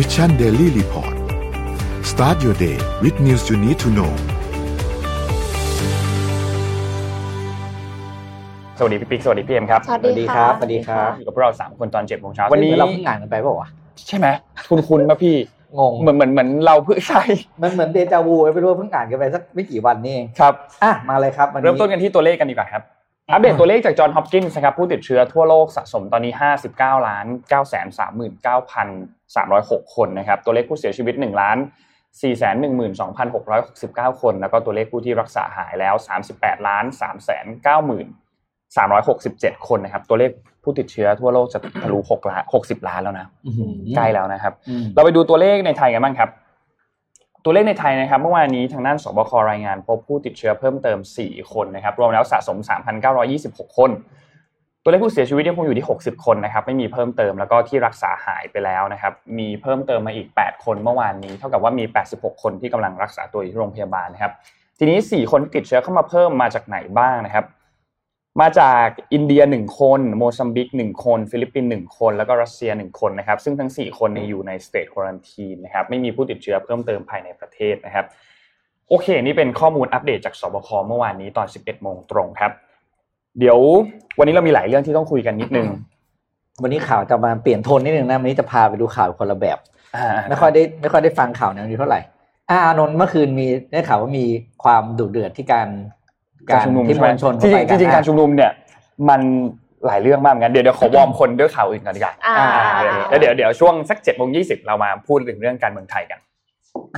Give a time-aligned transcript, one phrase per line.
[0.00, 1.14] Mission Daily Report
[2.10, 4.12] start your day with news you need to know
[8.78, 13.68] สวัสดีพี่ปิ๊กสวัสดีพี่เอ็มครับ สวัสดีครับ สวัสดีครับ อยู่กับพวกเราสามคนตอนเจ็ดโมงเช้าวันนี้วันนี้เราเพิ่งอ่านกันไปเปล่าวะ
[14.08, 14.26] ใช่ไหม
[14.70, 15.36] คุณคุณมาพี่
[15.78, 17.22] งงเหมือนเหมือนเหมือนเราเพิ่งใช่
[17.62, 22.82] มันเหมือนเดจาวูไม่รู้ว่าเพิ่งอ่านกันไปสักไม่กี่วันนี่เอง ครับ อะมาเลยครับวันนี้เริ่มต้นกันที่ตัวเลขกันดีกว่าครับ
[23.30, 26.32] อัปเดตตัวเลขจากจอห์นฮอปกินส์นะครับผู้ติดเชื้อทั่วโลกสะสมตอนนี้
[26.70, 27.92] 59ล้าน9 3
[28.46, 28.54] 9
[29.36, 31.58] 306 คนนะครับตัวเลขผู้เสียชีวิต1ล้าน
[32.00, 32.32] 4 1
[33.00, 33.38] 2 6
[33.82, 35.94] 6 9 คน แล้วก็ตัวเลขผู้ที่รักษาหายแล้ว
[36.30, 37.76] 38ล้าน3 9
[38.76, 40.30] 367 คนนะครับ ตัวเลข
[40.62, 46.30] ผู้ติดเชื้อทั่วโลกจะทะลุ6ล้าน60 ล้านแล้วนะอื้อหือใกล้แล้วนะครับอืมเราไปดูตัวเลขในไทยกันบ้างครับ
[47.48, 52.58] ตัวเลขในไทยนะครับเมื่อวานนี้ทางด้านสบครายงานพบผู้ติดเชื้อเพิ่มเติม 4 คนนะครับรวมแล้วสะสม
[53.18, 53.90] 3,926 คน
[54.82, 64.32] ตัวเลขผู้เสียชีวิตยังคงอยู่ที่ 60 คนนะครับไม่มีเพิ่มเติมแล้วก็ที่รักษาหายไปแล้วนะครับมีเพิ่มเติมมาอีก 8 คนเมื่อวานนี้ เท่ากับว่ามี 86 คนที่กำลังรักษาตัวอยู่ที่โรงพยาบาลนะครับ
[64.78, 67.44] ทีนี้ 4 คนที่ติดเชื้อเข้ามาเพิ่มมาจากไหนบ้างนะครับ
[68.40, 78.04] มาจากอินเดีย1คนโมซัมบิก1คน ฟิลิปปินส์1คน แล้วก็รัสเซีย1คนนะครับ ซึ่งทั้ง 4 คนเนยอยู่ในสเต e ควอนตีนนะครับไม่มีผู้ติดเชื้อเพิ่มเติมภายในประเทศนะครับ
[78.88, 82.52] โอเค นี่เป็นข้อมูลอัปเดตจากสบคเมื่อวานนี้ตอน 11โมงตรงครับ
[83.38, 83.58] เดี๋ยว
[84.18, 85.68] วันนี้เรามีหลายเรื่องที่ต้องคุยกันนิดนึง
[86.62, 89.58] วันนี้ข่าวจะมาเปลี่ยนโทนนิดนึงนะวันนี้จะพาไปดูข่าวคนละแบบ
[89.96, 92.00] อ่าไม่ค่อยได้ไม่ค่อยได้ฟังข่าวแนวนี้เท่าไหร่
[92.50, 94.24] อ่าอานนท์เมื่อคืนมีได้ข่าวว่ามี
[94.62, 95.68] ความดุเดือดที่การ
[96.48, 98.52] การชุมนุมที่ใช่มไหมวลชนจริงเข้ๆจริงๆไปการชุมนุมเนี่ย
[99.08, 99.20] มัน
[99.86, 102.46] หลายเรื่องมากเหมือนกันเดี๋ยวเดี๋ยวขอวอร์มคนด้วยข่าวอื่นก่อนดีกว่าอ่า
[103.08, 106.18] แล้วเดี๋ยวเดี๋ยวช่วงสักเจ็ดโมงยี่สิบเรามาพูดถึงเรื่องการเมืองไทยกัน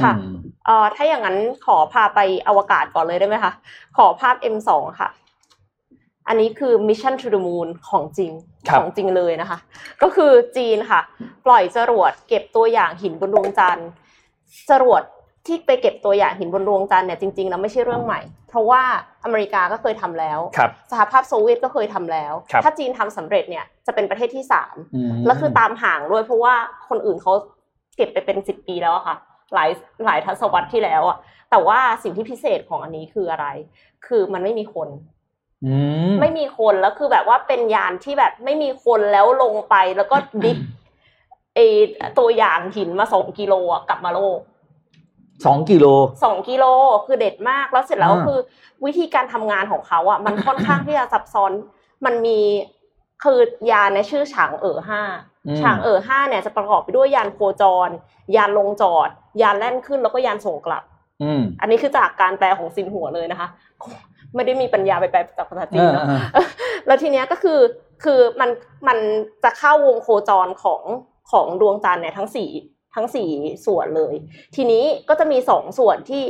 [0.03, 0.35] ค่ะอืม
[0.67, 3.53] เอ่อถ้าอย่างนั้นขอพาไปอวกาศก่อนเลยได้ไหมคะ
[3.97, 4.71] ขอภาพ M2
[5.01, 5.11] ค่ะ
[6.29, 8.31] อันนี้คือ Mission to the Moon ของจริง
[8.69, 9.59] ครับของจริงเลยนะคะ
[10.03, 11.01] ก็คือจีนค่ะ
[11.47, 13.89] ปล่อยจรวดเก็บตัวอย่างหินบนดวงจันทร์
[14.71, 15.03] จรวด
[15.47, 18.83] ที่ไปเก็บตัวอย่างหินบนดวงจันทร์เนี่ยจริงๆแล้วไม่ใช่เรื่องใหม่ เพราะว่า
[19.25, 26.55] อเมริกาก็เคยทำแล้วครับสหภาพโซเวียตก็เคยทำแล้วครับถ้าจีนทำสำเร็จเนี่ยจะเป็นประเทศที่สามอืมแล้วคือตามห่างด้วยเพราะว่า
[26.89, 27.33] คนอื่นเขา
[27.97, 29.17] เก็บไปเป็นสิบปีแล้วอะค่ะ
[29.55, 29.71] หลาย
[30.07, 31.19] หลายทศวรรษที่แล้วอะ
[31.51, 33.47] แต่ว่าสิ่งที่พิเศษของอันนี้คืออะไร
[34.07, 34.89] คือมันไม่มีคน
[35.65, 35.75] อื
[36.11, 40.59] มไม่มีคนแล้วคือแบบว่าเป็นยานที่แบบไม่มีคนแล้วลงไปแล้วก็ดิฟ
[41.55, 41.61] เอ
[42.19, 44.39] ตัวอย่างหินมาสองกิโลอะกลับมาโลก
[45.47, 45.87] สองกิโล
[46.25, 46.65] สองกิโล
[47.07, 48.39] คือเด็ดมากแล้วเสร็จแล้วอ่าคือ
[48.85, 51.53] วิธีการทำงานของเขาอะมันค่อนข้างที่จะซับซ้อน
[52.05, 52.39] มันมี
[53.23, 53.39] คือ
[53.71, 55.03] ยานในชื่อฉางเอ๋อห้า
[55.47, 57.89] อืมฉางเอ๋อห้าเนี่ยจะประกอบไปด้วยยานโคจร
[58.37, 59.09] ยานลงจอด
[59.43, 60.83] ยานแล่นขึ้นแล้วก็ยานส่งกลับ
[61.23, 63.49] อืมอันนี้คือจากการแปลของซินหัวเลยนะคะ
[64.35, 66.47] ไม่ได้มีปัญญาไปแปลจากภาษาจีนเนาะอ่าอ่า
[66.87, 67.61] แล้วทีเนี้ยก็คือ
[68.05, 68.51] คือมัน
[68.89, 68.99] มัน
[69.45, 70.83] จะเข้าวงโคจรของ
[71.31, 72.51] ของดวงจันทร์เนี่ยทั้งสี่
[72.95, 73.29] ทั้งสี่
[73.67, 74.15] ส่วนเลย
[74.57, 76.23] ทีนี้ก็จะมีสองส่วนที่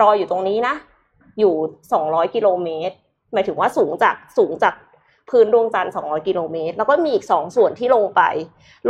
[0.00, 0.74] รออยู่ตรงนี้นะ
[1.38, 1.54] อยู่
[1.92, 2.94] สองร้อยกิโลเมตร
[3.32, 4.74] หมายถึงว่าสูงจากสูงจาก
[5.30, 8.22] พื้นดวงจันทร์สองร้อยกิโลเมตร แล้วก็มีอีกสองส่วนที่ลงไป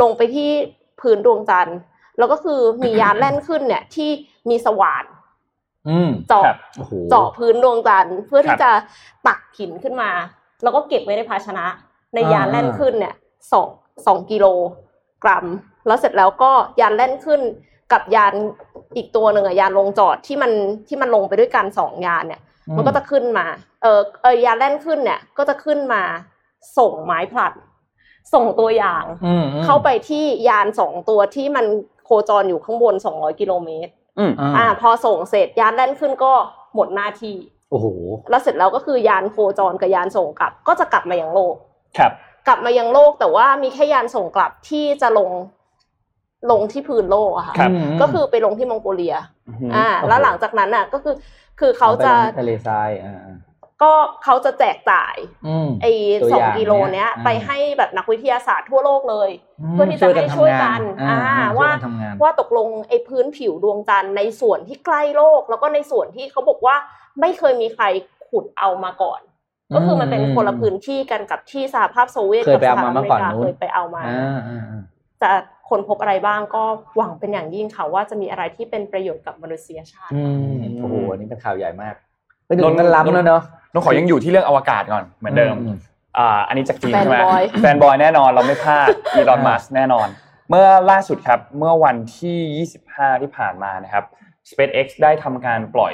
[0.01, 0.49] ลงไปที่
[1.01, 1.77] พื้นดวงจันทร์
[2.17, 4.09] แล้วก็คือมียานแล่นขึ้นเนี่ยที่
[4.49, 5.05] มีสว่าน
[5.89, 8.71] อืมเจาะครับโอ้โหเจาะพื้นดวงจันทร์เพื่อครัที่บจะ
[9.27, 10.11] ตักหินขึ้นมา
[10.63, 11.65] แล้วก็เก็บไว้ในภาชนะ
[12.13, 13.15] ในยานแล่นขึ้นเนี่ย
[13.51, 13.67] สอง
[14.05, 14.45] สองกิโล
[15.23, 15.45] กรัม
[15.89, 16.51] แล้วเสร็จแล้วก็
[16.81, 17.41] ยานแล่นขึ้น
[17.91, 18.33] กับยาน
[18.97, 20.51] อีกตัวหนึ่งอะยานลงจอดที่มัน
[20.87, 22.41] ที่มันลงไปด้วยกันสองยานเนี่ย
[22.75, 23.45] มันก็จะขึ้นมา
[23.81, 26.01] เออเออยานแล่นขึ้นเนี่ย ก็จะขึ้นมา
[26.77, 27.53] ส่งไม้ผลัด
[28.33, 31.65] ส่งตัวอย่างอืมอืมเข้าไปที่ยานสองตัวที่มัน
[32.05, 36.33] โคจรอยู่ข้างบนสองร้อยกิโลเมตรอืมอ่า พอส่งเสร็จยานแล่นขึ้นก็
[36.75, 37.35] หมดหน้าที่
[37.71, 37.87] โอ้โห
[38.29, 41.55] แล้วเสร็จแล้วก็คือยานโคจรกับยานส่งกลับ ก็จะกลับมายังโลก
[41.97, 42.11] ครับ
[42.47, 45.29] กลับมายังโลกแต่ว่ามีแค่ยานส่งกลับที่จะลง
[46.51, 47.69] ลงที่พื้นโลกอะค่ะ ครับ
[48.01, 49.15] ก็คือไปลงที่มองโกเลีย
[49.49, 51.15] มอ่าโอ้โหแล้วหลังจากนั้นอะก็คือ
[51.59, 53.17] คือเขาจะอไปลงที่ทะเลทรายอ่า
[53.83, 55.15] ก็เขาจะแจกจ่าย
[55.47, 55.91] อืมไอ้
[56.21, 59.29] ตัวสองอย่างกิโลเนี้ยเนี่ยไปให้แบบนักวิทยาศาสตร์ทั่วโลกเลย
[59.69, 66.75] มเพื่อที่จะให้ช่วยกันทำงอ่าช่ยว่ากันทำงานว่าตกลงไอ้พื้นผิวดวงจันทร์ในส่วนที่ใกล้โลก แล้วก็ในส่วนที่เขาบอกว่า
[67.19, 67.85] ไม่เคยมีใคร
[68.27, 69.21] ขุดเอามาก่อน
[69.75, 74.83] ก็คือมันเป็นคนละพื้นที่กันกับที่สหภาพโซเวียตเคยกับไปสเอาหรัฐมาอเมริเมื่อก่อนกานู้นเคยไปเอามาอ่าอ่าอ่า
[75.21, 75.29] จะ
[75.69, 76.63] คนพบอะไรบ้างก็
[76.97, 80.21] หวังเป็นอย่างยิ่งค่ะว่าจะมีอะไรที่เป็นประโยชน์กับมนุษยชาติอื
[80.51, 81.95] มโอ้โหอันนี้เป็นข่าวใหญ่มาก
[82.47, 83.41] ไปดูกันล้ำแล้วเนาะ
[83.73, 85.75] น้องขอยังอยู่ที่เรื่องอวกาศก่อนเหมือนเดิมอืม
[86.17, 90.07] อ่าอันนี้จากจีนแฟนใช่ไหมบอยแฟนบอยแน่นอนเราไม่พลาดอีลอนมัสแน่นอน
[90.49, 94.03] เมื่อล่าสุดครับเมื่อวันที่ 25 ที่ผ่านมานะครับ
[94.49, 95.93] SpaceX ได้ทำการปล่อย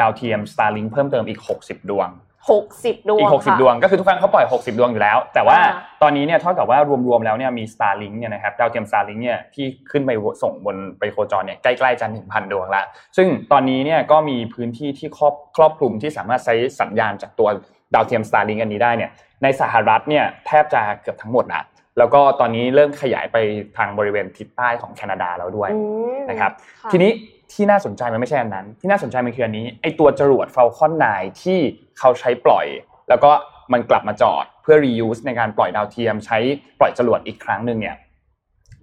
[0.00, 2.08] ดาวเทียม Starlink เพิ่มเติมอีก 60 ดวง
[2.50, 10.10] หกสิบดวงอีก 60ค่ะดวงก็คือทุกครั้งเขาปล่อย 60 ดวงอยู่แล้ว แต่ว่าอ่าตอนนี้เนี่ยเท่ากับว่ารวมๆแล้วเนี่ยมี Starlink เนี่ยนะครับดาวเทียม Starlink เนี่ยที่ขึ้นไป
[10.42, 12.82] ส่งบนไปโคจรเนี่ยใกล้ๆจะ1,000 ดวงละ
[13.16, 17.48] ซึ่งตอนนี้เนี่ยก็มีพื้นที่ที่ครอบครอบคลุมที่สามารถใช้สัญญาณจากตัว
[17.94, 19.10] ดาวเทียม Starlink อันนี้ได้เนี่ย
[19.42, 21.62] ในสหรัฐเนี่ยแทบจะเกือบทั้งหมดละ
[21.98, 23.36] แล้วก็ตอนนี้เริ่มขยายไป
[23.76, 25.80] ทางบริเวณทิศใต้ของแคนาดาแล้วด้วยอื
[26.16, 26.52] มนะครับ
[26.82, 27.10] ค่ะทีนี้
[27.52, 31.58] ที่น่าสนใจมันไม่ใช่อันนั้น ที่น่าสนใจมันคืออันนี้ไอตัวจรวด Falcon 9 ที่
[31.98, 32.66] เขาใช้ปล่อย
[33.08, 33.30] แล้วก็
[33.72, 36.38] มันกลับมาจอดเพื่อ reuse ในการปล่อยดาวเทียม ใช้
[36.78, 37.96] ปล่อยจรวดอีกครั้งหนึ่งเนี่ย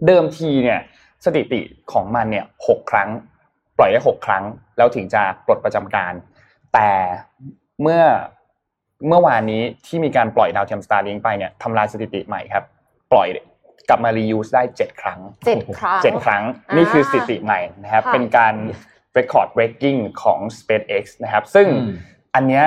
[0.08, 0.80] เดิมทีเนี่ย
[1.26, 1.62] สถิติ
[1.92, 3.10] ของมันเนี่ยหกครั้ง
[3.78, 4.44] ปล่อยได้หกครั้ง
[4.78, 6.14] แล้วถึงจะปลดประจำการ
[6.74, 6.90] แต่
[7.82, 8.04] เมื่อ
[9.08, 12.64] เมื่อวานนี้ที่มีการปล่อยดาวเทียม Starlink ไปเนี่ยทำลายสถิติใหม่ครับ
[13.12, 13.28] ปล่อย
[13.92, 18.54] กลับมา reuse ได้เจ็ดครั้งเจ็ดครั้งเจ็ดครั้งอ่านี่นี่คือสถิติใหม่นะครับค่ะเป็นการ
[19.18, 21.94] record breaking ของ SpaceX นะครับ ซึ่งอืม
[22.36, 22.66] อันเนี้ย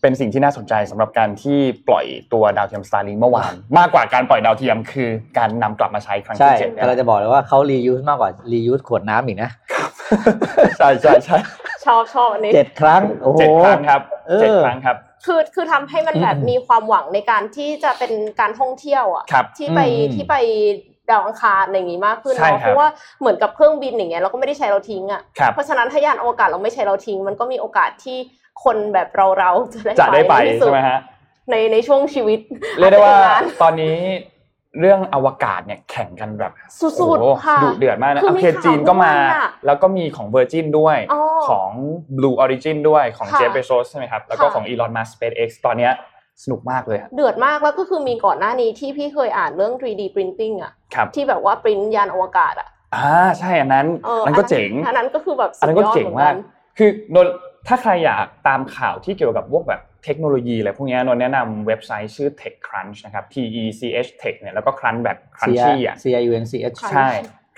[0.00, 9.50] เป็นสิ่งที่น่าสนใจสำหรับการที่ปล่อยตัวดาวเทียม Starlink เมื่อวาน มากกว่าการปล่อยดาวเทียมคือการนำกลับมาใช้ครั้งใช่ที่เจ็ดเนี่ยแต่เราจะบอกเลยว่าเขา reuse มากกว่า reuse ขวดน้ำอีกนะ
[10.78, 11.38] ใช่ใช่ใช่
[11.84, 14.96] ชอบชอบอันนี้เจ็ดครั้งโอ้โหเจ็ดครั้งครับเออเจ็ดครั้งครับ
[15.26, 20.34] คือคือทำให้มันแบบอืมมีความหวังในการที่จะเป็นการท่องเที่ยวอะครับที่ไปอืมที่ไป
[21.10, 22.88] ดาวอังคารอะไรอย่างงี้มากขึ้นใช่เนาะครับเพราะว่า
[23.20, 28.18] เหมือนกับเครื่องบินอย่างเงี้ยเราก็ไม่ได้ใช้เราทิ้งอะครับ เพราะฉะนั้นถ้ายานอวกาศเราไม่ใช้เราทิ้ง มันก็มีโอกาสที่
[28.64, 30.98] คนแบบเราเราๆจะได้จะได้ไปในที่สุใช่ไหมฮะ
[31.50, 32.40] ในในช่วงชีวิต
[32.78, 33.96] เรียกได้ว่าอจจะอีกนน ตอนนี้
[34.80, 41.70] เรื่องอวกาศเนี่ยแข่งกันแบบสุดๆโอ้โหค่ะดุเดือดมากนะคือโอมีเคข่าวจีนก็มาด้วยอะแล้วก็มีของ Virgin ด้วยอ๋อของ
[42.16, 45.92] Blue Origin ด้วยของค่ะ Jeff Bezos ใช่ไหมครับ แล้วก็ค่ะของ Elon Musk SpaceX ตอนเนี้ย
[46.42, 56.36] สนุกมากเลยอะเดือดมากแล้วก็คือมีก่อนหน้านี้ที่พี่เคยอ่านเรื่อง 3D printing อะครับที่แบบว่าปริ้นยานอวกาศอะอ่าใช่อันนั้นเอออันนั้นก็เจ๋งอันนั้นก็คือแบบสุอันดนั้นยก็อดเจ๋งเหมือนมากักน
[56.78, 57.26] คือโดน
[57.68, 66.22] ถ้าใครอยากตามข่าวที่เกี่ยวกับพวกแบบ เทคโนโลยีอะไรพวกเนี้ยนนท์แนะนำเว็บไซต์ชื่อ TechCrunch นะครับ T E C H Tech เนี่ยแล้วก็ Crunch แบบ Crunchy อะ C I
[66.30, 67.08] U N C H ค่ะใช่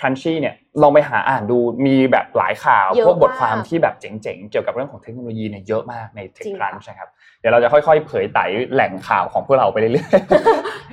[0.00, 7.08] Crunchy เนี่ยลองไปหาอ่านดูมีแบบหลายข่าวเยอะพวกบทความมากที่แบบเจ๋งๆ เกี่ยวกับเรื่องของเทคโนโลยีเนี่ยเยอะมากในจริง TechCrunch นะครับ
[7.40, 10.08] เดี๋ยวเราจะค่อยๆ เผยไต๋แหล่งข่าวของพวกเราไปเรื่อย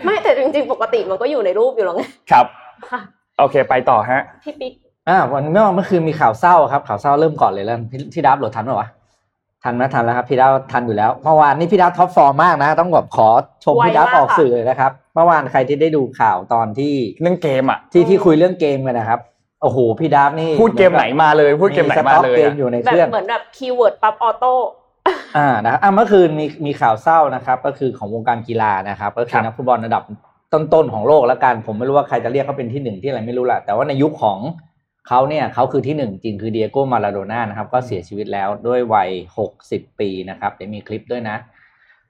[0.03, 2.45] ไม่แต่จริงๆ ปกติมันก็อยู่ในรูปอยู่แล้วไงๆครับ
[2.89, 3.01] ค่ะ
[3.39, 4.74] โอเคไปต่อฮะพี่ปิ๊ก
[5.09, 8.88] อ่าวันเมื่อเมื่อคืนมีข่าวเศร้าครับข่าวเศร้าเริ่มก่อนเลยแล้วพี่พี่ดับโหลดทันไหมวะ
[9.63, 13.28] ทันไหมทันแล้วครับพี่ดับทันอยู่แล้วเมื่อวานนี้พี่ดับ top form มากนะ ต้องแบบขอ
[13.63, 19.19] ชมไวพี่ดับมากออกค่ะสื่อเลยนะครับเมื่อวานใครที่ได้ดูข่าวตอนที่เรื่องเกมอะที่ที่คุยเรื่องเกมกันนะครับ
[19.62, 24.54] โอ้โหพี่ดับนี่พูดเกมไหนมาเลยพูดเกมไหนมาเลยสต็อกเกมอะอยู่ในเคบรื่องแบบเหมือนแบบ keyword ปั๊บ auto
[25.38, 30.04] อ่านะครับอะเมื่อคืนมีมีข่าวเศร้านะครับ ก็คือของวงการกีฬานะครับก็คือครับนักฟุตบอลระดับ
[30.54, 34.40] ต้นๆของโลกแล้วกันผมไม่รู้ว่าใครจะเรียกเขาเป็นที่หนึ่งที่อะไรไม่รู้แหละแต่ว่าในยุคของ
[35.07, 41.38] เขาเนี่ยเขาคือที่หนึ่งจริงคือดิเอโก้มาราโดน่านะครับ ก็เสียชีวิตแล้วด้วยวัยหกสิบปีนะครับเดี๋ยวมีคลิปด้วยนะ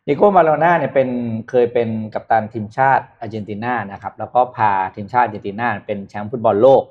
[0.03, 1.09] ดิเอโก้มาราโดน่าเนี่ยเป็น
[1.49, 6.83] เคยเป็นกัปตันทีมชาติอาร์เจนตินานะครับ แล้วก็พาทีมชาติอาร์เจนตินาเป็นแชมป์ฟุตบอลโลก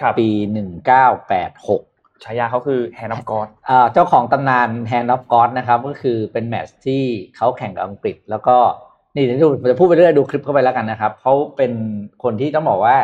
[0.00, 1.82] ครับปีหนึ่งเก้าแปดหก
[2.24, 7.02] ฉายาเขาคือ Hand of God อ่าเจ้าของตำนาน Hand of God นะครับ ก็คือเป็นแมตช์ที่
[7.36, 8.56] เขาแข่งกับอังกฤษ แล้วก็
[9.14, 11.72] นี่เดี๋ยวดูจะพูดไปเรื่อยดูคลิปเข้าไปแล้วกันนะครับเขาเป็น
[12.22, 12.96] คนที่ต้องบอกว่า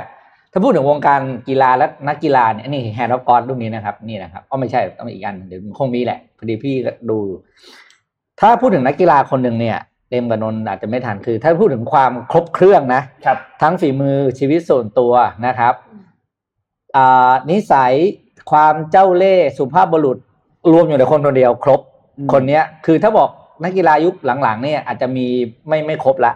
[0.52, 7.18] ถ้าพูดถึงวงการกีฬาและนักกีฬาเนี่ยนี่ Hand of God รูปนี้นะครับ นี่นะครับก็ไม่ใช่ต้องอีกอันเดี๋ยวคงมีแหละพอดีพี่ก็ดู
[8.40, 9.78] ถ้าพูดถึงนักกีฬาคนหนึ่งเนี่ย
[10.10, 15.12] เต็มกับนนท์อาจจะไม่ทันคือ ถ้าพูดถึงความครบเครื่องนะครับ ทั้งฝีมือชีวิตส่วนตัว
[15.46, 15.74] นะครับ
[16.96, 17.92] อ่านิสัย
[18.50, 20.18] ความเจ้าเล่ห์สุภาพบุรุษ
[20.72, 21.80] รวมอยู่ในคนคนเดียวครบ
[22.18, 23.28] อืมคนเนี้ย คือถ้าบอก
[23.64, 25.26] นักกีฬายุคหลังๆเนี่ยอาจจะมี
[25.68, 26.32] ไม่ไม่ครบละ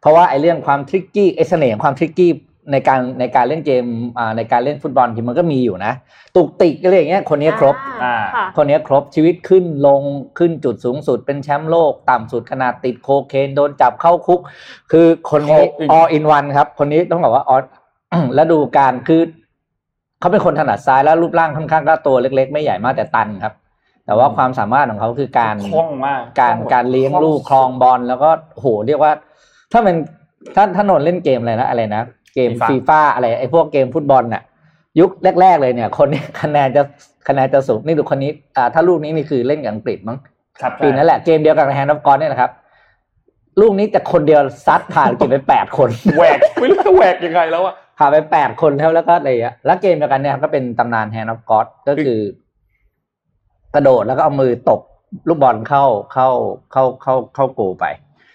[0.00, 2.32] เพราะว่าไอ้เรื่องความทริกกี้ไอ้เสน่ห์ของความทริกกี้
[2.70, 3.84] ในการในการเล่นเกม
[4.18, 5.92] อ่าในการเล่นฟุตบอลที่มันก็มีอยู่นะ
[6.36, 10.02] ตุกติกอะไรอย่างเงี้ยคนเนี้ยครบอ่าอ่าค่ะคนนี้ครบชีวิตขึ้นลง
[10.38, 14.40] ขึ้นจุดสูงสุดเป็นแชมป์โลก ต่ำสุดขนาดติดโคเคนโดนจับเข้าคุก
[14.92, 17.64] คือคนนี้ครบจริง all in one ครับ คนนี้ต้องบอกว่า all
[18.34, 19.22] แล้วดูการคือ
[20.20, 23.54] เขาเป็นคนถนัดซ้ายแล้วรูปร่างค่อนข้างก็ตัวเล็ก ๆ ไม่ใหญ่มากแต่ตันครับ
[24.06, 29.12] แต่ว่าความสามารถของเขาคือการคล่องมากการคล่องการเลี้ยงลูกคลองบอลแล้วก็โหเรียกว่า
[29.72, 29.96] ถ้าเป็น
[30.54, 32.02] ถ้าถ้านนท์เล่นเกมอะไรนะอะไรนะ
[32.34, 34.42] เกม FIFA ฟีฟ่าอะไรไอ้พวกเกมฟุตบอลน่ะ
[35.00, 35.10] ยุค
[35.40, 36.82] แรก ๆ เลยเนี่ย คนนี้คะแนนจะ
[37.28, 40.18] คะแนนจะสูงนี่ดูคนนี้อ่าถ้าลูกนี้นี่คือเล่นกับอังกฤษมั้ง
[40.60, 42.50] ครับปีนั้นแหละเกมเดียวกับ Hand of God เนี่ยนะครับ
[43.60, 52.20] ลูกนี้แต่คนเดียวซัดผ่านอังกฤษไปแปดคนแหวกไม่รู้จะแหวกยังไงแล้วอะผ่านไปแปดคนแล้วแล้วก็อะไรอะแล้วเกมเดียวกันเนี่ยก็เป็นตำนาน Hand of God ก็คือ
[53.74, 54.80] กระโดดแล้วก็เอามือตบ
[55.28, 56.28] ลูกบอลเข้าเข้า
[56.72, 57.84] เข้าเข้าเข้าโกลไป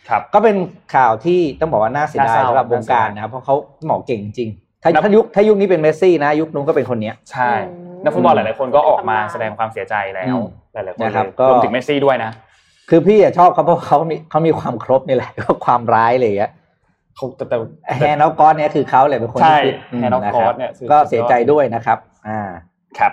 [0.10, 0.56] ครับก็เป็น
[0.96, 3.56] ข่าวที่ต้องบอกว่าน่าเสียดายน่าเศร้าสำหรับวงการน่าเสียดายนะครับเพราะเขา
[3.88, 4.50] หมอเก่งจริง
[4.84, 12.32] ถ้านับถ้ายุคถ้ายุคนี้เป็นเมสซี่นะ ยุคนู้นก็เป็นคนเนี้ยใช่อืมนักฟุตบอลหลาย ๆ คนก็ออกมาแสดงความเสียใจแล้วอืมหลาย ๆ คนนะครับเลยก็รวมถึงเมสซี่ด้วยนะ
[12.90, 16.52] คือพี่อะชอบเขาเพราะเขามีเขามีความครบนี่แหละก็ความร้ายเลยอะ
[17.16, 21.98] เขาแต่แต่ Hand of God เนี่ยคือเขาเลยเป็นคนที่ใช่คิดม Hand of ะครับ God เนี่ยคือก็เสียใจด้วยนะครับ
[22.28, 22.42] อ่า
[23.00, 23.12] ครับ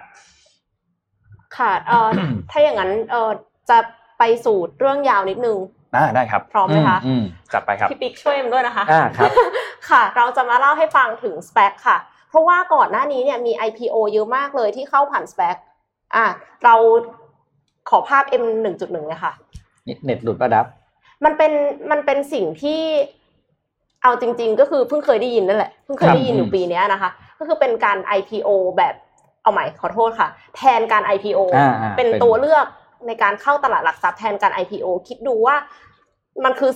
[1.56, 2.08] ค่ะเอ่อ
[2.50, 3.30] ถ้าอย่างนั้นเอ่อ
[3.70, 3.78] จะ
[4.18, 5.56] ไปสู่เรื่องยาวนิดนึง
[5.96, 7.22] อ่าได้ครับ พร้อมไหมคะอืม
[7.52, 9.30] จัดไปครับพี่ปิ๊กช่วยเอ็มด้วยนะคะอ่าครับ
[9.90, 11.96] ค่ะ เราจะมาเล่าให้ฟังถึง SPAC ค่ะ
[12.30, 15.56] เพราะว่าก่อนหน้านี้เนี่ยมี IPO เยอะมากเลยที่เข้าผ่าน SPAC
[16.16, 16.26] อะ
[16.64, 16.74] เรา
[17.90, 18.44] ขอภาพ M
[18.76, 19.32] 1.1เลยค่ะ
[20.04, 20.66] เน็ตหลุดประดับ
[21.24, 21.52] มันเป็น
[21.90, 22.80] มันเป็นสิ่งที่
[24.02, 28.48] เอาจริง ๆ ก็คือเพิ่งเคยได้ยินนั่นแหละเพิ่งเคยได้ยินอยู่ปีเนี้ยนะคะ ก็คือเป็นการ IPO
[28.78, 28.94] แบบ
[29.42, 32.66] เอาใหม่ขอโทษค่ะ แทนการ IPO อ่าอ่าเป็นเป็นตัวเลือก
[33.06, 35.56] ในการเข้าตลาดหลักทรัพย์แทนการ IPO คิดดูว่า
[36.44, 36.70] มันคือ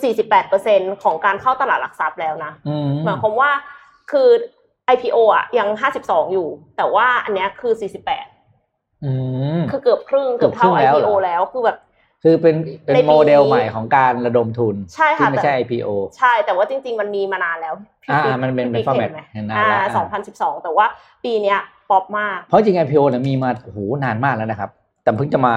[0.49, 3.51] 48%ของการเข้าตลาดหลักทรัพย์แล้วนะอืมหมายความว่า
[4.11, 4.29] คือ
[4.95, 5.69] IPO อะยัง
[6.01, 7.73] 52 อยู่ แต่ว่าอันเนี้ยคือ
[8.39, 9.13] 48อื
[9.59, 11.79] มคือเกือบครึ่งเกือบเท่าเกือบครึ่งแล้วเหร IPO อแล้วคือแบบ
[12.23, 20.19] คือเป็นเป็นในปีโมเดลใหม่ของการระดมทุนใช่ค่ะที่ไม่ใช่แต่ IPO ใช่แต่ว่าจริง ๆ มันมีมานานแล้วพี่อ่าปิ๊กมันเป็นพี่เป็นปิ๊ก format ห็ไหมเห็นนานอ่าแล้วอ่า
[20.59, 20.87] 2012แต่ว่า
[21.25, 21.59] ปีเนี้ย
[21.91, 24.71] ป๊อปมาก เพราะจริง IPO เนี่ยมีมาโอ้โหนานมากแล้วนะครับ
[25.03, 25.55] แต่เพิ่งจะมา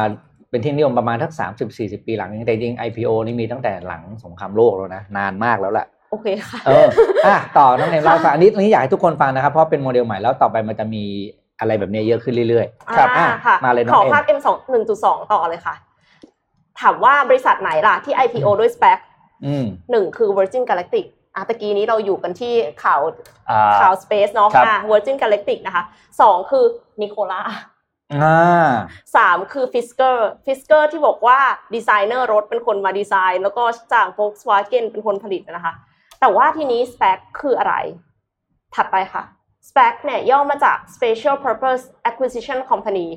[0.52, 6.88] เป็นที่นิยมประมาณทักสามสิบสี่สิบปีหลังเองแต่จริง IPO นี่มีตั้งแต่หลังสงครามโลกแล้วนะนานมากแล้วแหละโอเคค่ะเออ
[7.26, 11.04] อะต่อน้องเนมเล่าให้ฟังอันนี้อันนี้อยากให้ทุกคนฟังนะครับเพราะเป็นโมเดลใหม่แล้วต่อไปมันจะมี
[11.60, 12.68] อะไรแบบนี้เยอะขึ้นเรื่อย
[12.98, 14.48] ครับอะค่ะมาเลยน้ขอองเอ็มภาพ M 2
[15.02, 15.76] 1.2ต่อเลยค่ะ
[16.82, 21.06] ถามว่าบริษัทไหนล่ะที่ IPO ด้วย SPAC ๆอืมหนึ่งคือ Virgin Galactic
[21.36, 22.54] อะตะกี้นี้เราอยู่กันที่
[22.84, 23.00] ข่าว
[23.50, 25.84] อ่าข่าว Space เนาะครับอะ Virgin Galactic นะคะ
[26.22, 26.66] สองคือ
[27.02, 27.56] Nikola อ่า
[29.16, 31.40] สามคือ Fisker Fisker ที่บอกว่า
[31.76, 35.74] ดีไซเนอร์รถเป็นคนมาดีไซน์ แล้วก็จ้าง Volkswagen เป็นคนผลิตนะคะ
[36.20, 37.76] แต่ว่าทีนี้ SPAC คืออะไร
[38.76, 39.24] ถัดไปค่ะ
[39.70, 43.08] SPAC เนี่ยย่อมาจาก Special Purpose Acquisition Company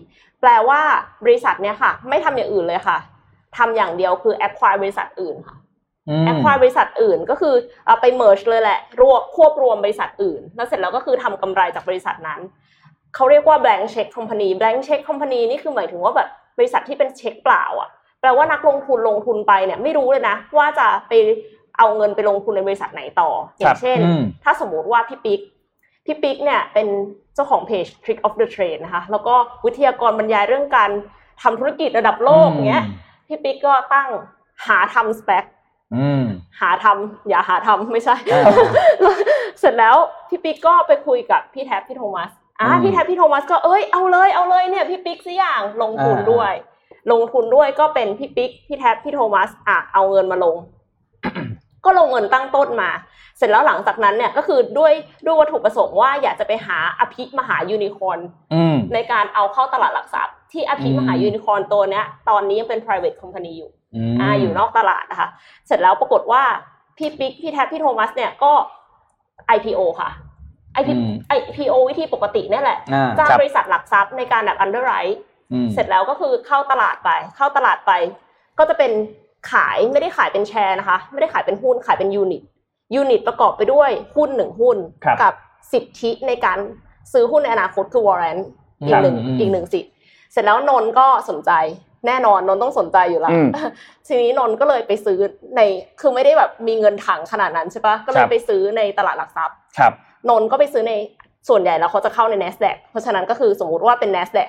[0.41, 0.81] แปลว่า
[1.25, 2.99] บริษัทเนี่ยค่ะ ไม่ทำอย่างอื่นเลยค่ะ
[3.57, 5.57] ทำอย่างเดียวคือ acquire บริษัทอื่นค่ะ
[6.09, 7.55] อืม acquire บริษัทอื่นก็คือ
[7.87, 12.41] เอาไป merge เลยแหละ รวบควบรวมบริษัทอื่น แล้วเสร็จแล้วก็คือทำกำไรจากบริษัทนั้น
[13.15, 16.29] เขาเรียกว่า blank check company blank check company นี่คือหมายถึงว่าแบบ
[16.59, 17.91] บริษัทที่เป็นเช็คเปล่าอะ
[18.21, 21.13] แปลว่านักลงทุนลงทุนไปเนี่ยไม่รู้เลยนะ ว่าจะไป
[21.79, 25.41] เอาเงินไปลงทุนในบริษัทไหนต่อ อย่างเช่นอืมถ้าสมมุติว่าพี่ปิ๊ก
[26.07, 26.89] พี่ปิ๊กเนี่ยเป็น
[27.35, 29.35] เจ้าของเพจ Trick of the Trade นะคะ แล้วก็
[29.67, 30.91] วิทยากรบรรยายเรื่องการ
[31.43, 32.85] ทำธุรกิจระดับโลกเงี้ย
[33.29, 34.09] พี่ปิ๊กก็ตั้ง
[34.67, 35.45] หาทำ SPAC
[35.95, 36.25] อืม
[36.61, 39.17] หาทำอย่าหาทำไม่ใช่อ่า
[39.61, 39.97] เสร็จแล้ว
[40.29, 42.31] พี่ปิ๊กก็ไปคุยกับพี่แท็บพี่โทมัส
[42.65, 46.53] อะอืมพี่แท็บพี่โทมัสก็เอ้ยเอาเลยเอาเลยเนี่ยพี่ปิ๊กสิอยากลงทุนอ่าด้วย
[47.13, 50.57] ลงทุนด้วยก็เป็นพี่ปิ๊กพี่แท็บพี่โทมัสอะเอาเงินมาลง
[51.85, 52.91] ก็ลงเงินตั้งต้นมา
[53.39, 54.93] เสร็จแล้วหลังจากนั้นเนี่ยก็คือด้วย
[55.25, 58.19] ด้วยวัตถุประสงค์ว่าอยากจะไปหาอภิมหายูนิคอร์น
[58.55, 65.29] อืมในการเอาเข้าตลาดหลักทรัพย์ที่อภิมหาอืมยูนิคอร์นตัวเนี้ย ตอนนี้ยังเป็น private company อยู่อืมอ่าอยู่นอกตลาดนะคะ
[65.67, 66.43] เสร็จแล้วปรากฏว่า
[66.97, 68.53] พี่ปิ๊กพี่แท็บพี่โทมัสเนี่ยก็
[69.57, 70.11] IPO ค่ะ
[70.81, 75.17] IP อืม IPO วิธีปกติเนี่ยแหละอ่าจ้างครับบริษัทหลักทรัพย์ในการแบบ underwrite
[75.53, 77.93] อืมเสร็จแล้วก็คือเข้าตลาดไป เข้าตลาดไป
[78.59, 78.93] ก็จะเป็น
[79.51, 82.43] ขายไม่ได้ขายเป็นแชร์นะคะ ไม่ได้ขายเป็นหุ้นขายเป็นยูนิต
[82.95, 85.35] ยูนิตประกอบไปด้วยหุ้นหนึ่งหุ้นครับกับ
[85.73, 86.59] สิทธิในการ
[87.13, 88.39] ซื้อหุ้นในอนาคตคือวอร์เรน
[88.87, 89.93] อีกหนึ่งอืมอีกหนึ่งสิทธิ์
[90.33, 91.53] เสร็จแล้วนนท์ก็สนใจ
[92.07, 93.49] แน่นอนนนท์ต้องสนใจอยู่แล้วอืม
[94.07, 95.19] ทีนี้นนท์ก็เลยไปซื้อ
[95.57, 95.61] ใน
[96.01, 99.93] คือไม่ได้แบบมีเงินถังขนาดนั้นใช่ปะก็เลครัยบไปซื้อในตลาดหลักทรัพย์ครับ
[100.31, 100.93] นนท์ก็ไปซื้อใน
[101.49, 104.49] ส่วนใหญ่แล้วเขาจะเข้าใน NASDAQ เพราะฉะนั้นก็คือสมมุติว่าเป็น NASDAQ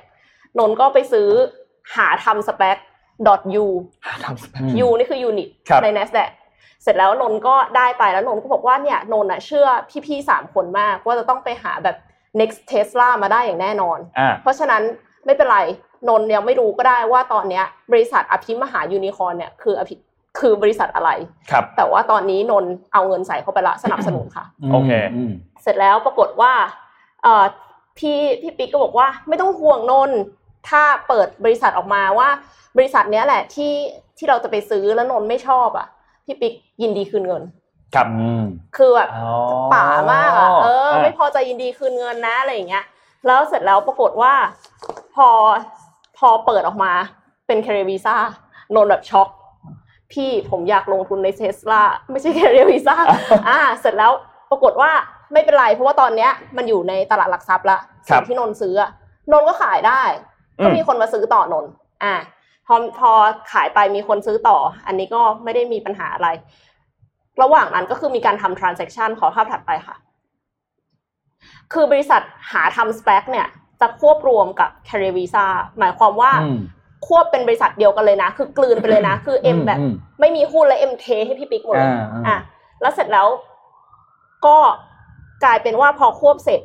[0.60, 1.28] นนท์ก็ไปซื้อ
[1.96, 2.78] หาทำ SPAC
[3.64, 3.66] .u
[4.24, 6.32] ทำอืม U นี่คือยูนิตครับใน NASDAQ
[6.84, 9.68] เสร็จแล้วนนท์ก็ได้ไปแล้วนนท์ก็บอกว่าเนี่ยนนท์น่ะเชื่อ
[10.06, 11.96] พี่ๆสามคนมากว่าจะต้องไปหาแบบ
[12.40, 14.82] next Tesla มาได้อย่างแน่นอนอ่าเพราะฉะนั้น
[15.26, 15.60] ไม่เป็นไร
[16.10, 19.96] นนท์ยังไม่รู้ก็ได้ว่าตอนเนี้ยบริษัทอภิมหายูนิคอร์นเนี่ยคืออภิ
[20.40, 21.10] คือบริษัทอะไร
[21.52, 24.92] ครับ แต่ว่าตอนนี้นนท์เอาเงินใส่เข้าไปละสนับสนุนค่ะโอเค
[25.30, 26.54] มเสร็จแล้วปรากฏว่า
[27.24, 27.46] เอ่อ
[27.98, 30.20] พี่พี่ปิ๊กก็บอกว่าไม่ต้องห่วงนนท์
[30.70, 32.30] ถ้าเปิดบริษัทออกมาว่า
[32.78, 33.74] บริษัทเนี้ยแหละที่
[34.18, 35.88] ที่เราจะไปซื้อแล้วนนท์ไม่ชอบอะ
[36.26, 37.44] พี่ปิ๊กยินดีคืนเงิน
[37.96, 38.44] ครับอืม
[38.78, 39.32] คือแบบอ๋อ
[39.74, 42.86] ป่ามากอะเอออะไม่พอใจยินดีคืนเงินนะอะไรอย่างเงี้ย
[43.28, 44.34] แล้วเสร็จแล้วปรากฏว่า
[45.16, 45.28] พอ
[46.18, 46.94] พอเปิดออกมา
[47.48, 48.16] เป็นแคเรวีซ่า
[48.76, 49.30] นนท์แบบช็อก
[50.16, 52.96] พี่ผมอยากลงทุนในเทสลาไม่ใช่แคเรวีซ่า
[53.50, 54.12] อ่า เสร็จแล้ว
[54.50, 54.92] ปรากฏว่า
[55.34, 57.78] ไม่เป็นไรเพราะว่าตอนเนี้ยมันอยู่ในตลาดหลักทรัพย์ละ
[58.10, 58.92] ครัสิ่บงที่นนท์ซื้ออะ
[59.32, 60.02] นนท์ก็ขายได้
[60.60, 61.72] อืมก็มีคนมาซื้อต่อนนท์
[62.04, 62.14] อ่า
[62.68, 63.12] พอพอ
[63.52, 64.58] ขายไปมีคนซื้อต่อ
[64.88, 66.28] อันนี้ก็ไม่ได้มีปัญหาอะไร
[67.42, 69.96] ระหว่างนั้นก็คือมีการทำ transaction ขอภาพถัดไปค่ะ
[71.74, 73.48] คือบริษัทหาทำ SPAC เนี่ย
[73.82, 75.46] จะควบรวมกับ Carry Visa
[75.80, 76.60] หมายความว่าอืม
[77.06, 82.38] ควบเป็นบริษัทเดียวกันเลยนะ คือกลืนไปเลยนะ คือเอ็มแบบอืมไม่มีหุ้นและเอ็มเทให้พี่ปิ๊กหมดเลยอ่าอ่าอะ
[82.82, 83.28] แล้วเสร็จแล้ว
[84.46, 84.58] ก็
[85.44, 86.62] กลายเป็นว่าพอควบเสร็จ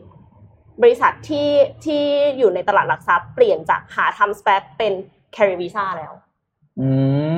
[0.83, 1.51] บริษัทที่
[1.85, 2.03] ที่
[2.39, 4.93] อยู่ในตลาดหลักทรัพย์เปลี่ยนจากหาทำสเปคเป็น
[5.37, 6.13] carry visa แล้ว
[6.81, 6.91] อื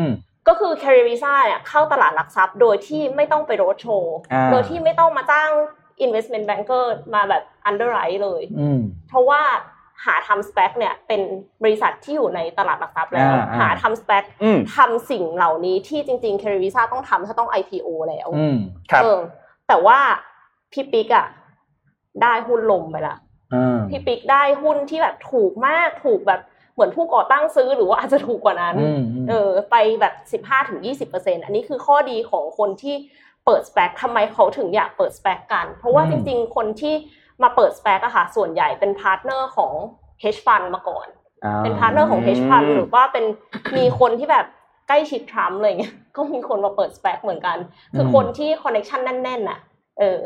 [0.02, 0.04] ม
[0.48, 5.50] ก็คือ carry visa เนี่ยเข้าตลาดหลักทรัพย์ โดยที่ไม่ต้องไปโรดโชว์อ่าโดยที่ไม่ต้องมาจ้าง
[6.04, 9.42] investment banker มาแบบ underwrite เลยอืมเพราะว่า
[10.06, 11.20] หาทำสเปคเนี่ยเป็น
[11.62, 18.56] บริษัทที่อยู่ในตลาดหลักทรัพย์แล้วอ่าอ่าหาทำสเปคอืมทำสิ่งเหล่านี้ที่จริงๆ carry visa ต้องทำถ้าต้อง IPO แล้วอืม
[18.90, 19.18] ครับเออ
[19.68, 19.98] แต่ว่า
[20.72, 21.26] พี่ปิ๊กอะ
[22.22, 23.16] ได้หุ้นลมไปละ
[23.54, 26.40] อืมพี่ปิ๊กได้หุ้นที่แบบถูกมากถูกแบบ
[26.74, 32.96] เหมือนผู้ก่อตั้งซื้อหรือว่าอาจจะถูกกว่านั้นอืมอืมเออ ไปแบบสิบห้าถึงยี่สิบเปอร์เซ็นอันนี้คือข้อดีของคนที่
[33.44, 36.94] เปิด SPAC ทำไมเขาถึงอยากเปิด SPAC กัน เพราะว่าอืมจริง ๆ คนที่
[37.42, 39.72] มาเปิด SPAC อะค่ะ ส่วนใหญ่เป็น partner ของ
[40.22, 41.06] hedge fund มาก่อน
[41.44, 43.24] อ่าเป็น partner ของ hedge fund อืมหรือว่าเป็น
[43.76, 44.46] มีคนที่แบบ
[44.88, 47.56] ใกล้ชิดทรัมป์อะไรเงี้ย ก็มีคนมาเปิด SPAC เหมือนกัน
[47.96, 49.58] คือคนที่คอนเน c t ชันแน่นๆน่ะ
[49.98, 50.20] เออ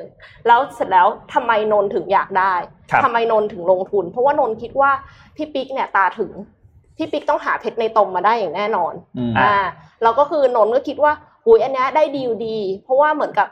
[0.46, 2.54] แล้วเสร็จแล้วทำไมนนท์ถึงอยากได้
[2.90, 4.90] ครับทำไมนนท์ถึงลงทุน เพราะว่านนท์คิดว่า
[5.36, 6.32] พี่ปิ๊กเนี่ยตาถึง
[6.96, 9.54] พี่ปิ๊กต้องหาเพชรในตมมาได้อย่างแน่นอนอืมอ่า
[10.02, 11.12] แล้วก็คือนนท์ก็คิดว่า
[11.44, 13.48] หุยอันเนี้ยได้ดีลดี เพราะว่าเหมือนกับ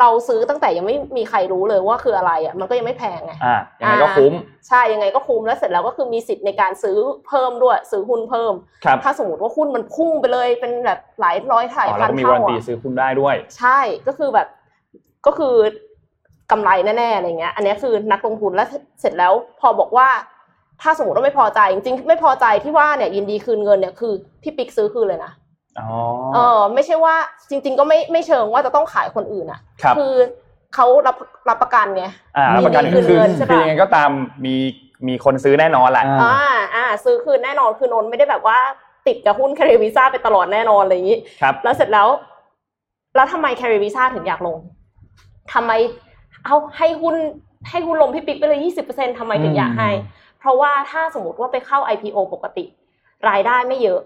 [0.00, 4.32] เราซื้อตั้งแต่ยังไม่มีใครรู้เลยว่าคืออะไรอะมันก็ยังไม่แพงไงอ่ายังไงก็คุ้ม
[4.68, 8.52] ใช่ยังไงก็คุ้มแล้วเสร็จแล้วก็คือมีสิทธิ์ในการซื้อเพิ่มด้วยซื้อหุ้นเพิ่ม
[8.84, 14.48] ครับถ้าสมมติว่าหุ้นมันพุ่งไปเลยเป็นแบบหลายร้อยถ่ายอ๋อพัแล้วนก็มีเท่าวารันตีอะซื้อคุณได้ด้วย ใช่ก็คือแบบ
[15.26, 15.54] ก็คือ
[16.50, 18.68] กำไรแน่ๆอะไรเงี้ย อันเนี้ยคือนักลงทุนแล้ว
[19.00, 20.08] เสร็จแล้วพอบอกว่า
[20.82, 25.41] ถ้าสมมติว่าไม่พอใจจริงๆไม่พอใจที่ว่าเนี่ยยินดีคืนเงินเนี่ยคือพี่ปิ๊กซื้อคืนเลยนะอ๋อ
[26.34, 27.14] เออไม่ใช่ว่า
[27.50, 30.14] จริง ๆ ก็ไม่ไม่เชิงว่าจะต้องขายคนอื่นอะครับคือ
[30.74, 31.16] เขารับ
[31.48, 32.04] รับประกันไง
[32.36, 34.10] อ่าแล้วประกันมีคือคืนเงินใช่ปะคือยังไงก็ตาม
[34.44, 34.54] มี
[35.08, 38.58] มีคนซื้อแน่นอนแหละอ่าอ่าอ่าซื้อคืนแน่นอนคือนนท์ไม่ได้แบบว่า
[39.06, 42.08] ติดกับหุ้นแคริวิซ่าไปตลอดแน่นอนอะไรอย่างนี้ครับแล้วเสร็จแล้ว
[43.16, 44.56] แล้วทำไมแคริวิซ่าถึงอยากลง
[45.52, 45.72] ทำไม
[46.44, 47.16] เอาให้หุ้น
[47.70, 49.90] ให้หุ้นลงพี่ปิ๊กไปเลยยี่สิบเปอร์เซ็นทำไมถึงอยากให้
[50.40, 52.64] เพราะว่าถ้าสมมติว่าไปเข้า IPO ปกติ
[53.28, 54.00] รายได้ไม่เยอะ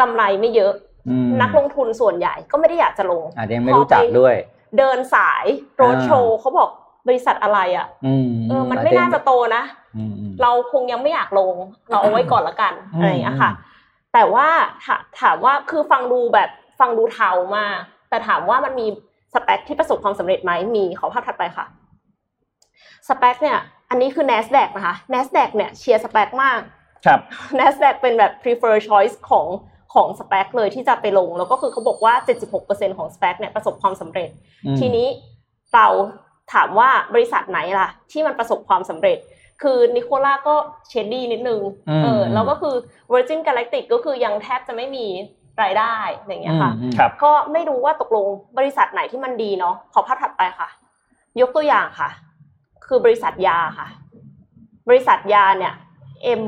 [0.00, 0.95] กำไรไม่เยอะอืม
[1.42, 4.34] นักลงทุนส่วนใหญ่ก็ไม่ได้อยากจะลงอาจจะยังไม่รู้จักด้วย
[4.78, 5.44] เดินสาย
[5.76, 6.70] โรดโชว์เขาบอก
[7.08, 9.62] บริษัทอะไรอะอืมเออมันไม่น่าจะโตนะ
[9.96, 11.54] อืมอืมเราคงยังไม่อยากลง
[11.90, 13.74] เราเอาไว้ก่อนละกันอืมอะไรอย่างเงี้ยค่ะอืม
[14.14, 14.48] แต่ว่า
[14.84, 17.76] ถาถามว่าคือฟังดูแบบฟังดูเทามาก
[18.08, 18.86] แต่ถามว่ามันมี
[19.34, 21.66] สเปคที่ประสบความสำเร็จไหมมีขอภาพถัดไปค่ะ
[23.08, 23.58] สเปคเนี่ย
[23.90, 26.60] อันนี้คือ NASDAQ นะคะ NASDAQ เนี่ยเชียร์สเปคมาก
[27.06, 27.20] ครับ
[27.58, 29.46] NASDAQ เป็นแบบ prefer choice ของ
[29.94, 32.14] ของสเปคเลยที่จะไปลง แล้วก็คือเขาบอกว่า
[32.56, 34.30] 76%ของสเปคเนี่ยประสบความสำเร็จ
[34.66, 35.06] อืมทีนี้
[35.72, 35.86] เรา
[36.52, 39.18] ถามว่าบริษัทไหนล่ะ ที่มันประสบความสำเร็จ
[39.62, 40.54] คือนิโคล่าก็
[40.88, 42.74] เชดดี้นิดนึงอืมเออแล้วก็คือ
[43.12, 45.06] Virgin Galactic ก็คือยังแทบจะไม่มี
[45.62, 48.26] รายได้อย่างเงี้ยค่ะอืมครับก็ไม่รู้ว่าตกลง
[48.58, 50.68] บริษัทไหนที่มันดีเนาะขอภาพถัดไปค่ะ
[51.40, 52.10] ยกตัวอย่างค่ะ
[52.86, 53.88] คือบริษัทยาค่ะ
[54.88, 55.74] บริษัทยาเนี่ย
[56.42, 56.44] M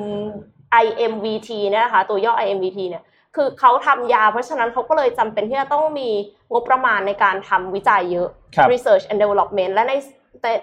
[0.85, 3.03] IMVT เนี่ยนะคะตัวย่อ IMVT เนี่ย
[3.36, 6.08] คือเขาทำยา เพราะฉะนั้นเขาก็เลยจำเป็นที่จะต้องมี
[6.52, 9.92] งบประมาณในการทำวิจัยเยอะครับ research and development และใน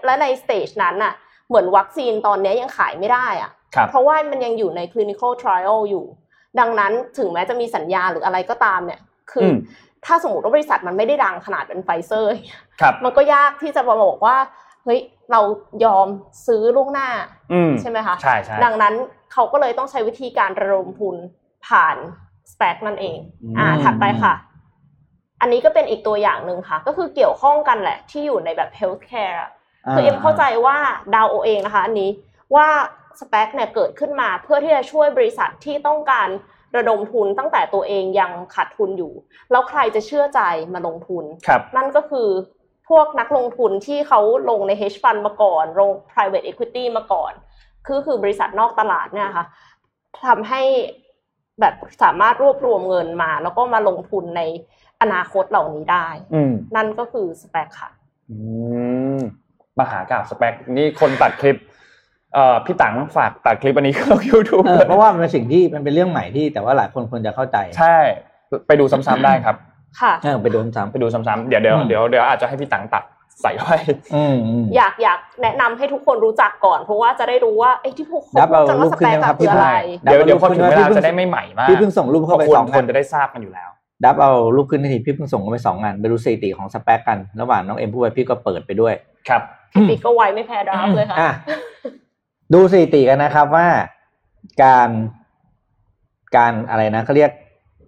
[0.05, 1.13] และใน stage นั้นน่ะ
[1.47, 6.05] เหมือนวัคซีนตอนนี้ยังขายไม่ได้อะครับเพราะว่ามันยังอยู่ใน clinical trial อยู่
[6.59, 8.99] ดังนั้นถึงแม้จะมีสัญญาหรืออะไรก็ตามเนี่ย
[9.31, 9.57] คืออม
[10.05, 12.31] ถ้าสมมติว่าบริษัทมันไม่ได้ดังขนาดเป็นไฟเซอร์
[12.81, 14.37] ครับมันก็ยากที่จะมาบอกว่า
[14.83, 14.99] เฮ้ย
[15.31, 15.41] เรา
[15.85, 16.07] ยอม
[16.47, 17.09] ซื้อล่วงหน้า
[17.53, 18.93] อืมใช่ไหมคะใช่ใช่ดังนั้น
[19.33, 21.15] เขาก็เลยต้องใช้วิธีการระดมทุน
[21.67, 21.97] ผ่าน
[22.51, 24.33] สเปกนั่นเองอืมอ่า ถัดไปค่ะ
[25.41, 29.51] อันนี้ก็เป็นอีกตัวอย่างหนึ่งค่ะ ก็คือเกี่ยวข้องกันแหละ ที่อยู่ในแบบ healthcare อะ
[29.91, 30.77] คือเอ็มเข้าใจว่า
[31.15, 32.09] ดาวโอเองนะคะ อันนี้
[32.55, 32.67] ว่า
[33.19, 36.29] สเปกเนี่ยเกิดขึ้นมาเพื่อที่จะช่วยบริษัทที่ต้องการ
[36.77, 39.13] ระดมทุนตั้งแต่ตัวเองยังขาดทุนอยู่
[39.51, 40.41] แล้วใครจะเชื่อใจ
[40.73, 42.29] มาลงทุนครับนั่นก็คือ
[42.89, 47.33] พวกนักลงทุนที่เขาลงใน hedge fund มาก่อนลง private equity มาก่อน
[47.87, 49.45] คือคือบริษัทนอกตลาดเนี่ยค่ะ
[50.27, 50.61] ทำให้
[51.61, 54.41] แบบสามารถรวบรวมเงินมา แล้วก็มาลงทุนใน
[55.01, 57.89] อนาคตเหล่านี้ได้อืมนั่นก็คือสเปคค่ะ
[58.29, 58.35] อื
[59.17, 59.19] ม
[59.79, 61.57] มหากาบสเปคนี่คนตัดคลิป
[62.33, 67.97] เอ่อพี่ตังฝากตัดคลิปอันนี้เข้า YouTube เออเพราะว่ามันเป็นสิ่งที่มันเป็นเรื่องใหม่ที่แต่ว่าหลายคนควรจะเข้าใจ ใช่
[68.67, 69.55] ไปดูซ้ำๆได้ครับ
[70.01, 73.03] ค่ะเออไปโดนซ้ำไปดูซ้ำๆเดี๋ยวเดี๋ยวอืมเดี๋ยวเดี๋ยวอาจจะให้พี่ตังตัด
[73.41, 73.77] ใส่ไว้
[74.15, 83.69] อืมอืมอยากอยากแนะนำให้ทุกคนรู้จักก่อน เพราะว่าจะได้รู้ว่าไอ้ที่พวกเขานับพูดกันเอารูว่าปสเปคขึ้นนะครับคืออะไรพี่เดี๋ยวดับเดี๋ยวพอถึงเวพี่ลาเพิ่งจะได้ไม่ใหม่มากพี่เพิ่งส่งรูปเข้าไปคนสองคอันนจะได้ทราบกันอยู่แล้ว
[84.05, 88.93] ดับเอารูปขึ้นทีพี่เพิ่งส่งเข้าไปสองอันไปดูสถิติของสเปคกัน ระหว่างน้องเอ็มพูดไปพี่ก็เปิดไปด้วย
[89.29, 91.31] ครับพี่ปิ๊กก็ไวไม่แพ้ดราฟเลยค่ะอะ
[92.53, 93.67] ดูสถิติกันนะครับว่า
[94.63, 94.89] การ
[96.35, 97.31] การอะไรนะเขาเรียก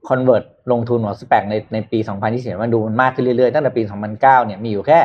[0.10, 5.00] convert ลงทุนของสเปกในในปี 2020มันดูมันมากขึ้นเรื่อยๆ ตั้งแต่ปี 2009 เนี่ยมีอยู่แค่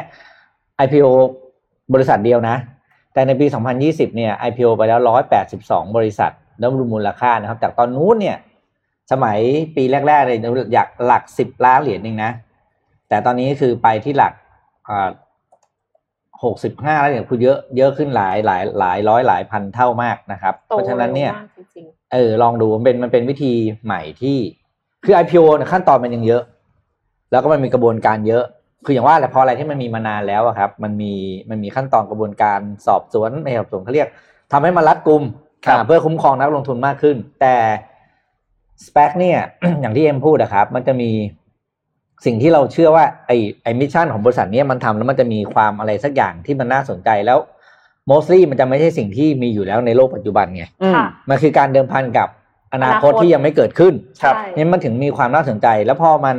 [0.84, 1.10] IPO
[1.94, 2.56] บริษัทเดียวนะ
[3.12, 3.46] แต่ในปี
[3.80, 5.00] 2020 เนี่ย IPO ไปแล้ว
[5.48, 8.36] 182 บริษัทแล้วดูมูลค่านะครับ จากตอนนู้นเนี่ย
[9.12, 9.38] สมัย
[9.76, 10.38] ปีแรกๆเลย
[10.74, 12.32] อยากหลัก 10 ล้านเหรียญเองนะ
[13.08, 14.32] แต่ตอนนี้คือไปที่หลัก
[14.88, 15.08] อ่า
[16.50, 23.52] 65แล้วเนี่ยคือเยอะเยอะขึ้นหลายหลายหลายร้อยหลายพันเท่ามากนะครับโตเพราะฉะนั้นเนี่ยร็วมากจริงเออลองดูมันเป็นมันเป็นวิธี
[23.84, 24.36] ใหม่ที่
[25.04, 26.42] คือ IPO เนี่ยขั้นตอนมันยังเยอะ
[27.30, 28.44] แล้วก็มันมีกระบวนการเยอะ
[28.84, 31.12] คืออย่างว่าแหละพออะไรที่มันมีมานานแล้วอะครับ มันมี
[31.50, 34.08] มันมีขั้นตอนกระบวนการสอบสวนไม่สอบสวนเขาเรียก
[34.52, 35.22] ทำให้มันรัดกุม
[35.66, 37.56] ครับอ่าเพื่อคุ้มครองนักลงทุนมากขึ้น แต่
[38.86, 39.38] สเป c เนี่ย
[39.80, 41.10] อย่างที่เอ็มพูดนะครับ มันจะมี
[42.26, 47.38] สิ่งที่เราเชื่อว่าไอไอ mission ของบริษัทเนี้ยมันทำแล้วมันจะมีความอะไรสักอย่างที่มันน่าสนใจแล้ว
[48.10, 52.28] mostly มันจะไม่ใช่สิ่งที่มีอยู่แล้วในโลกปัจจุบันไงอืมค่ะมันคือการเดิมพันกับ
[52.74, 56.36] อนาคตอนาคตที่ยังไม่เกิดขึ้นๆครับใช่เนี่ยมันถึงมีความน่าสนใจ แล้วพอมัน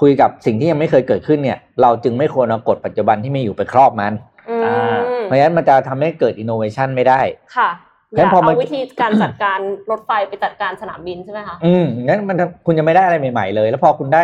[0.00, 4.12] คุยกับสิ่งที่ยังไม่เคยเกิดขึ้นเนี่ย เราจึงไม่ควรเอากฎปัจจุบันที่มีอยู่ไปครอบมัน
[4.48, 7.20] อืมอ่าเพราะฉะนั้นมันจะทำให้เกิดอินโนเวชันไม่ได้
[7.56, 7.70] ค่ะ
[8.16, 14.22] งั้นพอมันเอาวิธีการจัดการรถไฟไปจัดการสนามบินใช่ไหมคะอืมงั้นมันคุณจะไม่ได้อะไรใหม่ๆเลย แล้วพอคุณได้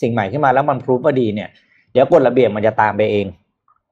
[0.00, 1.48] สิ่งใหม่ขึ้นมาแล้วมันพรูฟว่าดีเนี่ย
[1.92, 3.26] เดี๋ยวกฎระเบียบมันจะตามไปเอง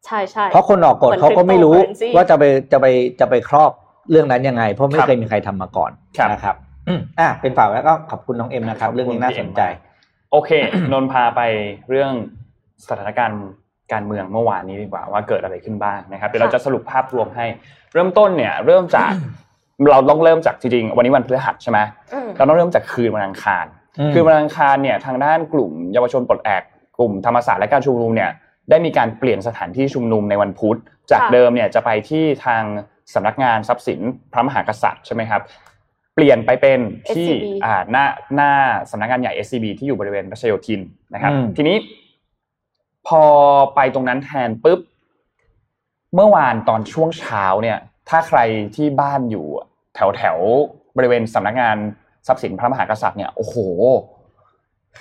[0.07, 2.87] ใช่ใช่เพราะคนออกกฎเหมือนเขาก็ไม่รู้ cryptocurrency ว่าจะไปจะไป
[3.21, 3.71] จะไปครอบ
[4.11, 6.57] เรื่องนั้นยังไง เพราะไม่ครับเคยมีใครทำมาก่อนครับนะครับ
[6.89, 9.92] อืมอะเป็นฝ่ายแล้วก็ขอบคุณน้องเอ็มนะครับขอบคุณเรื่องนี้น่าสนใจพี่เอ็มมาก
[10.33, 10.51] โอเค
[10.93, 11.41] นนท์พาไป
[11.89, 12.13] เรื่อง
[12.89, 13.43] สถานการณ์
[13.93, 17.47] การเมืองเมื่อวานนี้ดีกว่าว่าเกิดอะไรขึ้นบ้างนะครับเดี๋ยวเราจะสรุปภาพรวมให้
[17.93, 19.13] เริ่มต้นเนี่ย เริ่มจาก
[19.91, 21.79] เราต้องเริ่มจากจริงๆวันนี้วันพฤหัสใช่ไหม
[22.13, 23.67] อืมเราต้องเริ่มจากคืนวันอังคาร
[23.99, 26.63] อืมคืนวันอังคารเนี่ยทางด้านกลุ่มเยาวชนปลดแอก
[26.99, 28.31] กลุ่มธรรมศาสตร์และการชุมนุมเนี่ย
[28.71, 30.79] ได้มีการเปลี่ยนสถานที่ชุมนุมในวันพุธ
[31.11, 32.63] จากค่ะเดิมเนี่ยจะไปที่ทาง
[33.15, 34.01] สำนักงานทรัพย์สิน
[34.33, 35.43] พระมหากษัตริย์ใช่ไหมครับ
[36.15, 36.81] เปลี่ยนไปเป็น
[37.17, 38.51] ที่ SCB อ่าหน้าหน้า
[38.91, 40.81] สำนักงานใหญ่ SCB ที่อยู่บริเวณรัชโยธิน
[41.15, 41.77] นะครับ อืม ทีนี้
[43.09, 43.23] พอ
[43.75, 44.81] ไปตรงนั้นแทนปุ๊บ
[46.15, 48.39] เมื่อวานตอนช่วงเช้าเนี่ย ถ้าใคร
[48.77, 49.47] ที่บ้านอยู่
[49.95, 51.77] แถวแถวๆบริเวณสำนักงาน
[52.27, 53.57] ทรัพย์สินพระมหากษัตริย์เนี่ยโอ้โห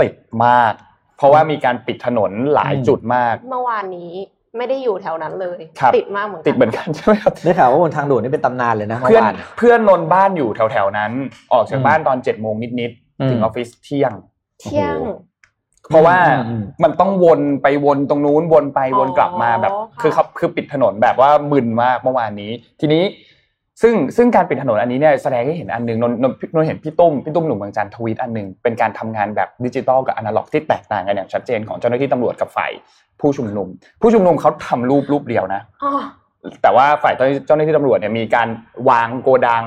[0.02, 0.14] ติด
[0.46, 0.74] มาก
[1.18, 4.14] เพราะว่ามีการปิดถนนหลายจุดมาก เมื่อวานนี้
[4.58, 11.12] ไม่ได้อยู่แถวนั้นเลยครับติดมากเหมือนกันติดเหมือนกันใช่ไหมครับได้ข่าวว่าบนทางด่วนนี่เป็นตำนานเลยนะเมื่เพื่ออนวานเพื่อนนนท์บ้านอยู่แถวแถวๆนั้น
[11.54, 14.14] ออกจากอืมบ้านตอนเจ็ดโมงนิดอืมๆถึงออฟฟิศเที่ยง
[14.62, 23.04] เที่ยงโอ้โหเพราะว่าอืมอืมมันต้องวนไปวนตรงนู้นวนไปวนกลับมาแบบอ๋อค่ะคือเขาคือปิดถนนแบบว่ามึนมากเมื่อวานนี้ ทีนี้
[23.82, 32.72] ซึ่งซึ่งการปิดถนนอันนี้เนี่ยแสดงให้เห็นอันหนึ่งนนท์นนท์นนท์เห็นพี่ตุ้มพี่ตุ้มหนุ่มเมืองจันท์ทวีตอันหนึ่งเป็นการทำงานแบบดิจิตอลกับอนาล็อกที่แตกต่างกันอย่างชัดเจนของเจ้าหน้าที่ตำรวจกับฝ่าย
[33.20, 33.68] ผู้ชุมนุม
[34.02, 36.02] ผู้ชุมนุมเขาทำรูปรูปเดียวนะอ๋อ
[36.62, 37.14] แต่ว่าฝ่าย
[37.48, 38.48] เจ้าหน้าที่ตำรวจเนี่ยมีการ
[38.90, 39.66] วางโกดัง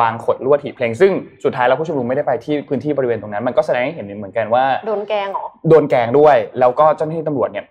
[0.00, 1.12] วางขดลวดหีบเพลง ซึ่ง
[1.44, 7.64] สุดท้ายแล้วผู้ชุมนุมไม่ได้ไปที่พื้นที่บริเวณตรงนั้น มันก็แสดงให้เห็นเหมือนกันว่าโดนแกล้งเหรอโดนแกล้งด้วย แล้วก็เจ้าหน้าที่ตำรวจเนี่ย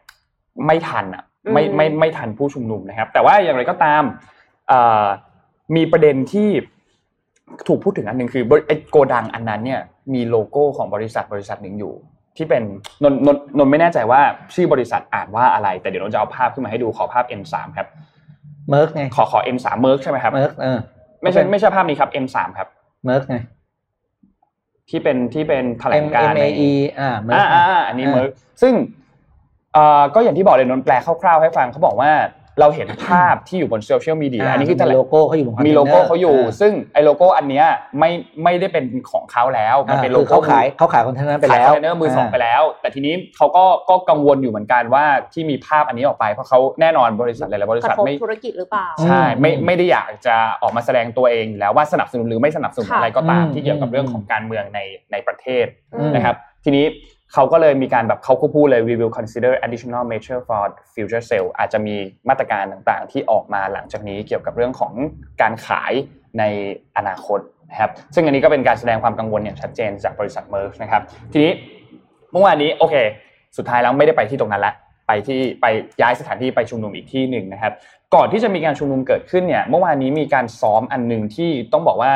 [0.65, 4.03] ไม่ทันอะไม่อืมไม่ไม่ทันผู้ชุมนุมนะครับ แต่ว่าอย่างไรก็ตาม
[4.69, 5.05] เอ่อ
[5.75, 6.49] มีประเด็นที่
[7.67, 9.81] ถูกพูดถึงอันหนึ่งคือบริไอ้โกดังอันนั้นเนี่ย
[10.13, 11.93] มีโลโก้ของบริษัทบริษัทหนึ่งอยู่
[12.37, 12.63] ที่เป็น
[13.03, 14.21] นนนนนนไม่แน่ใจว่า
[14.55, 17.87] ชื่อบริษัทอ่านว่าอะไร แต่เดี๋ยวนนจะเอาภาพขึ้นมาให้ดูขอภาพ M3 ครับ
[18.69, 20.79] เมิร์กไงขอขอ M3 เมิร์กใช่ไหมครับเมิร์กเออ
[21.21, 22.67] ไม่ใช่ไม่ใช่ภาพนี้ครับ M3 ครับ
[23.05, 23.37] เมิร์กไง
[24.89, 28.29] ที่เป็นที่เป็นแถล M งการ M ใน A E อ่าเมิร์อ่ากอ่าอ่าอันนี้เมิร์ก
[28.61, 28.73] ซึ่ง
[29.73, 32.11] เอ่อก็อย่างที่บอกเลยนนท์แปลคร่าวๆให้ฟังเขาบอกว่า
[32.59, 37.65] เราเห็นภาพที่อยู่บนโซเชียลมีเดียอันนี้คือแถลมีงโลโก้เขาอยู่บนคอนเทนเนอร์มีโลโก้เขาอยู่าซึ่งไอ้โลโก้อันเนี้ย
[37.99, 38.11] ไม่
[38.43, 54.79] ไม่ได้เป็นของเขาแล้วมันเป็นโลคือโก้เขาขายเขาขายคอนเทนเนอร์ไปขายแล้ควอนเทนเนอร์มือสองไปแล้ว แต่ทีนี้เขาก็ก็กังวลอยู่เหมือนกันว่าที่มีภาพอันนี้ออกไปเพราะเขาแน่นอนบริษัทหลายๆบริกระษัททบไม่ธุรกิจหรือเปล่าใช่ไม่อืมไม่ได้อยากจะออกมาแสดงตัวเองอยู่แล้วว่าสนับสนุนหรือไม่สนับสนุนค่ะอะไรก็ตามอืมที่เกี่ยวกับอืมเรื่องของการเมืองใน
[55.11, 56.85] ในประเทศอืมนะครับ ทีนี้
[57.33, 60.63] เขาก็เลยมีการแบบเขาก็พูดเลย we will consider additional measure for
[60.93, 61.95] future sale อาจจะมี
[62.29, 64.93] มาตรการต่างๆ ที่ออกมาหลังจากนี้เกี่ยวกับเรื่องของ
[65.41, 65.93] การขาย
[66.39, 66.43] ใน
[66.97, 67.39] อนาคต
[67.71, 71.51] นะครับซึ่งอันนี้ก็เป็นการแสดงความกังวลอย่างชัดเจนจากบริษัทเมอร์นะครับทีนี้
[72.31, 72.95] เมื่อวานนี้โอเค
[73.57, 74.73] สุดท้ายแล้วไม่ได้ไปที่ตรงนั้นละ
[75.07, 75.65] ไปที่ไป
[76.01, 77.73] ย้ายสถานที่ไปชุมนุมอีกที่หนึ่งนะครับ
[78.15, 82.11] ก่อนที่จะมีการชุมนุมเกิดขึ้นเนี่ยเมื่อวานนี้มีการซ้อมอันหนึ่งที่ต้องบอกว่า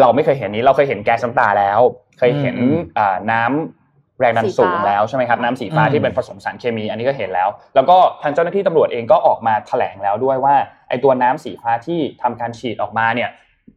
[0.00, 1.80] เราไม่เคยเห็นนี้เราเคยเห็นแก๊สน้ำตาแล้ว
[2.18, 3.77] เคยเห็นอืมอ่าน้ำ
[4.20, 10.54] แรงดันสีสูงฟ้าแล้วใช่ไหมครับน้ำสีฟ้าอืมที่เป็นผสมสารเคมี อันนี้ก็เห็นแล้ว แล้วก็ทางเจ้าหน้าที่ตำรวจเองก็ออกมาแถลงแล้วด้วยว่า
[10.88, 13.30] ไอ้ตัวน้ำสีฟ้าที่ทำการฉีดออกมาเนี่ย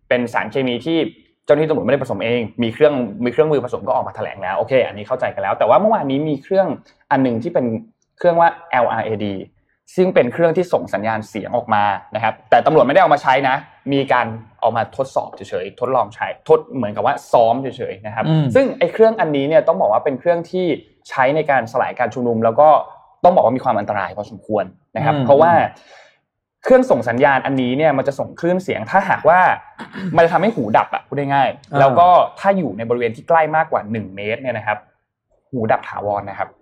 [0.09, 0.97] เป็นสารเคมีที่
[1.45, 2.93] เจ้าหน้าที่ตำรวจไม่ได้ผสมเองมีเครื่อง
[3.25, 6.67] มีเครื่องมือผสมก็ออกมาแถลงแล้วโอเค อันนี้เข้าใจกันแล้ว แต่ว่าเมื่อวานนี้มีเครื่อง
[7.11, 7.65] อันหนึ่งที่เป็น
[8.17, 8.49] เครื่องว่า
[8.83, 9.25] LRAD
[9.95, 11.83] ซึ่งเป็นเครื่องที่ส่งสัญญาณเสียงออกมา
[12.15, 13.55] นะครับ แต่ตำรวจไม่ได้เอามาใช้นะ
[13.93, 14.27] มีการ
[14.61, 20.65] เอามาทดสอบเฉยๆทดลองใช้ทดเหมือนกับว่าซ้อมเฉยๆนะครับอืมซึ่งไอ้เครื่องอันนี้เนี่ยต้องบอกว่าเป็นเครื่องที่
[21.09, 22.69] ใช้ในการสลายการชุมนุม แล้วก็
[23.23, 24.65] ต้องบอกว่ามีความอันตรายพอสมควร
[24.97, 25.51] นะครับอืมเพราะว่า
[26.63, 29.39] เครื่องส่งสัญญาณอันนี้เนี่ยมันจะส่งคลื่นเสียง ถ้าหากว่า
[30.15, 32.07] มันจะทำให้หูดับอะพูดง่ายๆแล้วก็
[32.39, 34.77] ถ้าอยู่ในบริเวณที่ใกล้มากกว่า 1 เมตรเนี่ยนะครับ
[35.51, 36.60] หูดับถาวรนะครับอืม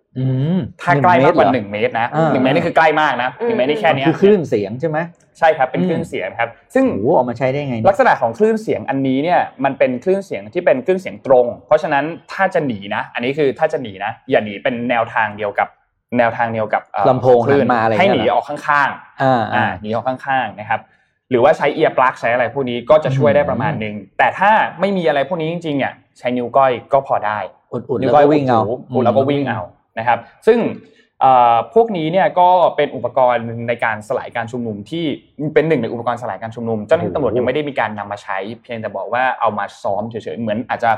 [0.82, 4.98] ถ้าใกล้มากกว่าเตรหนึ่งเมตรนะอ่าหนึ่งเมตรนี่คือใกล้มากนะหนึ่งเมตรนี่แค่มันเนี้ยคือคลื่นเสียงใช่ไหม
[5.40, 15.68] ใช่ครับเป็นอืมคลื่นเสียงครับ ซึ่งโอ้โหเอามาใช้ได้ไง ลัเนี่ยกษณะของคลื่นเสียงอันนี้เนี่ยมันเป็นคลื่นเสียงที่เป็นคลื่นเสียงตรง เพราะฉะนั้นถ้าจะหนีนะ อันนี้คือถ้าจะหนีนะอย่าหนีเป็นแนวทางเดียวกับ
[16.18, 18.90] แนวทางเดียวกับเอ่อลำโพงคลื่นหันมาอะไรให้เงี้ยหนีเหรอออกข้าง
[19.22, 20.80] อ่าๆอ่าอ่าหนีออกข้างๆนะครับ
[21.30, 27.40] หรือว่าใช้เอียร์ปลั๊กใช้อะไรพวกนี้ก็จะช่วยได้ประมาณหนึ่งแต่ถ้าไม่มีอะไรพวกนี้จริงๆเนี่ยใช้นิ้วก้อยก็พอได้
[27.72, 28.62] อุ่นๆนิ้แล้วก็วิ่งเอา
[28.94, 29.60] อุดแล้วก็วิ่งเอา
[30.00, 30.60] นะครับ ซึ่ง
[31.22, 35.06] เอ่อพวกนี้เนี่ยก็เป็นอุปกรณ์ในการสลายการชุมนุมที่
[35.54, 40.92] เป็นหนึ่งในอุปกรณ์สลายการชุมนุม เจ้าหน้าที่ตำรวจยังไม่ได้มีการนำมาใช้ เพียงแต่บอกว่าเอามาซ้อมเฉยๆเหมือนอาจจะ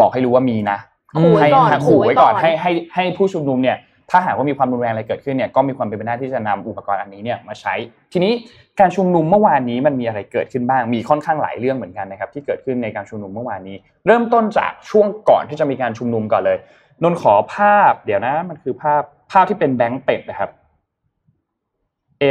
[0.00, 0.78] บอกให้รู้ว่ามีนะ
[1.20, 3.78] ขู่ไว้ให้ก่อนให้ขู่ไว้ก่อนขู่ไว้ก่อนให้ให้ให้ผู้ชุมนุมเนี่ย
[4.10, 7.74] ถ้าหากว่ามีความรุนแรงอะไรเกิดขึ้นเนี่ยก็มีความเป็นไปได้ที่จะนำอุปกรณ์อันนี้เนี่ยมาใช้
[8.12, 8.32] ทีนี้
[8.80, 13.76] การชุมนุมเมื่อวานนี้มันมีอะไรเกิดขึ้นบ้างมีค่อนข้างหลายเรื่องเหมือนกันนะครับที่เกิดขึ้นในการชุมนุมเมื่อวานนี้
[14.06, 16.58] เริ่มต้นจากช่วงก่อนที่จะมีการชุมนุมก่อนเลย
[17.02, 20.50] นนท์ขอภาพ เดี๋ยวนะ มันคือภาพภาพที่เป็นแบงค์เป็ดนะครับ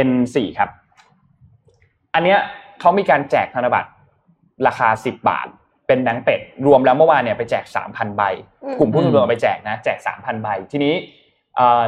[0.08, 0.70] N4 ครับ
[2.14, 2.38] อันเนี้ย
[2.80, 3.90] เขามีการแจกธนบัตร
[4.66, 5.46] ราคา 10 บาท
[5.86, 8.22] เป็นแบงค์เป็ด รวมแล้วเมื่อวานเนี่ยไปแจก 3,000 ใบ
[8.64, 11.25] อืมกลุ่มผู้ชุมนุมเอาไปแจกนะ แจก 3,000 ใบ ทีนี้เอ่อ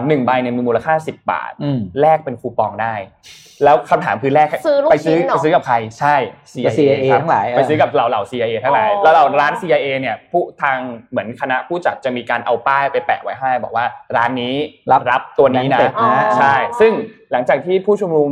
[0.06, 2.94] หนึ่งใบเนี่ยมีมูลค่า 10 บาทอืมแลกเป็นคูปองได้
[3.64, 6.16] แล้วคำถามคือแลกซื้อลูกไปซื้อชิ้นเหรอไปซื้อกับใครใช่
[6.52, 10.78] CIA CIA ครับทั้งหลายเออไปซื้อกับเหล่าเหล่า CIA ทั้งหลายอ๋อแล้วเราร้าน CIA เนี่ยผู้ทาง
[11.10, 13.84] เหมือนคณะผู้จัดจะมีการเอาป้ายไปแปะไว้ให้ บอกว่า
[14.16, 14.54] ร้านนี้
[14.92, 16.92] รับรับตัวนี้นะแบงค์เป็ดนะใช่ ซึ่ง
[17.32, 18.30] หลังจากที่ผู้ชุมนุม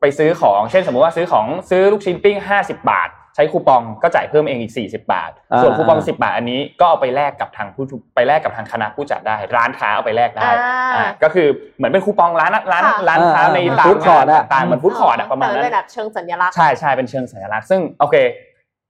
[0.00, 10.54] ไปซื้อของ เช่นสมมติว่าซื้อของซื้อลูกชิ้นปิ้ง 50 บาทใช้คูปองก็จ่ายเพิ่มเองอีก 40 บาทอ่าส่วนคูปอง 10 บาทอันนี้ก็เอาไปแลกกับทางผู้ชุมไปแลกกับทางคณะผู้จัดได้ ร้านค้าเอาไปแลกได้อ่า
[10.96, 18.16] อ่าก็คือเหมือนเป็นคูปองร้านร้านค่ะร้านค้าอ่าในอ่าตาม food court อะต่างๆเหมือนฟู้ดคอร์ดอะประมาณแต่นั้เป็นนแบบเชิงสัญลักษณ์ใช่ใช่เป็นเชิงสัญลักษณ์ซึ่งโอเค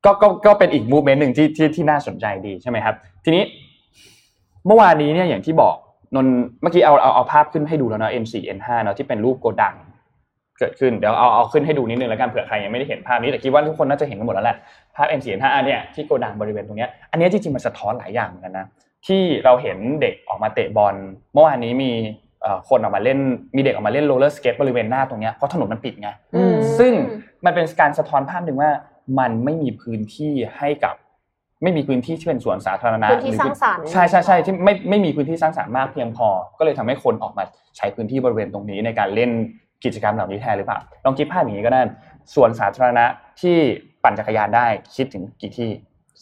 [0.05, 3.43] ก็ก็ก็เป็นอีกมูเมนต์หนึ่งที่ที่ที่น่าสนใจดีใช่ไหมครับ ทีนี้
[4.67, 5.75] เมื่อวานนี้เนี่ยอย่างที่บอก
[6.15, 6.27] นนท์
[6.63, 9.75] เมื่อกี้เอาเอาเอาภาพขึ้นให้ดูแล้วเนาะ M4 N5 เนาะที่เป็นรูปโกดัง
[10.59, 14.57] เกิดขึ้นเดี๋ยวเอาเอาขึ้นให้ดูนิดนึงแล้วกันเผื่อใครยังไม่ได้เห็นภาพนี้แต่คิดว่าทุกคนน่าจะเห็นกันหมดแล้วแหละ
[14.97, 18.67] ภาพ M4 N5 อันเนี่ยที่โกดังบริเวณตรงเนี้ยอันเนี้ยจริงๆมันสะท้อนหลายอย่างเหมือนกันนะ
[19.07, 20.95] ที่เราเห็นเด็กออกมาเตะบอล
[21.33, 21.91] เมื่อวานนี้มี
[22.43, 23.19] เอ่อคนออกมาเล่น
[23.57, 26.93] มีเด็กออกมาเล่นโรลเลอร์สเก็ตบริเวณหน้าตรงเนี้ยเพราะถนนมันปิดไงอืมซึ่ง
[27.45, 28.71] มันเป็นการสะท้อนภาพหนึ่งว่า
[29.19, 30.95] มันไม่มีพื้นที่ให้กับ
[31.63, 37.45] ไม่มีพื้นที่ที่เป็นสวนสาธารณะพื้นที่หอสร้างสรรค์ใช่ใช่ใช่ที่ไม่ไม่มีพื้นที่สร้างสรรค์มากเพียงพอ ก็เลยทำให้คนออกมา
[37.77, 39.31] ใช้พื้นที่บริเวณตรงนี้ในการเล่น
[39.85, 41.81] กิจกรรมเหล่านี้แทนหรือเปล่าลองคิดภาพอย่างนี้ก็ได้
[42.35, 43.05] สวนสาธารณะ
[43.41, 43.57] ที่
[44.05, 45.71] ปั่นจักรยานได้คิดถึงกี่ที่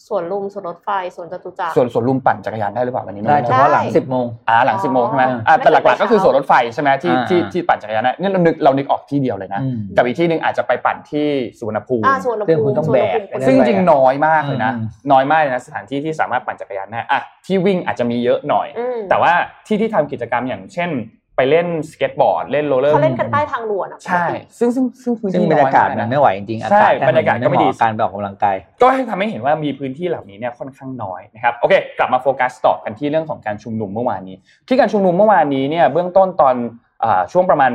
[0.07, 11.27] สวนลุมสวนรถไฟสวนจตุจักรส่วนสวนลุมปั่นจักรยานได้หรือเปล่าวันนี้ไม่ได้แน่เฉใจพาะหลังได้สิบโมงอ่าหลังสิบโมงใช่ไหมอ๋ออ่าแต่หลักไม่ๆเคยไปก็คือสวนรถไฟใช่ไหมที่อ่าที่ที่ปั่นจักรยานได้นี่เรานึกเรานึกออกที่เดียวเลยนะอืมกับอีกที่หนึ่งอาจจะไปปั่นที่
[11.59, 19.33] สุวรรณภูมิอ่าสวนซึ่งภูคุณมิต้องสวนแบกภูมิไปซึ่งจริงๆน้อยมากเลยนะอืมน้อยมากเลยนะสถานที่ที่สามารถปั่นจักรยานได้อะที่วิ่งอาจจะมีเยอะหน่อยอืมแต่ว่า
[19.67, 20.89] ที่ที่ทำกิจกรรมอย่างเช่น
[21.37, 24.25] ไปเล่นสเก็ตบอร์ดเล่นโรลเลอร์เขาเล่นกันใต้ทางด่วนอะใช่
[24.57, 34.35] ซึ่งซึ่งซึ่งพื้นซึ่งที่บรรยากาศน้มันนะไม่ไหวจริงๆอาใช่กาศแค่บรรยากาศก็ไม่ดีเหะบการไปออกกำลังกายก็ให้ทำให้เห็นว่ามีพื้นที่เหล่านี้เนี่ยค่อนข้างน้อยนะครับโอเค กลับมาโฟกัสต่อกันที่เรื่องของการชุมนุมเมื่อวานนี้
[34.67, 36.55] ที่การชุมนุมเมื่อวานนี้เนี่ยเบื้องต้นตอน
[37.03, 37.71] อ่าช่วงประมาณ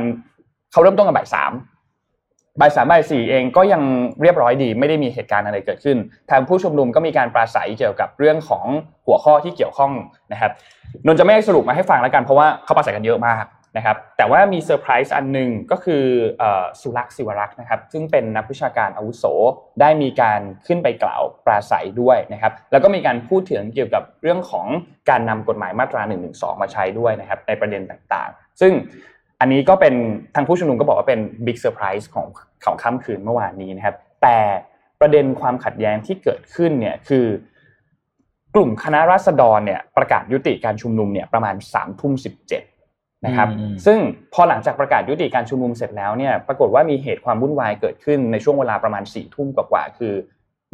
[0.71, 1.51] เขาเริ่มต้นกันบ่ายสาม
[2.59, 3.81] บ่ายสามบ่ายสี่เองก็ยัง
[4.21, 5.97] เรียบร้อยดี ไม่ได้มีเหตุการณ์อะไรเกิดขึ้น
[6.31, 8.65] ทางผู้ชุมนุมก็มีการปราศัยเกี่ยวกับเรื่องของ
[9.05, 9.91] หัวข้อที่เกี่ยวข้อง
[10.33, 10.51] นะครับ
[11.05, 13.45] นนท์จะไม่สรุปมาให้ฟังแล้วกันเพราะว่าเขาปราศัยกันเยอะมาก
[13.77, 16.03] นะครับแต่ว่ามีเซอร์ไพรส์อันหนึ่งก็คือ
[16.81, 19.25] สุลักษณ์ศิวรักษ์นะครับซึ่งเป็นนักวิชาการอาวุโส
[19.81, 24.65] ได้มีการขึ้นไปกล่าวปราศัยด้วยนะครับแล้วก็มีการพูดถึงเกี่ยวกับเรื่องของ
[25.09, 26.15] การนำกฎหมายมาตรา1นึ
[26.61, 28.73] มาใช้ด้วยนะครับในประเด็นต่างๆ ซึ่ง
[29.39, 29.93] อันนี้ก็เป็น
[30.35, 32.27] ทางผู้ชุมนุมก็บอกว่าเป็น big surprise ของ
[32.65, 34.37] ของค่ำคืนเมื่อวานนี้นะครับ แต่
[34.99, 37.25] ประเด็นความขัดแย้งที่เกิดขึ้นเนี่ยคือ
[38.55, 42.63] กลุ่มคณะราษฎรเนี่ยประกาศยุติการชุมนุมเนี่ยประมาณ3ามทุ่มสิบเจ็ด
[43.25, 43.99] นะครับอืมซึ่ง
[44.33, 50.13] พอหลังจากประกาศยุติการชุมนุมเสร็จแล้วเนี่ยปรากฏว่ามีเหตุความวุ่นวายเกิดขึ้นในช่วงเวลาประมาณ4ี่ทุ่มกว่าๆคือ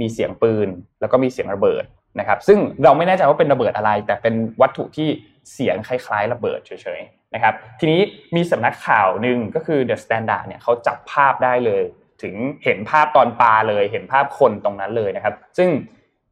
[0.02, 0.67] มีเสียงปืน
[1.00, 1.84] แล้วก็มีเสียงระเบิด
[2.19, 5.10] นะครับ ซึ่งเราไม่แน่ใจว่าเป็นระเบิดอะไร แต่เป็นวัตถุที่
[5.54, 8.02] เสียงคล้ายๆ ระเบิดเฉยๆ นะครับทีนี้
[8.36, 11.84] มีสำนักข่าวหนึ่งก็คือ The Standard เนี่ยเขาจับภาพได้เลย
[12.22, 15.70] ถึงเห็นภาพตอนปลาเลย เห็นภาพคนตรงนั้นเลยนะครับ ซึ่ง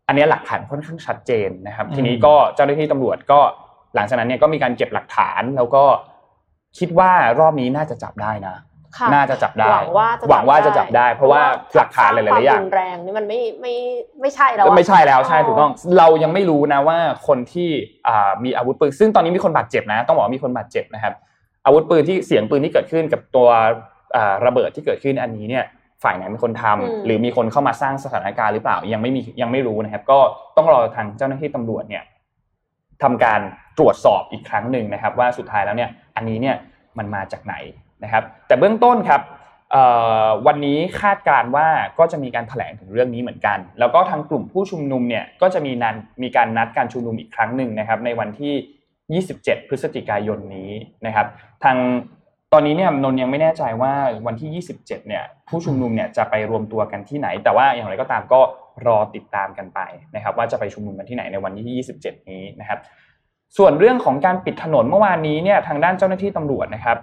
[0.07, 3.39] อันนี้หลักฐานค่อนข้างชัดเจนนะครับ ทีนี้ก็เจ้าหน้าที่ตำรวจก็
[3.95, 5.83] หลังจากนั้นเนี่ยก็มีการเก็บหลักฐานแล้วก็
[6.79, 8.55] คิดว่ารอบนี้น่าจะจับได้นะ
[9.13, 11.41] น่าจะจับได้หวังว่าจะหวังว่าจะจับได้ เพราะว่า
[11.75, 13.73] หลักฐานหลายๆอย่างควมรุนแรงนี่มันไม่ไม่
[14.21, 16.97] ไม่ใช่แล้วอะไม่ใช่แล้วใช่ถูกต้องเรายังไม่รู้นะว่า
[17.27, 17.69] คนที่
[18.07, 21.13] อ่ามีอาวุธปืนซึ่งตอนนี้มีคนบาดเจ็บนะ ต้องบอกว่ามีคนบาดเจ็บนะครับ
[21.65, 23.47] อาวุธปืนที่เสียงปืนที่เกิดขึ้นกับตัว
[24.15, 25.65] อ่าระเบิดที่เกิดขึ้นอันนี้เนี่ย
[26.03, 30.19] ฝ่ายไหนเป็นคนทำหรือมีคนเข้ามาสร้างสถานการณ์หรือเปล่ายังไม่มียังไม่รู้นะครับ ก็
[30.57, 32.03] ต้องรอทางเจ้าหน้าที่ตำรวจเนี่ย
[33.03, 33.39] ทำการ
[33.79, 36.55] ตรวจสอบอีกครั้งหนึ่งนะครับ ว่าสุดท้ายแล้วเนี่ยอันนี้เนี่ย
[36.97, 37.55] มันมาจากไหน
[38.03, 39.21] นะครับแต่เบื้องต้นครับ
[40.47, 41.67] วันนี้คาดการณ์ว่า
[41.99, 50.71] ก็จะมีการแถลงถึงเรื่องนี้เหมือนกัน แล้วก็ทางกลุ่มผู้ชุมนุมเนี่ยก็จะมีนันมีการนัดการชุมนุมอีกครั้งหนึ่งนะครับในวันที่ 27 พฤศจิกายนนี้
[51.05, 51.27] นะครับ
[51.63, 51.77] ทาง
[52.53, 53.93] ตอนนี้เนี่ยนนท์ยังไม่แน่ใจว่า
[54.27, 58.41] วันที่ 27 เนี่ยผู้ชุมนุมเนี่ยจะไปรวมตัวกันที่ไหน แต่ว่าอย่างไรก็ตามก็
[58.87, 59.79] รอติดตามกันไป
[60.15, 62.79] นะครับว่าจะไปชุมนุมกันที่ไหนในวันที่ 27 นี้นะครับ
[63.57, 66.97] ส่วนเรื่องของการปิดถนนเมื่อวานนี้เนี่ยทางด้านเจ้าหน้าที่ตำรวจนะครับ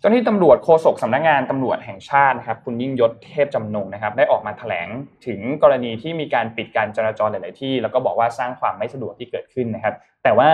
[0.00, 4.88] เจ้าหน้าที่ตำรวจโฆษกสำนักงานตำรวจแห่งชาตินะครับคุณยิ่งยศเทพจำนงนะครับ ได้ออกมาแถลง
[5.26, 10.50] ถึงกรณีที่มีการปิดการจราจรหลาย ๆ ที่ แล้วก็บอกว่าสร้างความไม่สะดวกที่เกิดขึ้นนะครับ แต่ว่า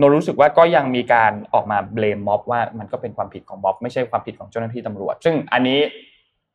[0.00, 5.80] นนรู้สึกว่าก็ยังมีการออกมาเบลมม็อบว่ามันก็เป็นความผิดของม็อบไม่ใช่ความผิดของเจ้าหน้าที่ตำรวจ ซึ่งอันนี้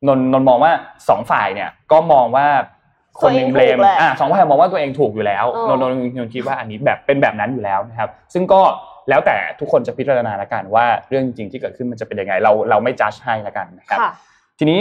[0.06, 0.72] นนนนมองว่า
[1.08, 2.46] สองฝ่ายเนี่ยก็มองว่า
[3.20, 8.60] คนหนึ่งเบลมอ่าสองฝ่ายมองว่าตัวเองถูกอยู่แล้วนนนนนคิดว่าอันนี้แบบเป็นแบบนั้นอยู่แล้วนะครับ ซึ่งก็
[9.08, 14.12] แล้วแต่ทุกคนจะพิจารณาละกันว่าเรื่องจริงที่เกิดขึ้นมันจะเป็นยังไงเราเราไม่จัดให้ละกันนะครับค่ะ
[14.58, 14.80] ทีนี้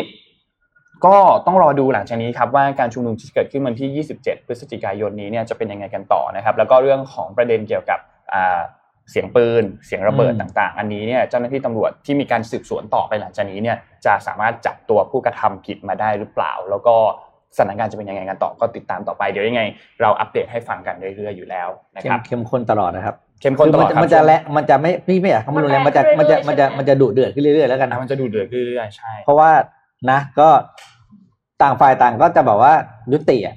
[1.06, 1.16] ก็
[1.46, 8.00] ต้องรอดูหลังจากนี้ครับว่าการชุมนุมที่เกิดขึ้นวันที่ 27 พฤศจิกายนนี้เนี่ยจะเป็นยังไงกันต่อนะครับ แล้วก็เรื่องของประเด็นเกี่ยวกับ
[8.34, 8.62] อ่า
[9.12, 16.96] เสียงปืน เสียงระเบิดอืมต่างๆ อันนี้เนี่ยเจ้าหน้าที่ตำรวจที่มีการสืบสวนต่อไปหลังจากนี้เนี่ยจะสามารถจับตัวผู้กระทำผิดมาได้หรือเปล่า แล้วก็
[17.56, 19.62] สถานการณ์จะเป็นยังไงกันต่อก็ติดตามต่อไปเดี๋ยวยังไง
[20.02, 29.50] เราอัปเดตให้ฟังกันเรื่อยๆอยู่แล้วนะเข้ครัมบเข้มข้นตลอดนะครับเข้มข้นตลอดคือครับมันจะมันจะและมันจะไม่พี่ไม่อยากคำรุนแรงมันจะมันจะมันจะมันจะดุเดือดขึ้นเรื่อยๆแล้วกันอะนะมันจะดูเดือดขึ้นเรื่อยๆใช่เพราะว่า
[30.12, 30.50] นะ ก็
[31.62, 32.74] ต่างฝ่ายต่างก็จะแบบว่า
[33.14, 33.56] ยุติอะ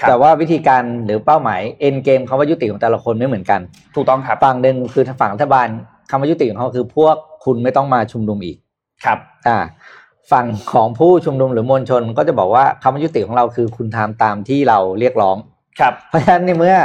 [0.00, 3.60] ครับแต่ว่าวิธีการหรือเป้าหมายเอ็นเกมคำว่ายุติของแต่ละคนไม่เหมือนกัน
[3.96, 5.68] ถูกต้องครับฝั่งหนึ่งคือฝั่งรัฐบาล
[6.10, 8.56] คำว่ายุติของเขาคือพวกคุณไม่ต้องมาชุมนุมอีก
[9.04, 9.58] ครับ อ่า
[10.32, 15.36] ฝั่งของผู้ชุมนุมหรือมวลชนก็จะบอกว่าคำว่ายุติของเราคือคุณทำตามที่เราเรียกร้อง
[15.80, 16.76] ครับ เพราะฉะนั้นในเมื่อ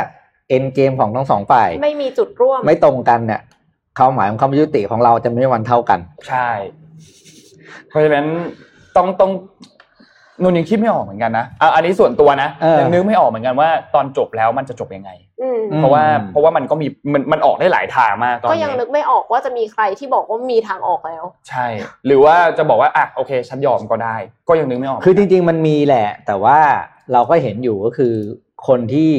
[0.50, 3.42] เอ็นเกมของทั้งสองฝ่าย ไม่มีจุดร่วม ไม่ตรงกันเนี่ย
[3.98, 6.50] ความหมายของคำว่ายุติของเราจะไม่มีวันเท่ากัน ใช่
[7.90, 8.26] เพราะฉะนั้น
[8.96, 9.32] ต้องต้อง
[10.44, 21.68] นนยังคิดไม่ออกเหมือนกันนะอะอันนี้ส่วนตัวนะเออ ยังนึกไม่ออกเหมือนกันว่าตอนจบแล้วมันจะจบยังไง อืมอืมเพราะว่าเพราะว่ามันก็มีมันมันออกได้หลายทางมากตอนก็นี้ยังนึกไม่ออกว่าจะมีใครที่บอกว่ามีทางออกแล้ว ใช่
[22.06, 24.16] หรือว่าจะบอกว่าอะโอเคฉันยอมก็ได้
[24.50, 26.60] ก็ยังนึกไม่ออก คือจริง ๆ มันมีแหละ แต่ว่า
[27.14, 28.14] เราก็เห็นอยู่ก็คือ
[28.68, 29.12] คนที่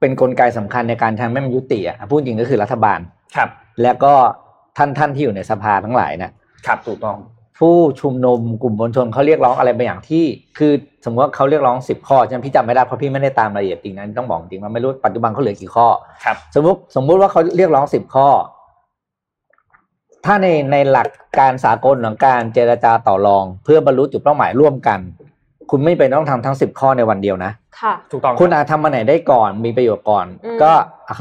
[0.00, 2.98] เป็นกลไกสำคัญในการทำให้มันยุติอะพูดจริงก็คือรัฐบาล
[3.36, 3.48] ครับ
[3.82, 4.12] แล้วก็
[4.76, 6.30] ท่านท่านที่อยู่ในสภาทั้งหลายนะ
[6.66, 7.16] ครับถูกต้อง
[7.58, 10.24] ผู้ชุมนุมกลุ่มมวลชนเขาเรียกร้องอะไรบางอย่างที่
[10.58, 10.72] คือ
[11.04, 15.86] สมมติว่าเขาเรียกร้องสิบข้อใช่ไหมพี่จำไม่ได้เพราะพี่ไม่ได้ตามรายละเอียดจริงนะต้องบอกจริงว่าไม่รู้ปัจจุบันเขาเหลือกี่ข้อ
[16.24, 18.28] ครับสมมติสมมุติว่าเขาเรียกร้องสิบข้อ
[20.24, 25.00] ถ้าในในหลักการสากลของการเจรจาต่อรอง เพื่อบรรลุจุดเป้าหมายร่วมกัน
[25.70, 30.72] คุณไม่เป็นต้องทำทั้งสิบข้อในวันเดียวนะค่ะถูกต้องคุณอาจทำมาไหนได้ก่อนมีประโยชน์ก่อนอืมก็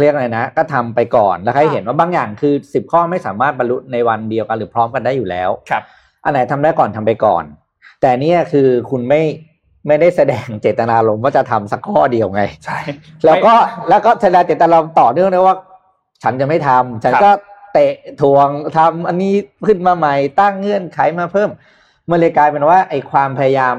[0.01, 5.83] เรียกอะไรนะ ก็ทำไปก่อนแล้วให้ค่ะเห็นว่าบางอย่างคือสิบข้อไม่สามารถบรรลุในวันเดียวกันหรือพร้อมกันได้อยู่แล้วครับ
[6.23, 7.43] อันไหนทำได้ก่อนทำไปก่อน
[8.01, 9.21] แต่เนี่ยคือคุณไม่
[9.87, 12.79] ไม่ได้แสดงเจตนารมณ์ว่าจะทำสักข้อเดียวไง ใช่
[13.25, 15.55] แล้วก็ไม่แล้วก็แสดงเจตนารมณ์ต่อเนื่องด้วยว่า
[16.23, 17.31] ฉันจะไม่ทำฉันครับก็
[17.73, 19.33] เตะทวงทำอันนี้
[19.67, 21.49] ขึ้นมาใหม่ตั้งเงื่อนไขมาเพิ่ม
[22.09, 23.75] มันเลยกลายเป็นว่าไอ้ความพยายาม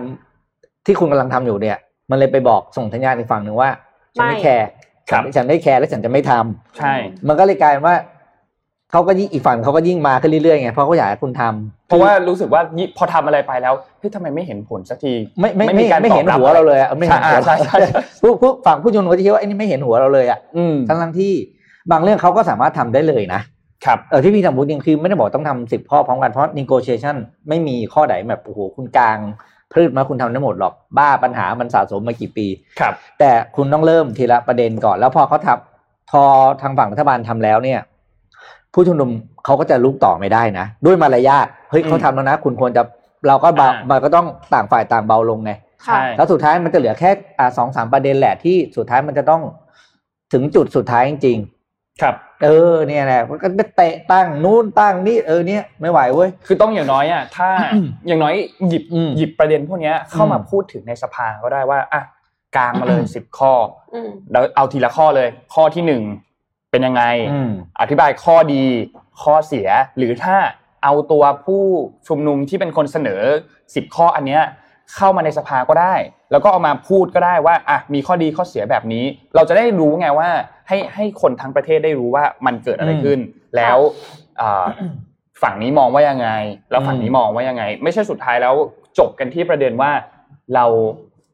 [0.87, 1.79] ที่คุณกำลังทำอยู่เนี่ย
[2.11, 3.71] มันเลยไปบอกส่งสัญญาณอีกฝั่งหนึ่งว่า
[4.17, 4.67] ฉันไม่ไม่แคร์
[5.11, 6.95] ครับฉันฉันไม่แคร์และฉันจะไม่ทำใช่
[7.29, 7.97] มันก็เลยกลายเป็นว่า
[8.93, 21.33] เขาก็ยิ่งอีกฝั่งเขาก็ยิ่งมาขึ้นเรื่อยๆไงเพราะเขาอยากให้คุณทำเพราะว่ารู้สึกว่ายิ่งพอทำอะไรไปแล้วเฮ้ยทำไมไม่เห็นผลสักที ไม่ไม่ไม่ไม่มีการไม่เห็นตอบรับหัวเราเลยอะไม่เห็นหัวใช่ใช่ใช่ผู้ผู้ฝั่งผู้ชุมนุมก็จะคิดว่าไอ้นี่ไม่เห็นหัวเราเลยอะอืมทั้งทั้งที่
[21.91, 23.41] บางเรื่องเขาก็สามารถทำได้เลยนะ
[23.85, 27.17] ครับเออที่พี่ทำพูดจริงคือไม่ได้บอกต้องทำสิบข้อพร้อมกันเพราะ negotiation
[27.49, 29.19] ไม่มีข้อไหนแบบโอ้โหคุณกลาง
[29.73, 32.47] พืชมาคุณทำได้หมดหรอกบ้าปัญหามันสะสมมากี่ปี
[32.81, 36.23] ครับ แต่คุณต้องเริ่มทีละประเด็นก่อน แล้วพอเขาทำพอ
[36.63, 37.81] ทางฝั่งรัฐบาลทำแล้วเนี่ย
[38.75, 39.11] ผู้ชุมนุม
[39.45, 42.83] เขาก็จะลุกต่อไม่ได้นะ ด้วยมารยาทเฮ้ยอืมเขาทำแล้วนะ คุณควรจะ
[43.29, 45.53] เราก็เบาอ่ามัมันก็ต้องต่างฝ่ายต่างเบาลงไง
[45.87, 49.43] ค่ะใช่แล้วสุดท้ายมันจะเหลือแค่อ่าสองสามประเด็นแหละที่สุดท้ายมันจะต้อง
[50.33, 51.39] ถึงจุดสุดท้ายจริง
[52.03, 58.35] ครับๆเออเนี่ยแหละมันก็ไปเตะตั้งนู้นตั้งนี่เออเนี่ยไม่ไหวเว้ยคือต้องอย่างน้อยอะถ้าอืมอย่างน้อย
[58.69, 62.03] หยิบอืมหยิบประเด็นพวกเนี้ยเข้ามาอืมพูดถึงในสภาก็ได้ว่าอะ
[62.57, 63.53] กลางมาเลยสิบข้อ
[63.95, 66.03] อืมแล้วเอาทีละข้อเลย ข้อที่หนึ่ง
[66.73, 67.51] เป็นยังไงอืม
[67.81, 68.65] อธิบายข้อดี
[69.23, 70.37] ข้อเสีย หรือถ้า
[70.85, 71.63] เอาตัวผู้
[72.09, 73.23] ชุมนุมที่เป็นคนเสนอ
[73.75, 74.43] สิบข้ออันเนี้ย
[74.95, 75.95] เข้ามาในสภาก็ได้
[76.31, 79.05] แล้วก็เอามาพูดก็ได้ว่าอะมีข้อดีข้อเสียแบบนี้
[79.35, 80.29] เราจะได้รู้ไงว่า
[80.69, 83.19] ให้ให้คนทั้งประเทศได้รู้ว่ามันเกิดอะไรขึ้น
[83.57, 83.79] แล้ว
[84.41, 84.65] อ่า
[85.43, 86.29] ฝั่งนี้มองว่ายังไง
[86.71, 88.55] แล้วฝั่งนี้มองว่ายังไง ไม่ใช่สุดท้ายแล้ว
[88.99, 89.91] จบกันที่ประเด็นว่า
[90.55, 90.65] เรา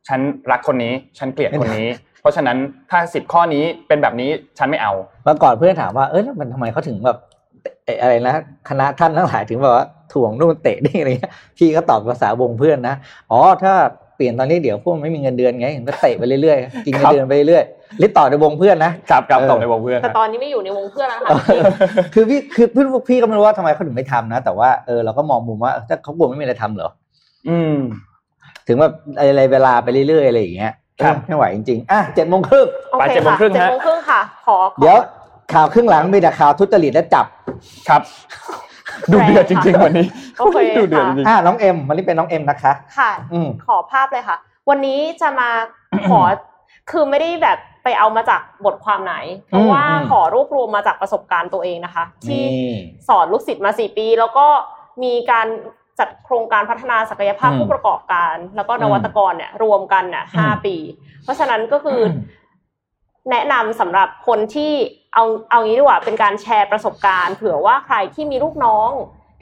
[0.09, 0.21] ฉัน
[0.51, 2.59] รักคนนี้ ฉันเกลียดคนนี้เพ ราะฉะนั้น
[2.91, 4.93] ถ้าสิบข้อนี้เป็นแบบนี้ฉันไม่เอา
[5.25, 7.19] เมื่อก่อนเพื่อนถามว่าเอ้ยแล้วมันทำไมเขาถึงแบบ
[7.85, 8.35] เอ่ออะไรนะ
[8.69, 12.95] คณะท่านทั้งหลายถึงแบบว่าถ่วงนู่นเตะนี่อะไรเงี้ยพี่ก็ตอบภาษาวงเพื่อนนะ
[13.31, 13.73] อ๋อถ้า
[14.17, 21.63] เปลี่ยนตอนนี้เดี๋ยวพวกมันไม่มีเงินเดือนไงก็เตะไปเรื่อยๆกินเงินเดือนไปเรื่อยๆลิต่อในวงเพื่อนนะครับครับเออตอบในวงเพื่อนแต่ตอนนี้ไม่อยู่ในวงเพื่อนแล้วนะคะจริง
[22.15, 26.91] คือพี่คือเพื่อนพวกพี่ก็ไม่รู้ว่าทำไมเขาถึงไม่ทำนะ แต่ว่าเออเราก็มองมุมว่าถ้าเขากลัวไม่มีอะไรทำเหรอ
[27.49, 27.77] อืม
[28.67, 30.73] ถึงแบบอะไรเวลาไปเรื่อยๆอะไรอย่างเงี้ย
[31.03, 34.97] ครับไม่ไหวจริงๆอะเจ็ดโมงครึ่งโอไปเคเจ็ดโมงค่ะครึ่งเจ็ดฮะโมงครึ่งค่ะขอขอเดี๋ยว
[35.53, 37.27] ข่าวครึ่งหลังมีแต่ข่าวทุจริตและจับ
[37.89, 38.03] ครับ
[39.13, 40.07] ดูเดือดจริงๆวันนี้
[40.39, 44.37] โอเคดูเดือดค่ะจริงอะน้องเอ็มวันนี้เป็นน้องเอ็มนะคะ ค่ะอืมขอภาพเลยค่ะ
[44.69, 45.49] วันนี้จะมา
[46.09, 46.21] ขอ
[46.91, 49.15] คือไม่ได้แบบไปเอามาจากบทความไหน
[49.49, 52.71] เพราะว่าอืมขอรวบรวมมาจากประสบการณ์ตัวเองนะคะ ที่นี่
[53.09, 54.47] สอนลูกศิษย์มาสี่ปี แล้วก็
[55.03, 55.47] มีการ
[55.99, 60.77] จัดโครงการพัฒนาศักยภาพอืมผู้ประกอบการ แล้วก็อืมนวัตกรเนี่ยรวมกันเนี่ยห้าอืมปี
[61.25, 62.11] เพราะฉะนั้นก็คืออ
[63.31, 64.73] แนะนำสำหรับคนที่
[65.15, 68.91] เอาเอางี้ดีกว่าเป็นการแชร์ประสบการณ์ เผื่อว่าใครที่มีลูกน้อง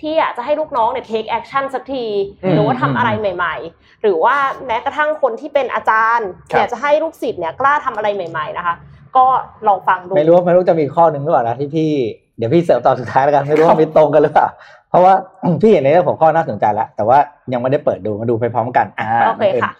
[0.00, 2.06] ที่อยากจะให้ลูกน้องเนี่ย take action สักที
[2.44, 4.36] อืมหรือว่าทำอะไรใหม่ ๆ หรือว่า
[4.66, 8.74] แม้กระทั่งคนที่เป็นอาจารย์ครับอยากจะให้ลูกศิษย์เนี่ยกล้าทำอะไรใหม่ ๆ นะคะ
[9.16, 9.26] ก็
[9.66, 11.92] ลองฟังดูไม่รู้ไม่รู้จะมีข้อหนึ่งหรือเปล่านะที่พี่
[12.36, 14.48] เดี๋ยวพี่เสริมตอนสุดท้ายแล้วกันไม่รู้ว่ามีตรงกันหรือเปล่า
[14.90, 15.14] เพราะว่า
[15.60, 17.18] พี่เห็นในเรื่องของข้อน่าสนใจแล้วแต่ว่า
[17.52, 19.72] ยังไม่ได้เปิดดูมาดูไปพร้อมกันอ่าโอเคค่ะ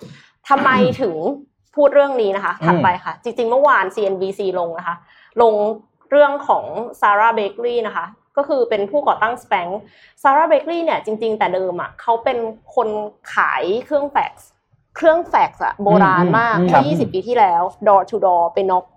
[0.49, 1.15] ทำไมถึง
[1.77, 4.97] พูดเรื่องนี้นะคะถัดไปค่ะ จริง ๆ เมื่อวาน CNBC ลงนะคะ
[5.43, 5.55] ลง
[6.11, 6.65] เรื่องของ
[7.01, 9.71] ซาร่าเบเกอรี่นะคะ ก็คือเป็นผู้ก่อตั้ง Spank
[10.23, 12.39] ซาร่าเบเกอรี่เนี่ยจริง ๆ แต่เดิมอะเขาเป็น
[12.75, 12.89] คน
[13.35, 14.49] ขายเครื่องแฟกซ์
[14.97, 18.95] เครื่องแฟกซ์อะโบราณมากอืมเมื่อ20 ปีที่แล้ว door to door เป็นนกอืม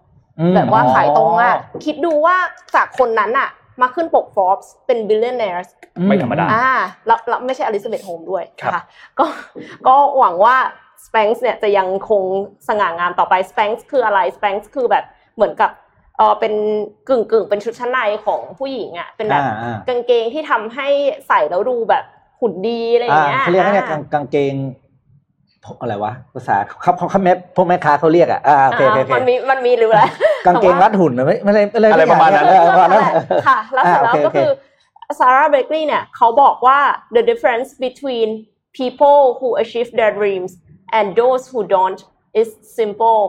[0.56, 2.36] แบบว่าขายตรงอะอ๋อคิดดูว่า
[2.76, 3.50] จากคนนั้นอะ
[3.82, 5.70] มาขึ้นปก Forbes เป็น billionaires
[6.08, 6.72] ไม่ธรรมดาอ่า
[7.08, 8.84] แล้วแล้วไม่ใช่อลิซาเบธโฮมด้วยครับนะคะ
[9.20, 9.26] ก็
[9.88, 10.56] ก็หวังว่า
[11.06, 12.24] Spanx เนี่ยจะยังคง
[12.68, 15.04] สง่างามต่อไป Spanx คืออะไร Spanx คือแบบ
[15.36, 15.72] เหมือนกับ
[16.18, 16.54] เออเป็น
[17.10, 20.88] กึ่งกึ่งเป็นชุดชั้นในของผู้หญิงอะเป็นแบบอ่าอ่ากางเกงที่ทำให้
[21.28, 22.04] ใส่แล้วดูแบบ
[22.42, 24.54] หุ่นดีอะไรอย่างอ่าเงี้ยเขาเรียกว่าเนี่ยกางกางเกง
[25.82, 30.04] อะไรวะภาษาเขาเขาเขาแม่พวกแม่ค้าเขาเรียกอะอ่าโอเคโอเคโอเคมันมีมันมีหรืออะไร
[30.46, 33.04] กางเกงรัดหุ่นไม่ไม่เลยไม่เลยอะไรประมาณนั้นเออประมาณนั้น
[33.48, 34.50] ค่ะแล้วเสร็จแล้วอ่าโอเคก็คือ
[35.20, 36.80] ซาร่าเบเกอรี่เนี่ยเขาบอกว่า
[37.16, 38.30] the difference between
[38.80, 40.52] people who achieve their dreams
[40.98, 42.00] and those who don't
[42.42, 43.22] is simple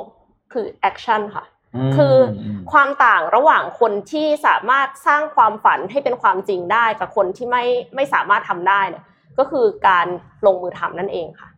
[0.52, 1.44] คือ action ค่ะ
[1.90, 7.64] มคืออมความต่างระหว่างคนที่สามารถสร้างความฝันให้เป็นความจริงได้กับคนที่ไม่
[7.94, 9.04] ไม่สามารถทำได้เนี่ย
[9.38, 10.06] ก็คือการ
[10.46, 11.49] ลงมือทำนั่นเองค่ะ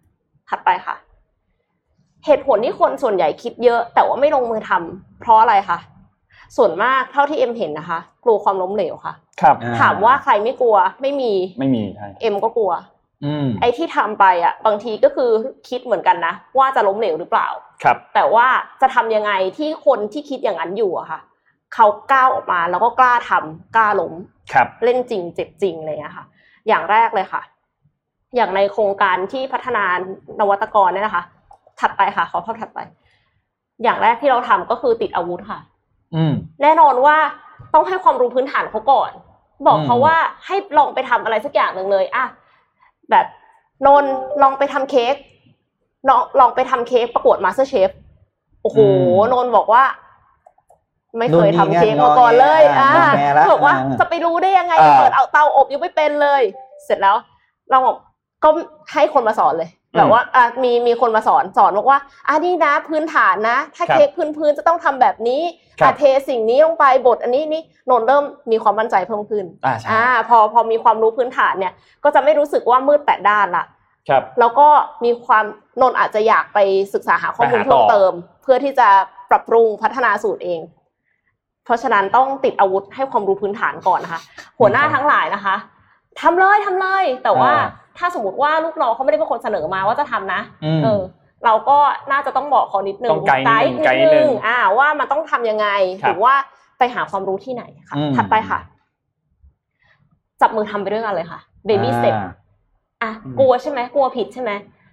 [0.53, 0.96] ถัดไปค่ะ
[2.26, 5.78] เหตุผลที่คนส่วนใหญ่คิดเยอะ แต่ว่าไม่ลงมือทำเพราะอะไรคะ
[6.57, 12.72] ส่วนมากเท่าที่เอ็มเห็นนะคะ กลัวความล้มเหลวค่ะ ครับอ่ถามว่าใครไม่กลัวไม่มีไม่มีใช่เอ็มก็กลัว
[13.24, 15.30] อืมไอ้ที่ทำไปอะ บางทีก็คือ
[15.68, 17.48] คิดเหมือนกันนะ ว่าจะล้มเหลวหรือเปล่า
[17.82, 18.46] ครับ แต่ว่า
[18.80, 21.20] จะทำยังไงที่คนที่คิดอย่างนั้นอยู่อะค่ะ
[21.74, 24.14] เขาก้าวออกมาแล้วก็กล้าทำกล้าล้ม
[24.53, 26.26] ครับ เล่นจริงเจ็บจริงอะไรเลยอะค่ะ
[26.68, 27.42] อย่างแรกเลยค่ะ
[28.37, 29.85] อย่างในโครงการที่พัฒนา
[30.41, 31.24] นวัตกรเนี่ยนะคะ
[31.80, 32.80] ถัดไปค่ะ ขอภาพถัดไป
[33.83, 35.61] อย่างแรกที่เราทำก็คือติดอาวุธค่ะ
[36.14, 37.16] อืมแน่นอนว่า
[37.74, 39.11] ต้องให้ความรู้พื้นฐานเขาก่อน
[39.66, 40.16] บอกเขาอืมว่า
[40.47, 42.24] ให้ลองไปทำอะไรสักอย่างหนึ่งเลยอะ
[43.11, 43.26] แบบ
[43.87, 44.12] นนท์
[44.43, 45.14] ลองไปทำเค้ก
[46.09, 47.90] ลองลองไปทำเค้กประกวด MasterChef
[48.62, 48.78] โอ้โห
[49.33, 49.85] นนท์บอกว่า
[51.18, 52.91] ไม่เคยทำเค้กมาก่อนเลยอ่า
[53.53, 56.43] บอกว่าจะไปรู้ได้ยังไงอ่าเปิดเอาเตาอบยังไม่เป็นเลย
[56.85, 57.16] เสร็จแล้ว
[57.70, 57.97] เราบอก
[58.45, 58.49] ก็
[58.93, 65.43] ให้คนมาสอนเลยแบบว่าอะมีมีคนมาสอนสอนบอกว่าอะนี่นะพื้นฐานนะ ถ้าครับเค้กพื้นพื้นๆจะต้องทำแบบนี้
[65.80, 71.72] ครับอะเทสิ่งนี้ลงไปบทอันนี้นี่นนท์เริ่มมีความมั่นใจเพิ่มขึ้นอ่าใช่อ่าพอพอมีความรู้พื้นฐานเนี่ย
[72.05, 73.64] ก็จะไม่รู้สึกว่ามืดแปดด้านละ
[74.09, 74.68] ครับแล้วก็
[75.05, 75.45] มีความ
[75.80, 76.59] นนท์อาจจะอยากไป
[76.95, 78.12] ศึกษาหาข้อมูลไปหาต่เพิ่อมเติม
[78.43, 78.88] เพื่อที่จะ
[79.30, 80.61] ปรับปรุงพัฒนาสูตรเอง
[81.64, 84.20] เพราะฉะนั้นต้องติดอาวุธให้ความรู้พื้นฐานก่อนนะคะ
[84.59, 85.57] หัวหน้าทั้งหลายนะคะ
[86.20, 91.01] ทำเลยทำเลยแต่ว่าอ่า ถ้าสมมติว่าลูกน้องเขาไม่ได้เป็นคนเสนอมาว่าจะทำนะอืมเออ
[91.45, 91.78] เราก็
[92.12, 95.66] น่าจะต้องบอกเขานิดนึงต้องไกด์นิดนึงไกด์นินิดดนึนึงงอ่าว่ามันต้องทำยังไง
[96.03, 96.34] ครับหรือว่า
[96.78, 98.59] ไปหาความรู้ที่ไหนค่ะอืมถัดไปค่ะ
[100.40, 102.30] จับมือทำไปด้วยกันเลยค่ะ baby step อ่า
[103.03, 104.51] อะอืมกลัวใช่ไหมกลัวผิดใช่ไหม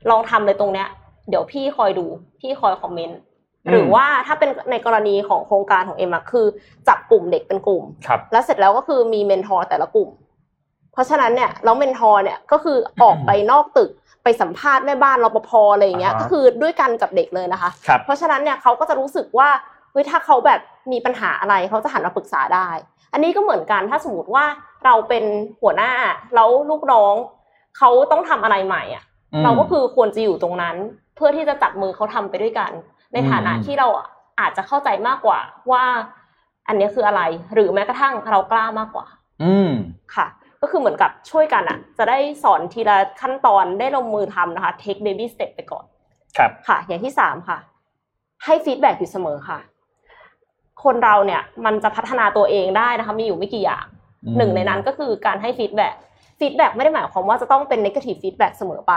[0.10, 0.88] ลองทำเลยตรงเนี้ย
[1.30, 2.06] เดี๋ยวพี่คอยดู
[2.39, 3.20] พี่คอยคอมเมนต์
[3.66, 6.45] อืมหรือว่าถ้าเป็นในกรณีของโครงการของเอ็มอะคือ
[6.88, 10.29] จับกลุ่มเด็กเป็นกลุ่มครับแล้วเสร็จแล้วก็คือมี mentor แต่ละกลุ่มเพ
[11.00, 13.89] ราะฉะนั้นเนี่ยแล้ว mentor เนี่ยก็คือออกไปนอกตึก
[14.24, 19.50] ไปสัมภาษณ์แม่บ้านรปภอะไรอย่างเงี้ยอ่าฮะก็คือด้วยกันกับเด็กเลยนะคะครับเพราะฉะนั้นเนี่ยเขาก็จะรู้สึกว่า
[19.91, 20.60] เฮ้ยถ้าเขาแบบ
[20.91, 22.70] มีปัญหาอะไรเขาจะหันมาปรึกษาได้
[23.14, 24.45] อันนี้ก็เหมือนกันถ้าสมมติว่า
[24.86, 25.26] เราเป็น
[25.62, 25.91] หัวหน้า
[26.36, 27.16] แล้วลูกน้อง
[27.78, 29.04] เขาต้องทำอะไรใหม่อะ
[29.41, 30.76] มเราก็คือควรจะอยู่ตรงนั้น
[31.16, 32.72] เพื่อที่จะจับมือเขาทำไปด้วยกัน
[33.14, 33.88] ในฐานะอืมที่เรา
[34.39, 35.39] อาจจะเข้าใจมากกว่า
[35.72, 35.84] ว่า
[36.68, 37.22] อันนี้คืออะไร
[37.54, 39.08] หรือแม้กระทั่งเรากล้ามากกว่า
[39.43, 39.70] อืม
[40.16, 40.28] ค่ะ
[40.62, 45.86] ก็คือเหมือนกับช่วยกันอะจะได้สอนทีละขั้นตอนได้ลงมือทำนะคะ take baby step ไปก่อน
[46.38, 47.57] ครับค่ะ อย่างที่สามค่ะ
[48.45, 49.60] ให้ feedback อยู่เสมอค่ะ
[50.84, 53.86] คนเราเนี่ยมันจะพัฒนาตัวเองได้นะคะ มีอยู่ไม่กี่อย่าง
[54.26, 55.95] อืมหนึ่งในนั้นก็คือการให้ feedback
[56.39, 58.93] feedback ไม่ได้หมายความว่าจะต้องเป็น negative feedback เสมอไป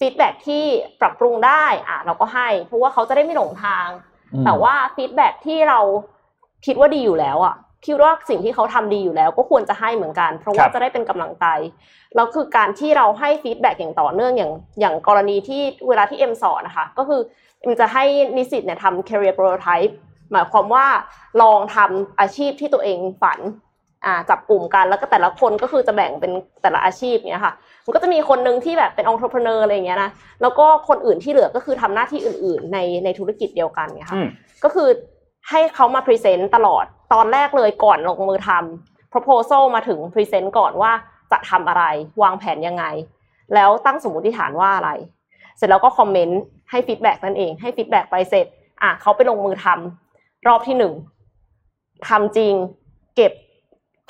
[0.00, 0.64] feedback ที่
[1.00, 3.88] ปรับปรุงได้อะเราก็ให้ เพราะว่าเขาจะได้ไม่หลงทาง
[4.34, 5.80] อืมแต่ว่า feedback ที่เรา
[6.66, 7.54] คิดว่าดีอยู่แล้วอะ
[7.86, 11.46] คิดว่าสิ่งที่เขาทำดีอยู่แล้ว ก็ควรจะให้เหมือนกัน เพราะว่าครับจะได้เป็นกำลังใจ
[12.14, 17.20] แล้วคือการที่เราให้ feedback อย่างต่อเนื่องอย่างอย่างกรณีที่เวลาที่เอ็มสอนนะคะ ก็คือ
[17.60, 18.04] เอ็มจะให้
[18.36, 19.92] นิสิตเนี่ยทำ career prototype
[20.32, 20.86] หมายความว่า
[21.42, 23.40] ลองทำอาชีพที่ตัวเองฝัน
[24.04, 27.54] อ่าจับกลุ่มกันแล้วก็แต่ละคนก็คือจะแบ่งเป็นแต่ละอาชีพเนี้ยค่ะ
[27.86, 30.10] มันก็จะมีคนหนึ่งที่แบบเป็น entrepreneur อะไรอย่างเงี้ยนะ
[30.42, 34.28] แล้วก็คนอื่นที่เหลือก็คือทำหน้าที่อื่น ๆ ในในธุรกิจเดียวกันเนี่ยค่ะอืม
[34.64, 34.88] ก็คือ
[35.50, 40.92] ให้เขามา present ตลอด ตอนแรกเลยก่อนลงมือทำ proposal มาถึง present ก่อนว่า
[41.32, 41.84] จะทำอะไร
[42.22, 42.84] วางแผนยังไง
[43.54, 44.90] แล้วตั้งสมมติฐานว่าอะไร
[45.56, 46.40] เสร็จแล้วก็คอมเมนต์
[46.70, 48.46] ให้ feedback นั่นเอง ให้ feedback ไปเสร็จ
[48.82, 50.94] อะเขาไปลงมือทำรอบที่หนึ่ง
[52.08, 52.54] ทำจริง
[53.16, 53.32] เก็บ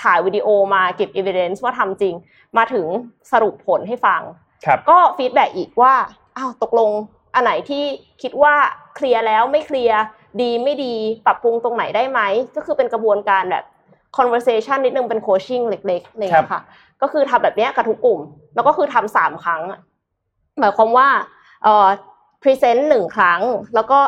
[0.03, 2.15] ถ่ายวิดีโอมาเก็บ evidence ว่าทำจริง
[2.57, 2.87] มาถึง
[3.33, 4.23] สรุปผลให้ฟัง
[4.65, 5.95] ครับก็ feedback อีกว่า
[6.37, 6.91] อ้าวตกลง
[7.35, 7.85] อันไหนที่
[8.23, 8.55] คิดว่า
[8.95, 9.99] เคลียร์แล้วไม่เคลียร์
[10.41, 10.95] ดีไม่ดี
[11.27, 12.21] ปรับปรุงตรงไหนได้ไหม
[12.57, 13.65] ก็คือเป็นกระบวนการแบบ
[14.17, 16.63] conversation นิดนึงเป็น coaching เล็กๆอะไรอย่างเลยค่ะ
[17.03, 18.21] ก็คือทำแบบเนี้ยกับทุกกลุ่ม
[18.55, 19.81] แล้วก็คือทำสามครั้งอะ
[20.61, 21.09] หมายความว่า
[21.63, 21.89] เอ่อ
[22.43, 23.41] present หนึ่งครั้ง
[23.75, 23.99] แล้วก็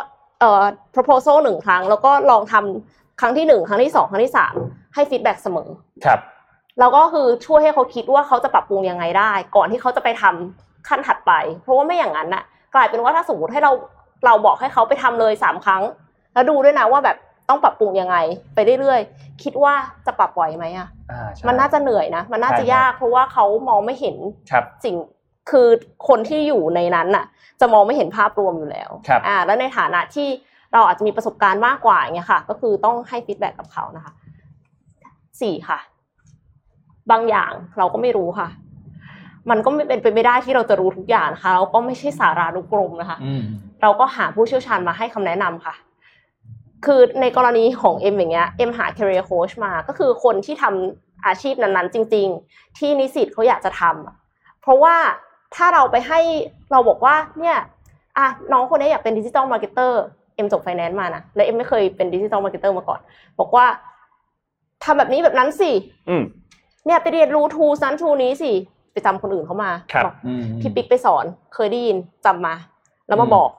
[0.41, 0.65] เอ่อ
[0.95, 4.55] proposal หนึ่งครั้ง แล้วก็ลองทำครั้งที่หนึ่งครั้งที่สองครั้งที่สาม
[4.95, 5.69] ให้ feedback เสมอ
[6.05, 6.21] ครับ
[6.79, 13.73] แล้วก็คือช่วยให้เขาคิดว่าเขาจะปรับปรุงยังไงได้ ก่อนที่เขาจะไปทำขั้นถัดไป เพราะว่าไม่อย่างนั้นน่ะ กลายเป็นว่าถ้าสมมติให้เรา
[14.27, 15.83] เราบอกให้เขาไปทำเลยสามครั้ง
[16.35, 17.17] แล้วดูด้วยนะว่าแบบ
[17.49, 18.17] ต้องปรับปรุงยังไง
[18.55, 19.75] ไปเรื่อยๆ คิดว่า
[20.07, 24.17] จะปรับไหวไหมอะอ่าใช่มันน่าจะเหนื่อยนะ มันน่าจะใช่ครับยากเพราะว่าเขามองไม่เห็น
[24.51, 24.95] ครับสิ่ง
[25.51, 25.69] คือ
[26.09, 27.25] คนที่อยู่ในนั้นน่ะ
[27.61, 30.29] จะมองไม่เห็นภาพรวมอยู่แล้วครับอ่าแล้วในฐานะที่
[30.75, 34.13] เราอาจจะมีประสบการณ์มากกว่าอย่างเงี้ยค่ะ ก็คือต้องให้ feedback กับเขานะคะ
[35.41, 35.79] สี่ค่ะ
[37.11, 38.49] บางอย่างเราก็ไม่รู้ค่ะ
[39.51, 43.43] มันก็ไม่เป็นไปไม่ได้ที่เราจะรู้ทุกอย่างนะคะ เราก็ไม่ใช่สารานุกรมนะคะอืม
[43.83, 45.75] เราก็หาผู้เชี่ยวชาญมาให้คำแนะนำค่ะ
[46.85, 54.17] คือในกรณีของเอ็มอย่างเงี้ยเอ็มหา career coach มาก็คือคนที่ทำอาชีพนั้นๆ จริง ๆ ที่นิสิตเขาอยากจะทำอะ
[54.63, 54.97] เพราะว่า
[55.55, 56.21] ถ้าเราไปให้
[56.73, 57.59] เราบอกว่าเนี่ย
[58.19, 60.01] อะน้องคนนี้อยากเป็นดิจิ t a ลมาร์เก็ตเตอร์
[60.35, 63.01] เอ็มจบไฟแนนซ์มานะและเอ็มไม่เคยเป็นดิจิ t a ลมาร์เก็ตเตอร์มาก่อน
[63.41, 63.67] บอกว่า
[64.85, 65.71] ทำแบบนี้แบบนั้นสิ
[66.09, 66.23] อืม
[66.87, 68.53] เนี่ยไปเรียนรู้ทูนั้นทูนี้สิ
[68.93, 71.25] ไปจำคนอื่นเขามาครับบอกอืมพี่ปิ๊กไปสอน
[71.55, 72.55] เคยได้ยินจำมา
[73.09, 73.53] แล้วมาบอกม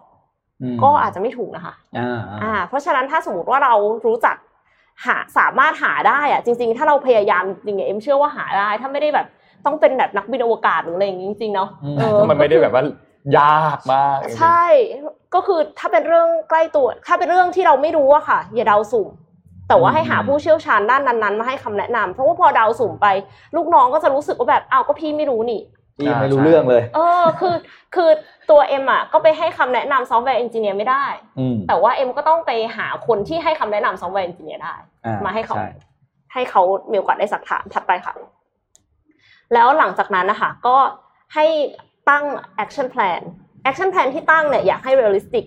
[0.83, 3.73] ก็อาจจะไม่ถูกนะคะอ่าอ่าเพราะฉะนั้นถ้าสมมติว่าเรา
[4.05, 4.35] รู้จัก
[5.05, 9.27] หาสามารถหาได้อะจริง ๆ ถ้าเราพยายามจริงๆเอ็มเชื่อว่าหาได้ ถ้าไม่ได้แบบ
[9.65, 12.83] ต้องเป็นแบบนักบินอวกาศหรืออะไรอย่างงี้จริงๆเนาะอืมเออมันไม่ได้แบบว่า
[13.37, 14.63] ยากมากจริงๆใช่
[15.33, 19.07] ก็คือถ้าเป็นเรื่องใกล้ตัว ถ้าเป็นเรื่องที่เราไม่รู้อะค่ะ อย่าเดาสุ่ม
[19.67, 23.07] แต่ว่าให้หาผู้เชี่ยวชาญด้านนั้นๆมาให้คำแนะนำเพราะว่าพอเดาสุ่มไป
[23.55, 25.61] ลูกน้องก็จะรู้สึกว่าแบบอ้าวก็พี่ไม่รู้นี่
[26.01, 27.55] ที่ไม่รู้เรื่องเลย เออคือ
[27.95, 28.09] คือ
[28.49, 31.05] ตัวเอ็มอะก็ไปให้คำแนะนำ software engineer ไม่ได้
[31.39, 34.75] อืมแต่ว่าเอ็มก็ต้องไปหาคนที่ให้คำแนะนำ software engineer ได้
[35.05, 35.67] อ่ามาให้เขา
[36.33, 38.13] ให้เขามีโอกาสได้ซักถามถัดไปค่ะ
[39.53, 40.77] แล้วหลังจากนั้นนะคะก็
[41.35, 41.45] ให้
[42.09, 42.23] ตั้ง
[42.63, 43.21] action plan
[43.69, 45.45] action plan ที่ตั้งเนี่ยอยากให้ realistic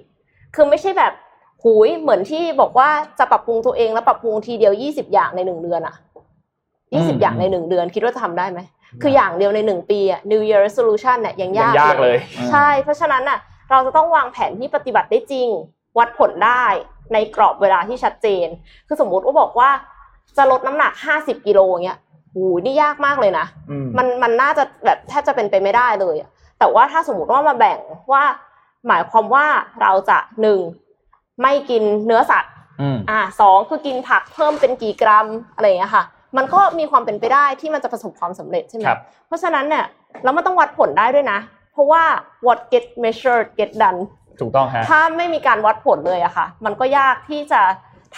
[0.54, 1.12] คือไม่ใช่แบบ
[1.62, 5.94] หูยเหมือนที่บอกว่าจะปรับปรุงตัวเองแล้วปรับปรุงทีเดียว 20 อย่างในหนึ่งเดือนอะ
[6.58, 8.60] 20 อย่างในหนึ่งเดือน คิดว่าจะทำได้ไหม
[9.02, 12.18] คืออย่างเดียวในหนึ่งปีอะ New Year Resolution เนี่ยยังยังยากยากเลย
[12.50, 13.38] ใช่ เพราะฉะนั้นน่ะ
[13.70, 15.48] เราจะต้องวางแผนที่ปฏิบัติได้จริง
[15.98, 16.64] วัดผลได้
[17.12, 18.46] ในกรอบเวลาที่ชัดเจน
[18.86, 19.70] คือสมมุติว่าบอกว่า
[20.36, 21.98] จะลดน้ำหนัก50กิโลเงี้ย
[22.32, 27.78] โอ้ยนี่ยากมากเลยนะอืมมันมันน่าจะแบบแทบจะเป็นไปไม่ได้เลยอะแต่ว่าถ้าสมมติว่ามาแบ่ง
[28.12, 28.22] ว่า
[28.88, 29.46] หมายความว่า
[29.82, 30.60] เราจะหนึ่ง
[31.42, 36.04] ไม่กินเนื้อสัตว์อืมอ่าสองคือกินผักเพิ่มเป็นกี่กรัมอะไรอย่างเงี้ยค่ะ
[36.36, 39.84] มันก็มีความเป็นไปได้ที่มันจะประสบความสำเร็จใช่ไหมครับเพราะฉะนั้นเนี่ย
[40.24, 41.38] แล้วมันต้องวัดผลได้ด้วยนะ
[41.72, 42.02] เพราะว่า
[42.46, 44.00] what get measured get done
[44.40, 47.62] ถูกต้องฮะถ้าไม่มีการวัดผลเลยอะค่ะ มันก็ยากที่จะ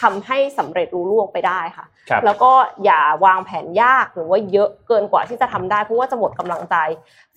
[0.00, 2.52] ทำให้สำเร็จรู้ล่วงไปได้ค่ะครับแล้วก็
[2.84, 6.76] อย่าวางแผนยากหรือว่าเยอะเกินกว่าที่จะทำได้เพราะว่าจะหมดกำลังใจ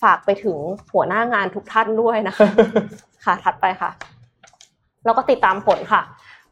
[0.04, 0.58] ฝากไปถึง
[0.94, 2.50] หัวหน้างานทุกท่านด้วยนะคะ
[3.26, 3.90] ค่ะ ถัดไปค่ะ
[5.06, 6.02] แล้วก็ติดตามผลค่ะ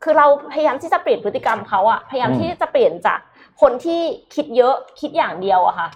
[0.04, 3.20] คือเราพยายามที่จะเปลี่ยนพฤติกรรมเขาอะพยายามอืมที่จะเปลี่ยนจาก
[3.62, 4.02] คนที่
[4.36, 5.90] คิดเยอะคิดอย่างเดียวอะค่ะ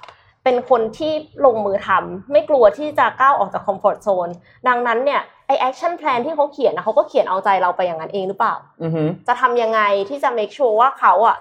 [0.43, 1.13] เป็นคนที่
[1.45, 4.29] ลงมือทำไม่กลัวที่จะก้าวออกจากคอมฟอร์ทโซน
[4.67, 11.37] ดังนั้นเนี่ยไอ action plan ที่เขาเขียนนะเขาก็เขียนเอาใจเราไปอย่างนั้นเองหรือเปล่าอือฮึจะทำยังไงที่จะ make sure ว่าเขาอะ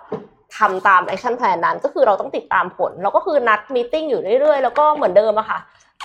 [0.58, 5.58] ทำตาม action plan นั้นก็คือเราต้องติดตามผล แล้วก็คือนัด meeting อยู่เรื่อยๆ แล้วก็เหมือนเดิมอะค่ะ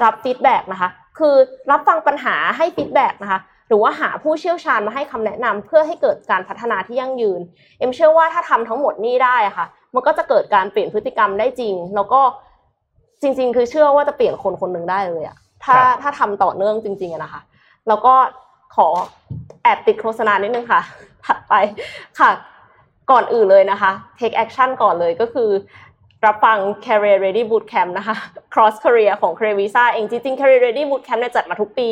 [0.03, 0.89] รับ feedback นะคะ
[1.19, 1.35] คือ
[1.71, 7.41] รับฟังปัญหาให้ feedback นะคะ หรือว่าหาผู้เชี่ยวชาญมาให้คำแนะนำเพื่อให้เกิดการพัฒนาที่ยั่งยืน
[7.79, 9.65] เอ็มเชื่อว่าถ้าทำทั้งหมดนี้ได้อะค่ะ
[9.95, 12.21] มันก็จะเกิดการเปลี่ยนพฤติกรรมได้จริง แล้วก็
[13.21, 17.41] จริง ๆ คือเชื่อว่าจะเปลี่ยนคนคนหนึ่งได้เลยอะถ้าครับถ้าทำต่อเนื่องจริง ๆอะนะคะ
[17.87, 18.13] แล้วก็
[18.75, 18.87] ขอ
[19.63, 20.81] แอบติดโฆษณานิดนึงค่ะ
[21.25, 21.53] ถัดไป
[22.19, 22.31] ค่ะ
[23.11, 25.49] ก่อนอื่นเลยนะคะ take action ก่อนเลยก็คือ
[26.25, 28.15] รับฟัง Career Ready Bootcamp นะคะ
[28.53, 31.89] Cross Career ของ Career Visa เองจริงๆ Career Ready Bootcamp เนี่ยจัดมาทุกปี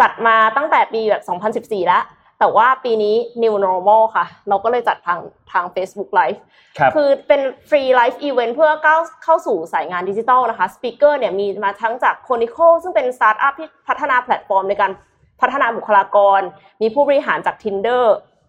[0.00, 1.22] จัดมาตั้งแต่ปีแบบ
[1.66, 2.02] 2014 แล้ว
[2.40, 5.20] แต่ว่าปีนี้ New Normal ค่ะ เราก็เลยจัดทาง
[5.52, 6.38] ทาง Facebook Live
[6.78, 14.92] ครับคือเป็น free live event เพื่อก้าวเข้าสู่สายงานดิจิทัลนะคะ speaker เนี่ยมีมาทั้งจาก Conicle ซึ่งเป็นสตาร์ทอัพที่พัฒนาแพลตฟอร์มในการ
[15.40, 16.40] พัฒนาบุคลากร
[16.82, 18.04] มีผู้บริหารจาก Tinder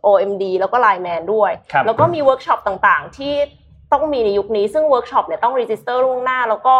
[0.08, 3.34] OMD แล้วก็ Line Man ด้วยครับแล้วก็มีเวิร์กช็อปต่างๆ ที่
[3.92, 6.76] ต้องมีในยุคนี้ซึ่งเวิร์กช็อปเนี่ยต้อง register ล่วงหน้า แล้วก็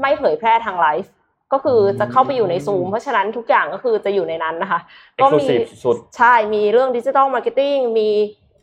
[0.00, 1.10] ไม่เผยแพร่ทางไลฟ์
[1.52, 4.80] ก็คือจะเข้าไปอยู่ในซูมเพราะฉะนั้นทุกอย่างก็คือจะอยู่ในนั้นนะคะ
[5.22, 8.08] ก็มี Exclusive สุดใช่มีเรื่อง digital marketing มี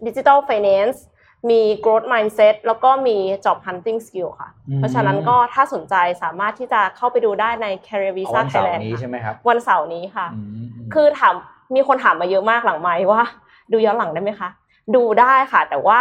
[0.07, 1.03] digital finance
[1.49, 11.35] มี growth mindset แล้วก็มี job hunting skill ค่ะอืมเพราะฉะนั้นก็ถ้าสนใจสามารถที่จะเข้าไปดูได้ใน Career Visa Thailand เอา visa วันเสาร์นี้ใช่ไหมครับค่ะ วันเสาร์นี้ค่ะอืมคือถาม
[11.75, 13.21] มีคนถามมาเยอะมากหลังไมค์ว่า
[13.71, 14.49] ดูย้อนหลังได้ไหมคะ
[14.95, 15.99] ดูได้ค่ะ แต่ว่า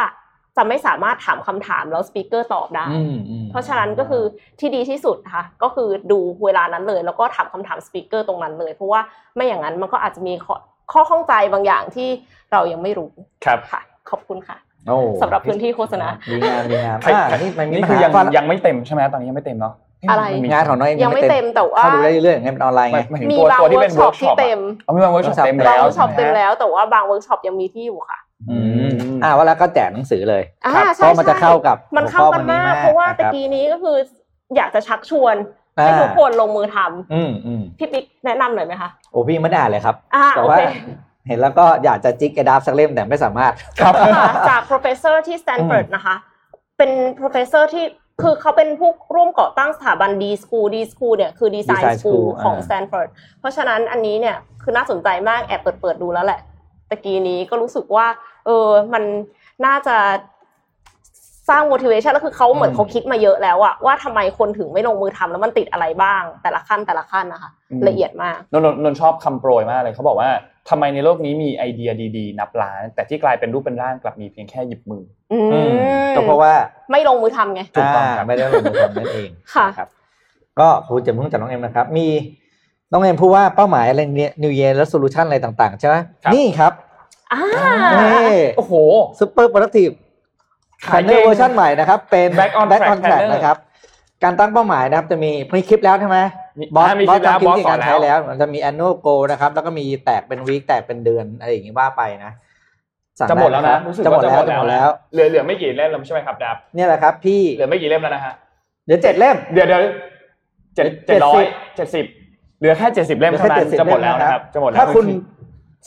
[0.59, 4.23] จะไม่สามารถถามคำถามแล้ว speaker ตอบได้อืมอืมเพราะฉะนั้นก็คือ
[4.61, 9.01] ที่ดีที่สุดนะคะก็คือดูเวลานั้นเลย แล้วก็ถามคำถาม speaker ตรงนั้นเลย เพราะว่า
[9.35, 10.57] ไม่อย่างนั้นมันก็อาจจะมีข้อ
[10.93, 12.09] ข้อข้องใจบางอย่างที่
[12.53, 13.11] เรายังไม่รู้
[13.45, 13.81] ครับค่ะ
[14.11, 14.57] ขอบคุณค่ะ
[14.89, 19.75] โอ้สำหรับพื้นที่โฆษณาดีงามดีงามใครอ่านี่มันมีนี่ปัญคือหายังฟันยังไม่เต็มใช่ไหมตอนนี้ยังไม่เต็มเนาะ
[20.11, 28.19] อะไรมันมีงานของน้อยยังไม่เต็มแต่ว่าเข้าดูได้เรื่อยๆอย่างเงี้ยเป็นออนไลน์หมาไงยหมายถึงมีตัวบางตัวที่เวิเป็ร์นกช็อเวิปร์กช็ที่อปเต็มเอามีบางเวิร์กช็อปเต็มบาแล้งวเวิร์กช็อปเต็มใช่ไหฮะแล้วแต่ว่าบางเวิร์กช็อปยังมีที่อยู่ค่ะ
[28.51, 33.97] อืมอืมอ่าว่าแล้วก็แจกหนังสือเลยอ่าครับใช่เพราะมันจะใช่เข้ากับมันเข้ากันมากหัวข้อวันนี้มากเพราะว่านะครับตะกี้นี้ก็คือ
[34.57, 35.37] อยากจะชักชวน
[35.79, 40.63] อ่าให้ทุกคนลงมือทำอืมอืมพี่ปิ๊กแนะนำหน่อยไหมคะโอ้พี่ยังไม่ได้อ่านเลยครับอ่าแต่โอว่าเค
[41.29, 46.15] เห็นแล้วก็อยากจะจิกกระดาบสักเล่มแต่ไม่สามารถครับค่ะจาก professor ที่ Stanford นะคะ
[46.79, 47.85] เป็น professor ที่
[48.23, 53.09] คือเขาเป็นผู้ร่วมก่อตั้งสถาบัน D School D School เนี่ยคือ Design Design School School ของอ่า Stanford
[53.41, 56.41] เพราะฉะนั้นอันนี้เนี่ยคือน่าสนใจมากแอบเปิดเปิดๆดูแล้วแหละ
[56.91, 58.07] ตะกี้นี้ก็รู้สึกว่า
[58.47, 59.03] เออมัน
[59.67, 59.97] น่าจะ
[61.49, 70.31] สร้าง motivation แล้วคือเขาเหมือนอืมเขาคิดมาเยอะแล้วอะว่าทำไมคนถึงไม่ลงมือทำแล้วมันติดอะไรบ้าง แต่ละขั้นแต่ละขั้นนะคะอืมละเอียดมากนนท์นนท์นนท์ชอบคำโปรยมากเลยเขาบอกว่า
[70.69, 76.53] ทำไมในโลกนี้มีไอเดียดีๆ นับล้าน แต่ที่กลายเป็นรูปเป็นร่างกลับมีเพียงแค่หยิบมืออือืมมก็เพราะว่า
[76.93, 79.89] ไม่ลงมือทำไงถูกต้องครับาไม่ได้ลงมือทำนั่นเองค่ะนะครับ
[80.61, 82.07] ก็ครูจะมุ่งจากน้องเอ็มนะครับ มี
[82.93, 86.73] น้องเอ็มพูดว่าเป้าหมายอะไรเนี่ย New Year และ Solution อะไรต่างๆ ใช่ไหมครับ นี่ครับ
[87.33, 87.43] อ่า
[88.01, 88.75] นี่โอ้โห
[89.21, 89.95] Super Productive
[90.87, 93.57] ขาย Planner เก่งเวอร์ชันใหม่นะครับ เป็น Back on Back Track on Track Planner นะครับ
[94.25, 96.19] การตั้งเป้าหมายนะครับ จะมีมีคลิปแล้วใช่ไหม
[96.59, 102.33] มีบอสอ่ามีบอคลิสปแล้วทำคลิปบอสในสอการนใช้แล้วแล้ว มันจะมี annual goal นะครับ แล้วก็มีแตกเป็นวีคแตกเป็นเดือนอะไรอย่างงี้ว่าไปนะ
[103.19, 108.33] สั่งจะหมดแล้วไคนะรับรู้สึกจะหมว่าดจะแล้วหมดจะแล้วหมดนะแล้วเหลือเหลือไม่กี่เล่มแล้วใช่ไหมครับดับเนี่ยแหละครับพี่เหลือไม่กี่เล่มแล้วนะฮะ
[108.85, 109.81] เหลือเจ็ดเล่ม เดี๋ยวเดี๋ยว
[110.75, 112.05] เจ็ดเจ็เจ็ดดร้อสิยบเจ็ดสิบ
[112.59, 115.07] เหลือแค่เจ็ดสิบเล่มเหลือเท่าแค่นั้น70จะหมดแล้วแล่นะครับจะหมดแล้วถ้าคุณ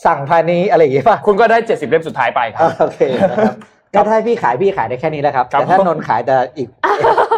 [0.06, 2.98] สั่งภายในอะไรอย่างงี้ป่ะคุณก็ได้เจ็ดสิบเล่มสุดท้ายไปครัอ่าบโอเค
[3.30, 3.54] นะครับ
[3.94, 6.68] ก็ถ้าให้พี่ขายพี่ขายได้แค่นี้แล้วครับครับแต่ถ้าผมนนท์ขายจะอีก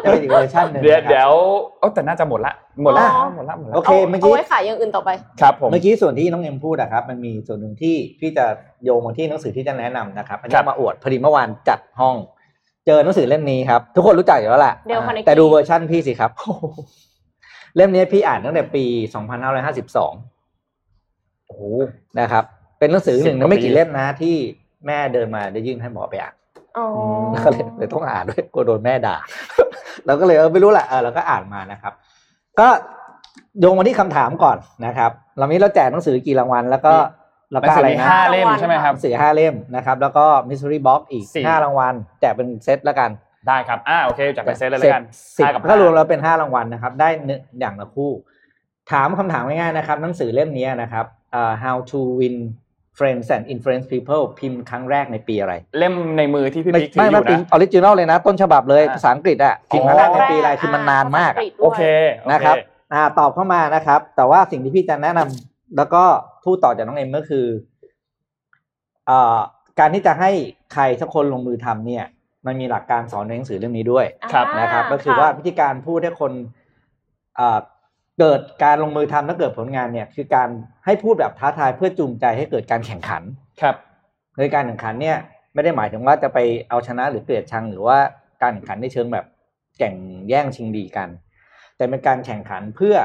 [0.05, 1.33] จะเป็นอีกเวอร์ชันหนึ่งเดี๋ยวนะครับเดี๋ยว
[1.81, 5.11] เอ้าแต่น่าจะหมดละหมดละอ๋อหมดละหมดละโอเคเอาเมื่อกี้เอาไว้ขายอย่างอื่นต่อไป
[5.41, 8.45] ครับผมเมื่อกี้ส่วนที่น้องเอ็มพูดอะครับมันมีส่วนหนึ่งที่พี่จะ
[8.85, 12.15] โยงมาที่หนังสือที่จะแนะนำนะครับอันคนี้รับมาอวดพอดีเมื่อวานจัดห้อง
[12.87, 16.31] เจอหนังสือเล่มนี้ครับทุกคนรู้จักอยู่แล้วล่ะเดี๋ยวอ่า Carnegie แต่ดูเวอร์ชั่นพี่สิครับ
[17.77, 18.85] เล่มนี้พี่อ่านตั้งแต่ปี
[19.71, 21.63] 2552โอ้โห
[22.19, 22.45] นะครับ
[22.79, 24.35] เป็นหนังสือหนึ่งสิบกว่าในไม่กี่ปีเล่มนะที่
[24.87, 26.35] แม่เดินมาได้ยื่นให้หมอไปอ่าน
[26.79, 26.87] อ๋อ
[27.33, 29.17] แล้วก็เลยเลยต้องอ่านด้วยกลัวโดนแม่ด่า
[30.07, 31.93] เราก็เลยเออไม่รู้แหละเออเราก็อ่านมานะครับ
[32.61, 32.69] ก็
[33.61, 34.57] โยงมาที่คำถามก่อน
[34.87, 36.93] นะครับเรานี้เราแจกหนังสือกี่รางวัล แล้วก็
[37.53, 43.11] แล้วหนัก็งสือะอไรมีนะห้าเล่มใช่ไหมครับหนังสือห้าเล่มนะครับ แล้วก็มิส s รีบ็อกอีกสี่ห้ารางวัลแจกเป็นเซตแล้วกัน
[43.49, 45.05] ได้ครับอ่าโอเคจัดเป็นเซตเลยแล้วกัน
[45.37, 48.13] สิบห้ากับก็รวมห้าแล้วเป็นห้ารางวัลนะครับ ได้หนึ่งอย่างละคู่
[48.91, 52.37] ถามคำถามง่ายๆนะครับ หนังสือเล่มนี้นะครับอ่า how to win
[52.99, 61.83] friends and influence people พิมพ์ครั้งแรกในปีอะไร เล่มในมือที่พี่ไม่บิ๊กถืไม่ออไม่ยู่ปีอนะ original เลยนะ ต้นฉบับเลยอ่าภาษาอังกฤษอะพิมพ์ครั้งแรกในปีอะไรคือมันนานมากอะโอเค
[62.17, 62.57] โอนะครับ
[62.91, 66.03] เอ่าตอบเข้ามานะครับ แต่ว่าสิ่งที่พี่จะแนะนำแล้วก็
[66.45, 67.47] พูดต่อจากน้องเอ็มก็คือ
[69.11, 69.39] อ่า
[69.79, 70.31] การที่จะให้
[70.73, 72.05] ใครสักคนลงมือทำเนี่ย
[72.47, 76.33] มันมีหลักการสอนในหนังสือเล่มนี้ด้วยครับอ่านะครับ ก็คือว่าวิธีการพูดให้คน
[77.39, 77.59] อ่า
[78.19, 80.49] เกิดการลงมือทำแล้วเกิดผลงานเนี่ยคือการ
[80.85, 83.23] ให้พูดแบบท้าทายเพื่อจูงใจให้เกิดการแข่งขัน
[83.63, 83.77] ครับ
[84.39, 85.17] ในการแข่งขันเนี่ย
[85.55, 86.39] ไม่ได้หมายถึงว่าจะไป
[86.69, 87.99] เอาชนะหรือเกลียดชัง หรือว่า
[88.43, 89.25] การแข่งขันในเชิงแบบ
[89.79, 89.95] แข่ง
[90.29, 91.09] แย่งชิงดีกัน
[91.77, 92.97] แต่เป็นการแข่งขันเพื่อ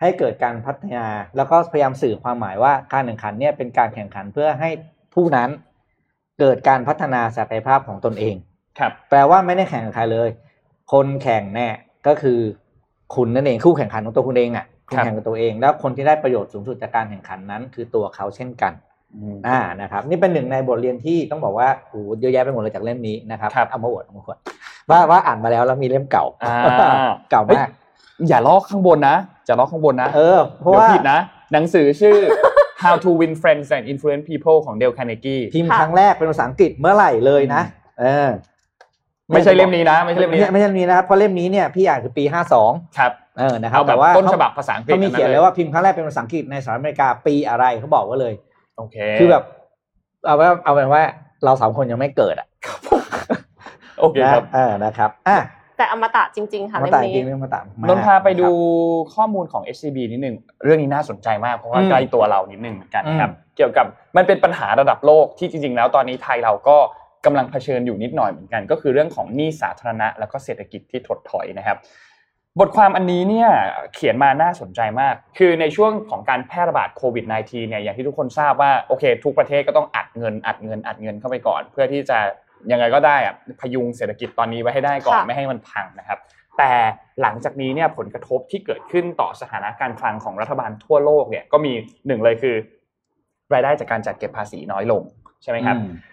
[0.00, 1.06] ให้เกิดการพัฒนา
[1.36, 4.70] แล้วก็พยายามสื่อความหมายว่าการแข่งขันเนี่ยเป็นการแข่งขันเพื่อให้
[5.14, 5.50] ผู้นั้น
[6.40, 8.36] เกิดการพัฒนาศักยภาพของตนเอง
[8.80, 10.28] ครับแปลว่าไม่ได้แข่งกับใครเลย
[10.92, 11.68] คนแข่งแน่
[12.06, 12.38] ก็คือ
[13.14, 18.72] คุณนั่นเองคู่แข่งขันของตัวคุณเองอะคุณแข่งกับตัวเอง แล้วคนที่ได้ประโยชน์สูงสุดจากการแข่งขันนั้น คือตัวเขาเช่นกัน
[19.16, 24.38] อืมอ่านะครับนี่เป็นหนึ่งในบทเรียนที่ต้องบอกว่าโอ้โหเยอะแยะไปหมดเลยจากเล่มนี้นะครับครับเอามาอวดเอามาอวด
[24.90, 26.56] ว่าว่าอ่านมาแล้วแล้วมีเล่มเก่าอ่า
[27.30, 27.68] เก่ามาก
[28.28, 29.16] อย่าลอกข้างบนนะ
[29.46, 31.18] อย่าลอกข้างบนนะเออเพราะเดี๋ยวว่าผิดนะ
[31.52, 32.16] หนังสือชื่อ
[32.82, 37.62] How to Win Friends and Influence People ของเดลคาร์เนกีพิมพ์ค่ะครั้งแรกเป็นภาษาอังกฤษเมื่อไหร่เลยนะ
[38.00, 38.28] เออ
[39.34, 48.34] ไม่ใช่เล่มนี้นะ ไม่ใช่เล่มนี้ไม่ใช่เล่มนี้นะครับเพราะเล่มนี้เนี่ยพี่อ่านคือปีห้าสองครับเออนะครับเอาแบบแต่ว่าต้นฉบับภาษาอังกฤษเขามีเขียนอัเลยว่าพิมพ์ครั้งแรกเป็นภาษาอังกฤษในสหรัฐอเมริกาปีอะไรเขาบอกไว่าเลย
[48.76, 49.44] โอเคคือแบบ
[50.24, 51.02] เอาว่าเอาเป็นว่า
[51.44, 52.48] เราสามคนยังไม่เกิดอะ
[54.00, 55.38] โอเคครับนะเออนะครับอะ
[55.76, 66.76] แต่อมตะจริง ๆ ค่ะมาเล่มต่างจนี้ริงๆเรื่องมาต่างมกนนท์พาไปดูนะครับข้อมูลของ SCB นิดนึงเรื่องนี้น่าสนใจมากเพราะว่าอืมใกล้ตัวเรานิดนึงเหมือนกันนะครับอืมเกี่ยวกับมันเป็นปัญหาระดับโลกที่จริง ๆ แล้วตอนนี้ไทยเราก็
[67.26, 71.78] กำลังเผชิญอยู่นิดหน่อยเหมือนกัน ก็คือเรื่องของหนี้สาธารณะ แล้วก็เศรษฐกิจที่ถดถอยนะครับ
[72.60, 73.48] บทความอันนี้เนี่ย
[73.94, 82.18] เขียนมาน่าสนใจมาก คือในช่วงของการแพร่ระบาดโควิด -19 เนี่ยอย่างที่ทุกคนทราบว่าโอเค ทุกประเทศก็ต้องอัดเงินอัดเงินอัดเงินเข้าไปก่อน เพื่อที่จะ
[82.72, 86.18] ยังไงก็ได้อะพยุงเศรษฐกิจตอนนี้ไว้ให้ได้ก่อนค่ะไม่ให้มันพังนะครับ
[86.58, 86.72] แต่
[87.22, 91.72] หลังจากนี้เนี่ยผลกระทบที่เกิดขึ้นต่อสถานะการคลังของรัฐบาลทั่วโลกเนี่ยก็มี
[92.06, 92.54] หนึ่งเลยคือ
[93.54, 95.02] รายได้จากการจัดเก็บภาษีน้อยลง
[95.42, 96.09] ใช่ไหมครับอืมอ่า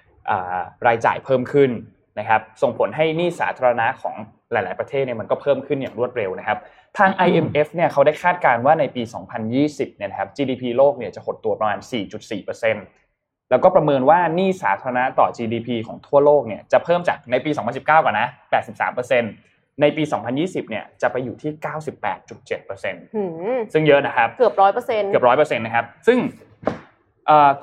[0.87, 1.71] รายจ่ายเพิ่มขึ้น
[2.19, 4.15] นะครับ ส่งผลให้หนี้สาธารณะของ
[4.51, 6.57] หลาย ๆ ประเทศเนี่ยมันก็เพิ่มขึ้นอย่างรวดเร็วนะครับ
[6.97, 9.03] ทาง IMF เนี่ยเขาได้คาดการณ์ว่าในปี
[9.49, 11.79] 2020 เนี่ยนะครับ GDP โลกเนี่ยจะหดตัวประมาณ
[12.43, 18.27] 4.4%แล้วก็ประเมินว่าหนี้สาธารณะต่อ GDP ของทั่วโลกเนี่ยจะเพิ่มจากในปี 2019 ก่อนนะ
[19.03, 20.03] 83%ในปี
[20.37, 21.51] 2020 เนี่ยจะไปอยู่ที่
[22.13, 23.23] 98.7%หื
[23.55, 26.46] มซึ่งเยอะนะครับ เกือบร้อยเปอร์เซ็นต์เกือบร้อยเปอร์เซ็นต์นะครับ ซึ่งเอ่อ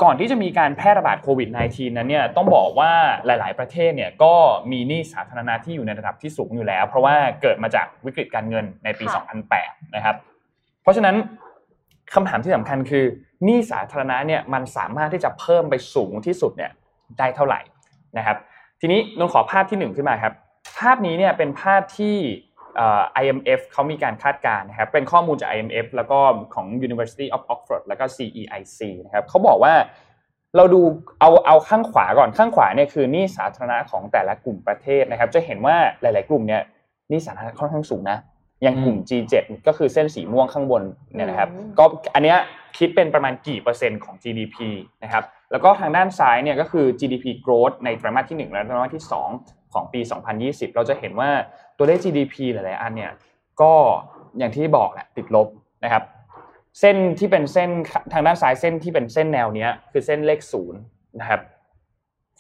[0.03, 2.93] ก่อนที่จะมีการแพร่ระบาดโควิด -19 นั้นเนี่ยต้องบอกว่า
[3.27, 4.35] หลาย ๆ ประเทศเนี่ยก็
[4.73, 9.05] มีหนี้สาธารณะที่อยู่ในระดับที่สูงอยู่แล้ว เพราะว่าเกิดมาจากวิกฤตการเงินในปี
[9.51, 10.17] 2008 นะครับ
[10.83, 11.17] เพราะฉะนั้น
[12.15, 13.05] คำถามที่สำคัญคือ
[13.45, 16.71] หนี้สาธารณะเนี่ยมันสามารถที่จะเพิ่มไปสูงที่สุดเนี่ย
[17.19, 17.61] ได้เท่าไหร่
[18.19, 18.37] นะครับ
[18.81, 20.35] ทีนี้นนท์ขอภาพที่หนึ่งขึ้นมาครับ
[20.79, 22.17] ภาพนี้เนี่ยเป็นภาพที่
[22.54, 22.54] เอ่อ
[23.23, 26.19] IMF เขามีการคาดการณ์นะครับเป็นข้อมูลจาก IMF แล้วก็
[26.55, 29.75] ของ University of Oxford แล้วก็ CEIC นะครับเขาบอกว่า
[30.57, 30.81] เราดู
[31.21, 36.63] เอาเอาข้างขวาก่อนข้างขวาเนี่ยคือหนี้สาธารณะของแต่ละกลุ่มประเทศนะครับ จะเห็นว่าหลาย ๆ กลุ่มเนี่ย
[37.09, 38.19] หนี้สาธารณะค่อนข้างสูงนะ
[38.63, 39.35] อย่างกลุ่ม G7
[39.67, 40.83] ก็คือเส้นสีม่วงข้างบน
[41.15, 42.39] เนี่ยนะครับ ก็อันเนี้ย
[42.79, 44.57] คิดเป็นประมาณกี่เปอร์เซ็นต์ของ GDP
[45.03, 49.05] นะครับ แล้วก็ทางด้านซ้ายเนี่ยก็คือ GDP growth ในไตรมาสที่ 1 และไตรมาสที่
[49.39, 50.01] 2 ของปี
[50.39, 51.31] 2020 เราจะเห็นว่า
[51.79, 53.13] ตัวเลข GDP หลาย ๆ อันเนี่ย
[53.61, 53.73] ก็
[54.39, 55.49] อย่างที่บอกแหละติดลบ
[55.85, 56.03] นะครับ
[56.81, 57.71] เส้นที่เป็นเส้น
[58.13, 60.81] ทางด้านซ้ายเส้นที่เป็นเส้นแนวเนี้ยคือเส้นเลขศูนย์
[61.21, 61.41] นะครับ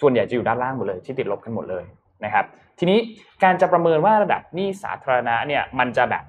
[0.00, 1.84] ส่วนใหญ่จะอยู่ด้านล่างหมดเลยที่ติดลบกันหมดเลย
[2.24, 2.44] นะครับ
[2.78, 2.98] ทีนี้
[3.42, 6.24] การจะประเมินว่าระดับหนี้สาธารณะเนี่ยมันจะแบบ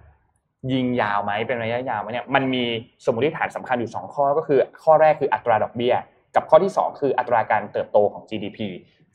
[0.74, 2.64] ยิงยาวไหมเป็นระยะยาวไหมเนี่ยมันมี
[3.06, 5.95] สมมติฐานสำคัญอยู่ 2 ข้อก็คือ ข้อแรกคืออัตราดอกเบี้ย
[6.36, 8.60] กับข้อที่ 2 คืออัตราการเติบโตของ GDP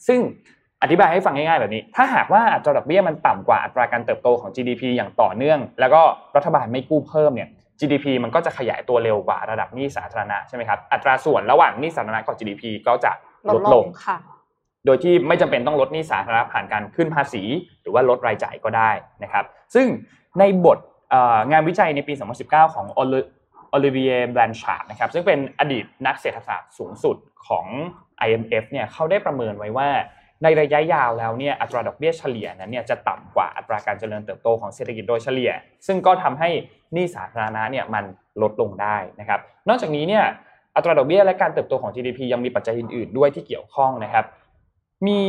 [0.06, 0.20] ซึ่ง
[0.82, 6.00] อธิบายให้ฟังง่ายๆแบบนี้ ถ้าหากว่าอัตราดอกเบี้ยมันต่ำกว่าอัตราการเติบโตของ GDP อย่างต่อเนื่อง แล้วก็
[6.36, 7.48] รัฐบาลไม่กู้เพิ่มเนี่ย
[7.80, 13.12] GDP มันก็จะขยายตัวเร็วกว่าระดับหนี้สาธารณะใช่ไหมครับ อัตราส่วนระหว่างหนี้สาธารณะกับ GDP ก็จะ
[13.54, 14.18] ลดลงค่ะ
[14.86, 17.42] โดยที่ไม่จำเป็นต้องลดหนี้สาธารณะผ่านการขึ้นภาษี
[17.82, 18.90] หรือว่าลดรายจ่ายก็ได้
[19.22, 19.86] นะครับ ซึ่ง
[20.38, 20.78] ในบท
[21.10, 22.12] เอ่องานวิจัยในปี
[22.44, 27.16] 2019 ของโอลิเวียแบรนชาร์ดนะครับซึ่งเป็นอดีตนักเศรษฐศาสตร์สูงสุด
[27.48, 27.66] ของ
[28.26, 29.88] IMF เนี่ยเขาได้ประเมินไว้ว่า
[30.42, 35.50] ในระยะยาวแล้วเนี่ยอัตราดอกเบี้ยเฉลี่ยนั้นเนี่ยจะต่ำกว่าอัตราการเจริญเติบโตของเศรษฐกิจโดยเฉลี่ย
[35.86, 36.48] ซึ่งก็ทำให้
[36.94, 38.04] หนี้สาธารณะเนี่ยมัน
[38.42, 40.24] ลดลงได้นะครับนอกจากนี้เนี่ย
[40.76, 44.24] อัตราดอกเบี้ยและการเติบโตของ GDP ยังมีปัจจัยอื่นๆ ด้วยที่เกี่ยวข้องนะครับ
[45.08, 45.20] มี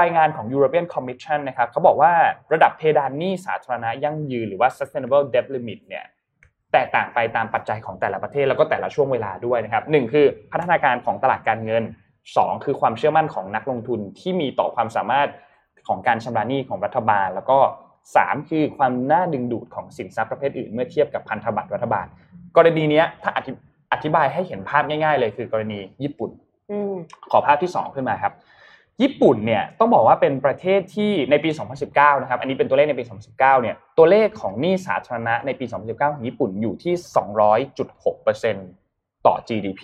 [0.00, 2.12] รายงานของ European Commission นะครับเขาบอกว่า
[2.52, 6.04] ระดับเพดานหนี้สาธารณะยั่งยืนหรือว่า sustainable debt limit เนี่ย
[6.72, 11.82] แตกต่างไปตามปัจจัยของแต่ละประเทศแล้วก็แต่ละช่วงเวลาด้วยนะครับหนึ่งคือพัฒนาการของตลาดการเงิน
[12.36, 15.28] สองคือความเชื่อมั่นของนักลงทุนที่มีต่อความสามารถ
[15.88, 17.58] ของการชำระหนี้ของรัฐบาล แล้วก็
[18.16, 22.06] สามคือความน่าดึงดูดของสินทรัพย์ประเภทอื่นเมื่อเทียบกับพันธบัตรรัฐบาล
[22.56, 23.52] กรณีเนี้ยถ้าอธิ
[23.92, 26.30] อธิบายให้เห็นภาพง่ายๆ เลยคือกรณีญี่ปุ่น
[26.70, 26.94] อืม
[27.30, 28.32] ขอภาพที่ 2 ขึ้นมาครับ
[29.02, 31.50] ญี่ปุ่นเนี่ยต้องบอกว่าเป็นประเทศที่ในปี
[31.86, 36.94] 2019 นะครับ อันนี้เป็นตัวเลขในปี 2019 เนี่ยตัวเลขของหนี้สาธารณะในปี 2019 ของญี่ปุ่นอยู่ที่
[38.30, 39.82] 200.6%ต่อ GDP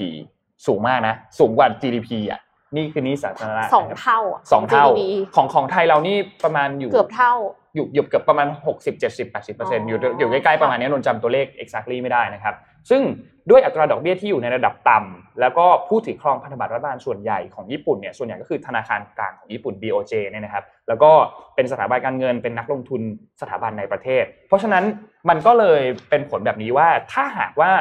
[0.67, 2.41] สูงมากนะ สูงกว่า GDP อะ
[2.77, 5.01] นี่คือหนี้สาธารณะสองนะครับเท่าะสองเท่า GDP
[5.37, 7.33] ของของไทยเรานี่ประมาณอยู่เกือบเท่า
[7.75, 12.55] อยู่อยู่เกือบประมาณ 60 70 80เปอร์เซ็นต์อยู่อยู่ใกล้ๆประมาณนี้นนท์จำตัวเลข exactly ไม่ได้นะครับ
[12.91, 13.03] ซึ่ง
[13.51, 21.11] ด้วยอัตราดอกเบี้ยที่อยู่ในระดับต่ำแล้วก็ผู้ถือครองพันธบัตรรัฐบาลส่วนใหญ่ของญี่ปุ่นเนี่ยส่วนใหญ่ก็คือธนาคารกลางของญี่ปุ่น BOJ เนี่ยนะครับ แล้วก็
[21.55, 23.03] เป็นสถาบันการเงินเป็นนักลงทุน
[23.41, 24.85] สถาบันในประเทศ เพราะฉะนั้น
[25.29, 27.73] มันก็เลยเป็นผลแบบนี้ว่าถ้าหากว่า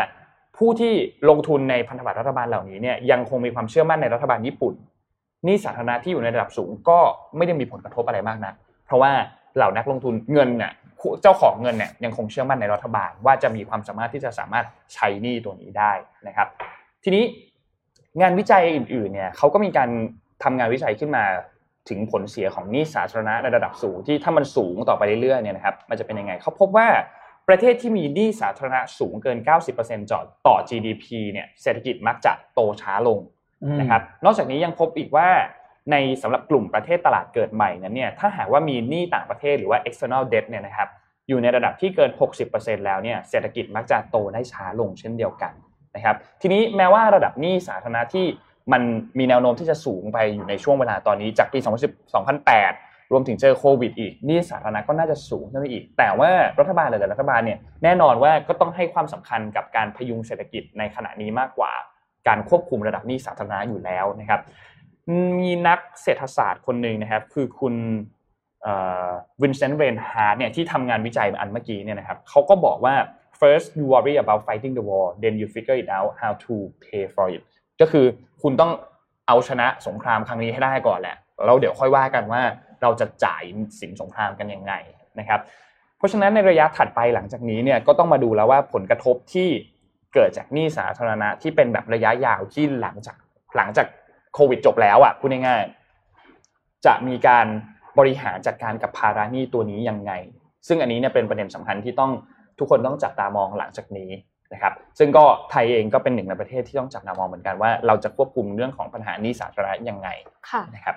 [0.60, 0.94] ผู้ที่
[1.30, 4.74] ลงทุนในพันธบัตรรัฐบาลเหล่านี้เนี่ยยังคงมีความเชื่อมั่นในรัฐบาลญี่ปุ่น
[5.48, 7.00] นี่สาธารณะที่อยู่ในระดับสูงก็
[7.38, 8.54] ไม่ได้มีผลกระทบอะไรมากนัก
[8.86, 9.12] เพราะว่า
[9.56, 10.72] เหล่านักลงทุนเงินเนี่ย
[11.22, 15.92] เจ้าของเงินเนี่ยยังคงเชื่อมั่นในรัฐบาล ว่าจะมีความสามารถที่จะสามารถใช้นี้ตัวนี้ได้
[16.28, 16.48] นะครับ
[17.04, 17.24] ทีนี้
[18.22, 19.90] งานวิจัยอื่นๆเนี่ยเขาก็มีการ
[20.44, 21.24] ทำงานวิจัยขึ้นมา
[21.90, 26.88] ถึงผลเสียของหนี้สาธารณะในระดับสูงที่ถ้ามันสูงต่อไปเรื่อยๆเนี่ยนะครับมันจะเป็นยังไงเขาพบว่า
[27.50, 29.38] ประเทศที่มีหนี้สาธารณะสูงเกิน
[29.76, 33.20] 90%จอต่อ GDP เนี่ยเศรษฐกิจมักจะโตช้าลง
[33.80, 35.30] นะครับ นอกจากนี้ยังพบอีกว่า
[35.92, 40.90] ในสำหรับกลุ่มประเทศตลาดเกิดใหม่นั้นเนี่ยถ้าหากว่ามีหนี้ต่างประเทศหรือว่า external debt เนี่ยนะครับ
[41.28, 42.12] อยู่ในระดับที่เกิน
[42.50, 45.54] 60%แล้วเนี่ยเศรษฐกิจมักจะโตได้ช้าลงเช่นเดียวกัน
[45.96, 48.26] นะครับ ทีนี้แม้ว่าระดับหนี้สาธารณะที่
[48.72, 48.82] มัน
[49.20, 61.72] มีแนวโน้มที่จะสูงไปอยู่ในช่วงเวลาตอนนี้จากปี 2010 2008 รวมถึงเจอโควิดอีกนี้สาธารณะก็น่าจะสูงขึ้นไปอีก แต่ว่ารัฐบาลหลายๆรัฐบาลเนี่ยแน่นอนว่าก็ต้องให้ความสำคัญกับการพยุงเศรษฐกิจในขณะนี้มากกว่า
[62.28, 64.42] การควบคุมระดับหนี้สาธารณะอยู่แล้วนะครับ
[65.40, 67.76] มีนักเศรษฐศาสตร์คนหนึ่งนะครับ คือคุณ
[69.42, 72.96] วินเซนต์เรนฮาร์ดเนี่ยที่ทำงานวิจัยอันเมื่อกี้เนี่ยนะครับเขาก็บอกว่า
[73.40, 76.54] first you worry about fighting the war then you figure it out how to
[76.84, 77.42] pay for it
[77.82, 78.06] ก็คือ
[78.42, 78.72] คุณต้อง
[79.28, 82.42] เอาชนะสงครามครั้งนี้ให้ได้ก่อนแหละแล้วเดี๋ยวค่อยว่ากันว่า
[82.82, 83.44] เราจะจ่าย
[83.80, 84.74] สินสงครามกันยังไง
[85.20, 85.40] นะครับ
[85.98, 89.50] เพราะฉะนั้นในระยะถัดไปหลังจากนี้เนี่ยก็ต้องมาดูแล้วว่าผลกระทบที่
[90.14, 93.18] เกิดจากหนี้สาธารณะที่เป็นแบบระยะยาวที่หลังจาก
[93.56, 93.88] หลังจาก
[94.34, 97.48] โควิดจบแล้วอะพูดง่ายๆจะมีการ
[98.00, 100.12] บริหารจัดการกับภาระหนี้ตัวนี้ยังไง
[100.68, 102.12] ซึ่งอันนี้เนี่ยเป็นประเด็นสำคัญที่ต้อง
[102.60, 104.12] ทุกคนต้องจับตามองหลังจากนี้
[104.54, 110.10] นะครับ ซึ่งก็ไทยเองก็เป็นหนึ่งในประเทศที่ต้องจับตามองเหมือนกันว่าเราจะควบคุมเรื่องของปัญหาหนี้สาธารณะยังไง
[110.50, 110.96] ค่ะนะครับ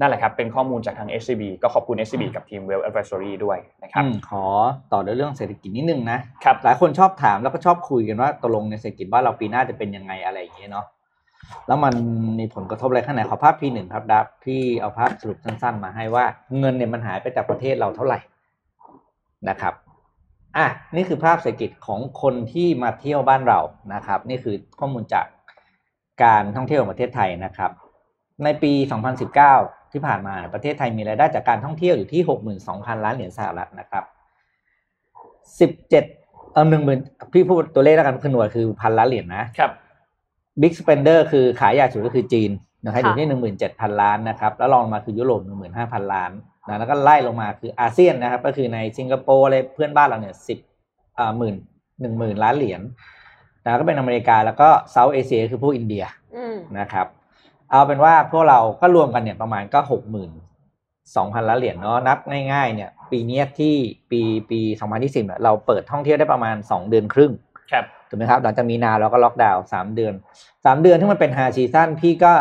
[0.00, 4.44] นั่นแหละครับเป็นข้อมูลจากทาง SCB ก็ขอบคุณ SCB กับทีม Well Advisory ด้วยนะครับอืมขอ
[4.92, 10.86] ต่อในเรื่องเศรษฐกิจนิดนึงนะครับหลายคนชอบถามแล้วก็ชอบคุยกันว่าตกลงในเศรษฐกิจบ้านเราปีหน้าจะเป็นยังไงอะไรอย่างเงี้ยเนาะ
[11.66, 11.94] แล้วมัน
[12.38, 16.24] มีผลกระทบอะไรข้างในขอภาพ P1 ครับดับที่เอาภาพสรุปสั้นๆ มาให้ว่า
[16.58, 18.18] เงินเนี่ยมันหายไปจากประเทศเราเท่าไหร่
[19.48, 19.74] นะครับ
[20.56, 23.60] อะนี่คือภาพเศรษฐกิจของคนที่มาเที่ยวบ้านเรา
[23.94, 25.26] นะครับ นี่คือข้อมูลจาก
[26.22, 27.70] การท่องเที่ยวของประเทศไทยนะครับ
[28.44, 28.72] ในปี
[29.42, 32.22] 2019 ที่ผ่านมาประเทศไทยมีรายได้จากการท่องเที่ยวอยู่ที่
[32.64, 34.04] 62,000 ล้านเหรียญสหรัฐนะครับ
[35.88, 36.98] 17 เออหนึ่งหมื่น
[37.32, 39.70] พี่พูดตัวเลขแล้วกันคือหน่วยคือพันล้านเหรียญนะครับ
[40.60, 42.50] บิ๊กสเปนเดอร์คือขายใหญ่สุดก็คือจีน
[42.84, 46.30] นะครับค่ะอยู่ที่หนึ่งหมื่นเจ็ดพันล้านนะครับ แล้วรองลงมาคือยุโรปหนึ่งหมื่นห้าพันล้าน
[46.68, 50.58] นะแล้วก็ไล่ลงมาคืออาเซียนนะครับ ก็คือในสิงคโปร์อะไรเพื่อนบ้านเราเนี่ยสิบ
[51.18, 51.54] อ่าหมื่น
[52.00, 52.80] หนึ่งหมื่นล้านเหรียญ
[53.64, 56.04] นะก็เป็นอเมริกาแล้วก็ South Asia คือพวกอินเดีย
[56.36, 57.06] อืมนะครับ
[57.70, 60.30] เอาเป็นว่าพวกเราก็รวมกันเนี่ยประมาณก็หกหมื่น
[61.16, 62.18] สองพันล้านเหรียญเนาะนับ
[62.52, 63.74] ง่ายๆ เนี่ยปีเนี้ยที่
[64.10, 67.32] ปีปีสองพันยี่สิบเนี่ยเราเปิดท่องเที่ยวได้ประมาณสองเดือนครึ่ง
[67.72, 70.14] ครับถูกไหมครับหลังจากมีนาเราก็ล็อกดาวน์สามเดือน
[70.64, 72.32] สามเดือนที่มันเป็น high season พี่ก็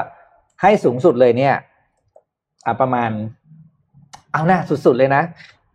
[0.61, 1.55] ให้สูงสุดเลยเนี่ย
[2.65, 3.09] อะประมาณ
[4.33, 5.23] เอาหน้าสุดๆเลยนะ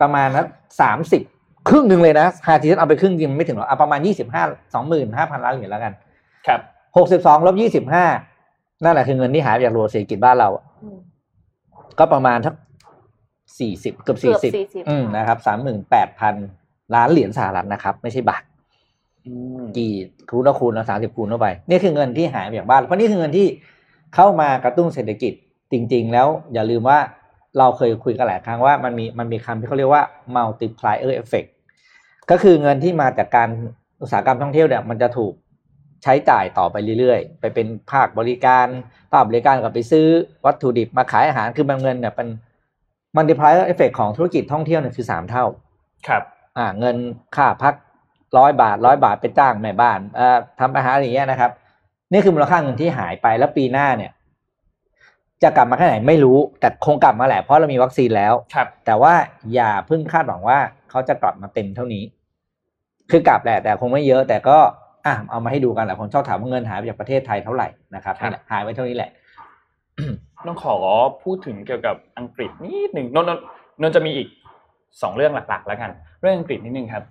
[0.01, 0.47] ประมาณนะ
[0.81, 1.23] สามสิบ
[1.69, 4.43] ครึ่งหนึ่งเลยนะไฮซีซั่นเอาไปครึ่งจริงไม่ถึงหรอกเอาประมาณยี่สิบห้า
[4.75, 5.93] สองหมื่นห้าพันล้านเหรียญแล้วกัน
[6.47, 6.61] ครับ
[6.97, 8.05] หกสิบสองลบยี่สิบห้า
[8.85, 10.49] นั่นแหละคือเงินที่หายไปจากรัวเศรษฐกิจบ้านเรา
[10.83, 10.99] อืม
[11.99, 12.55] ก็ประมาณทัก
[13.59, 16.35] สี่สิบเกือบเกืสี่อบสิบ40อืมนะครับสามหมื่นแปดพัน
[16.95, 18.43] ล้านเหรียญสหรัฐนะครับ ไม่ใช่บาท
[19.27, 19.93] อืมกี่
[20.31, 23.47] คูณแล้วคูณแล้วสามสิบคูณเข้าไป นี่คือเงินที่หายไปจากบ้าน เพราะนี่คือเงินที่
[24.15, 25.33] เข้ามากระตุ้นเศรษฐกิจ
[25.73, 26.99] จริง ๆ แล้วอย่าลืมว่า
[27.59, 30.03] เราเคยคุยกันหลายครั้งว่ามันมีมันมีคำที่เขาเรียกว่า
[30.37, 31.49] multiplier effect
[32.31, 33.49] ก็คือเงินที่มาจากการ
[34.03, 35.33] อุตสาหกรรมท่องเที่ยวเนี่ยมันจะถูก
[36.03, 38.67] ใช้จ่ายต่อไปเรื่อยๆ ไปเป็นภาคบริการ
[39.13, 40.07] ภาคบริการกับไปซื้อ
[40.47, 42.29] วัตถุดิบมาขายอาหารคือบางเงินเนี่ยเป็น
[43.17, 45.45] multiplier effect ของธุรกิจท่องเที่ยวเนี่ยคือสามเท่า
[46.09, 46.23] ครับ
[46.59, 46.97] อ่า เงิน
[47.37, 47.75] ค่าพัก
[48.39, 51.51] ร้อยบาทร้อยบาทไปจ้างแม่บ้านเอ่อทำอาหารอย่างเงี้ยนะครับ
[52.13, 54.13] นี่คือมูลค่าเงินที่หายไปแล้วปีหน้าเนี่ย
[55.43, 59.15] จะกลับมาแค่ไหนไม่รู้ แต่คงกลับมาแหละเพราะเรามีวัคซีนแล้วครับ แต่ว่า
[59.55, 60.59] อย่าเพิ่งคาดหวังว่า
[60.91, 62.05] เขาจะกลับมาเต็มเท่านี้
[63.11, 64.59] คือกลับแหละแต่คงไม่เยอะ แต่ก็
[65.07, 69.11] อะเอามาให้ดูกันแหละคนชอบถามว่าเงินหายไปจากประเทศไทยเท่าไหร่นะครับครับนี่แหละหายไปเท่านี้แหละ
[70.47, 70.77] ต้องขอ
[71.25, 73.45] พูดถึงเกี่ยวกับอังกฤษนิดหนึ่งนนท์นนท์
[73.83, 74.29] นนท์จะมีอีก
[75.03, 75.91] สองเรื่องหลักๆ แล้วกัน
[76.21, 77.05] เรื่องอังกฤษนิดนึงครับ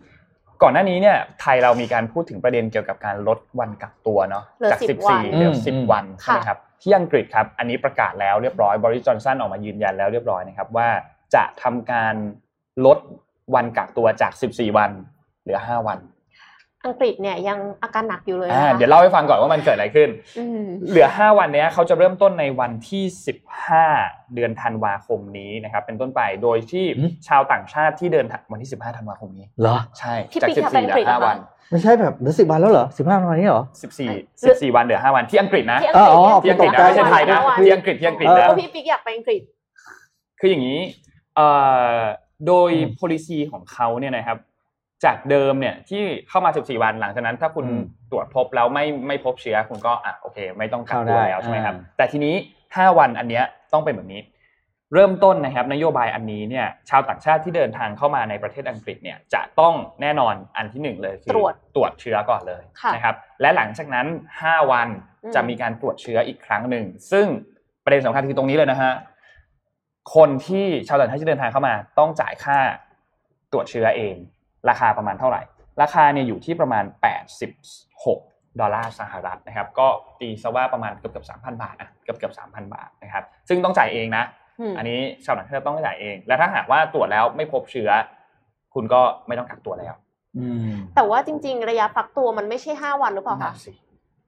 [0.62, 10.89] ก่อนหน้านี้เนี่ยไทยเรามีการพูดถึงประเด็นเกี่ยวกับการลดวันกักตัวเนาะเหลือจาก 10วัน 14เหลืออืม 10 วันใช่ไหมครับที่อังกฤษครับ อันนี้ประกาศแล้วเรียบร้อยบริจอนสันออกมายืนยันแล้วเรียบร้อยนะครับว่า
[11.36, 12.16] จะทำการ
[12.86, 13.00] ลด
[13.56, 14.92] วันกักตัวจาก 14 วัน
[15.44, 16.00] เหลือ 5 วัน
[16.86, 20.10] อังกฤษเนี่ยยังอาการหนักอยู่เลยอ่านะคะเดี๋ยวเล่าให้ฟังก่อนว่ามันเกิดอะไรขึ้น
[20.40, 23.04] อืมเหลือ 5 วันเนี้ยเขาจะเริ่มต้นในวันที่
[23.68, 31.38] 15 เดือนธันวาคมนี้นะครับเป็นต้นไปโดยที่อืมชาวต่างชาติที่เดินทางวันที่ 15 ธันวาคมนี้เหรอใช่พี่จากปิ๊กทำ14เหลือังกฤษอเหรอ5วัน
[31.72, 33.64] ไม่ใช่แบบเหลือสิบวันแล้วเหรอสิบห้าวันนี้เหรอ
[34.04, 39.42] 14 14วันเหลือ5วันที่อังกฤษนะที่อังกฤษอ๋อที่อังกฤษนะไม่ใช่ไทยนะห้าวันที่อังกฤษที่อังกฤษเอนะเพราะพี่ปิ๊กอยากไปอังกฤษ
[40.40, 40.80] คืออย่างนี้
[41.36, 41.48] เอ่
[41.96, 42.00] อ
[42.48, 44.38] โดยอืม policy ของเขาเนี่ยนะครับ
[45.06, 52.36] จากเดิมเนี่ยที่เข้ามา 14 วันหลังจากนั้น ถ้าคุณอืมตรวจพบแล้วไม่ไม่พบเชื้อคุณก็อะโอเค ไม่ต้องกักเข้าตัวได้แล้วใช่ไหมครับอ่าแต่ทีนี้
[52.68, 53.43] 5 วันอันเนี้ย
[53.74, 54.22] ต้องเป็นแบบนี้
[54.93, 64.08] เริ่มต้นนะครับนโยบายอันนี้เนี่ยชาวต่างชาติที่เดินทางเข้ามาในประเทศอังกฤษเนี่ยจะต้องแน่นอนอันที่หนึ่งเลยคือตรวจตรวจเชื้อก่อนเลยค่ะนะครับและหลังจากนั้น
[64.39, 64.88] 5 วัน
[65.24, 67.26] อืมจะมีการตรวจเชื้ออีกครั้งหนึ่งซึ่ง
[67.84, 68.91] ประเด็นสำคัญคือตรงนี้เลยนะฮะ
[70.16, 72.58] คนที่ชาวต่างชาติที่เดินทางเข้ามา ต้องจ่ายค่า
[73.52, 74.16] ตรวจเชื้อเอง
[74.70, 75.41] ราคาประมาณเท่าไหร่
[75.82, 76.84] ราคาเนี่ยอยู่ที่ประมาณ
[77.72, 79.88] 86 ดอลลาร์สหรัฐนะครับ ก็
[80.20, 84.24] ตีซะว่าประมาณเกือบเกือบ3,000บาทอะเกือบเกือบ3,000บาทนะครับ ซึ่งต้องจ่ายเองนะ
[84.59, 87.89] อืมอันนี้ชาวต่างชาติต้องจ่ายเอง และถ้าหากว่าตรวจแล้วไม่พบเชื้อ
[88.74, 89.93] คุณก็ไม่ต้องกักตัวแล้ว
[90.38, 93.74] อืมแต่ว่าจริง ๆ ระยะฟักตัวมันไม่ใช่ห้าวันหรือเปล่านั่คะนสิ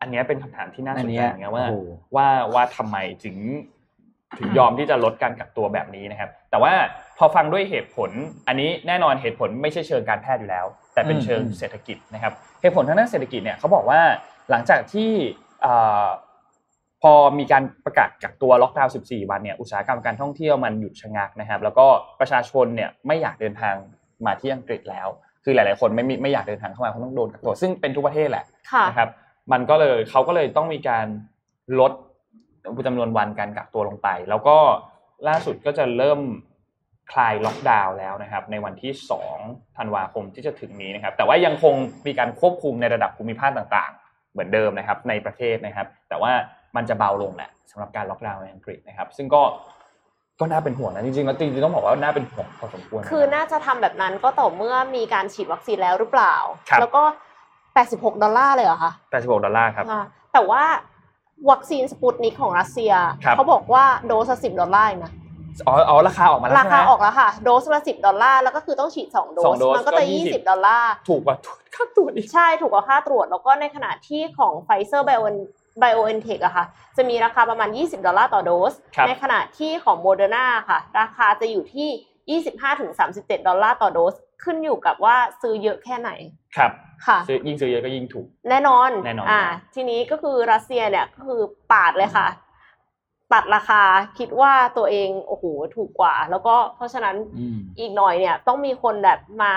[0.02, 3.36] อันเนี้ยเป็นคำถามที่น่าสนใจอันเนี้ยเหมือนกันว่าโอ้โหว่าว่าทำไมถึง
[4.40, 6.74] ถึงยอมที่จะลดการกักตัวแบบนี้นะครับ แต่ว่า
[7.18, 8.10] พอฟังด้วยเหตุผล
[8.48, 14.02] อันนี้แน่นอนเหตุผลไม่ใช่เชิงการแพทย์อยู่แล้ว แต่เป็นเชิงเศรษฐกิจนะครับ เหตุผลทางด้านเศรษฐกิจเนี่ยเขาบอกว่า
[14.50, 15.12] หลังจากที่
[17.02, 21.86] พอมีการประกาศกักตัวล็อกดาวน์ 14 วันเนี่ย อุตสาหกรรมการท่องเที่ยวมันหยุดชะงักนะครับ แล้วก็
[22.20, 23.76] ประชาชนเนี่ยไม่อยากเดินทาง
[24.26, 25.08] มาที่อังกฤษแล้ว
[25.44, 28.46] คือหลาย ๆ คนไม่ไม่อยากเดินทางเข้ามาเพราะต้องโดนกักตัว ซึ่งเป็นทุกประเทศแหละ
[28.88, 29.10] นะครับ
[29.52, 31.06] มันก็เลยเขาก็เลยต้องมีการ
[31.80, 31.92] ลด
[32.88, 34.58] จำนวนวันการกักตัวลงไป แล้วก็
[35.28, 36.20] ล่าสุดก็จะเริ่ม
[37.12, 38.92] คลายล็อกดาวน์แล้วนะครับ ในวันที่
[39.36, 41.74] 2ธันวาคมที่จะถึงนี้นะครับ แต่ว่ายังคง
[42.08, 46.32] มีการควบคุมในระดับภูมิภาคต่างๆ เหมือนเดิมนะครับ ในประเทศนะครับ แต่ว่า
[46.76, 49.42] มันจะเบาลงแหละสำหรับการล็อกดาวน์ในอังกฤษนะครับ ซึ่งก็
[50.40, 56.36] ก็น่าเป็นห่วงนะจริงๆแล้วจริงๆต้องบอกว่าน่าเป็นห่วงพอสมควรนะคือน่าจะทำแบบนั้นก็ต่อเมื่อมีการฉีดวัคซีนแล้วหรือเปล่า
[56.70, 57.04] ครับแล้วก็
[57.64, 60.04] 86 ดอลลาร์เลยเหรอคะ86 ดอลลาร์ครับอ่า
[60.34, 60.64] แต่ว่า
[61.50, 65.14] วัคซีนสปุตนิกของรัสเซีย ครับ เขาบอกว่าโดสละสิบดอลลาร์เองนะ
[65.68, 71.36] อ๋ออ๋อราคาออกมาแล้วราใช่คาไหมออกแล้วค่ะ โดสละสิบดอลลาร์ แล้วก็คือต้องฉีดสองโดสองสโดสมันก็ก็จะ20ยี่สิบดอลลาร์ ถูกกว่า
[71.76, 75.24] ค่าตรวจอีก ใช่ถูกกว่าค่าตรวจ แล้วก็ในขณะที่ของไฟเซอร์ไบโอ
[75.80, 76.66] ไบโอเอ็นเทคอะค่ะ
[76.98, 82.40] จะมีราคาประมาณ 20 ดอลลาร์ต่อโดส ครับในขณะที่ของโมเดอร์นาค่ะ ราคาจะอยู่ที่
[82.98, 86.12] 25-37 ดอลลาร์ต่อโดส ขึ้นอยู่กับว่าซื้อเยอะแค่ไหน
[86.58, 86.72] ครับ
[87.08, 89.42] ค่ะซื้อยิ่งซื้อเยอะก็ยิ่งถูก แน่นอนแน่นอนอ่า
[89.76, 91.42] ทีนี้ก็คือรัสเซียเนี่ยก็คือ
[91.72, 92.28] ปาดเลยค่ะ
[93.34, 93.82] ตัดราคา
[94.20, 95.46] คิดว่าตัวเองโอ้โห
[95.76, 99.54] ถูกกว่า แล้วก็เพราะฉะนั้นอืมอีกหน่อยเนี่ย ต้องมีคนแบบมา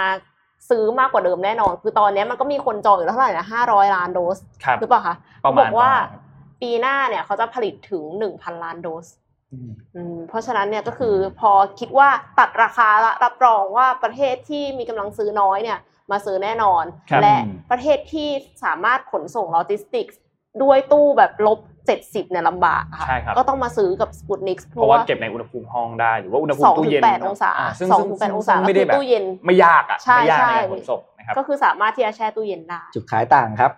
[0.71, 9.07] ซื้อมากกว่าเดิมแน่นอน คือตอนเนี้ยมันก็มีคนจองอยู่แล้วเท่าไหร่นะห้าร้อยล้านโดสครับหรือเปล่าคะประเขามาณบอกว่าประมาณปีหน้าเนี่ยเขาจะผลิตถึงหนึ่งพันล้านโดส
[9.53, 15.79] อืมอืมเพราะฉะนั้นเนี่ยก็คือพอคิดว่าตัดราคาละรับรองว่าประเทศที่มีกำลังซื้อน้อยเนี่ย
[16.11, 17.37] มาซื้อแน่นอนครับและ
[17.71, 18.29] ประเทศที่
[18.65, 20.21] สามารถขนส่งโลจิสติกส์
[20.63, 33.71] ด้วยตู้แบบลบเจ็ดสิบเนี่ยลำบากอะค่ะใช่ครับก็ต้องมาซื้อกับสปุตนิกเพเพราะว่าเก็บในอุณหภูมิห้องได้หรือว่าอุณหภูสมิองตู้ถึเย็งนแปดองศาอ่ซึ่สองถึงแปดองศาซึ่ไม่ได้ก็แบคืบตู้เย็นไม่ยากอะใช่ไม่ยากในใช่การขนส่งนะครับก็คือสามารถที่จะแช่ตู้เย็นได้จุดขายต่างครับ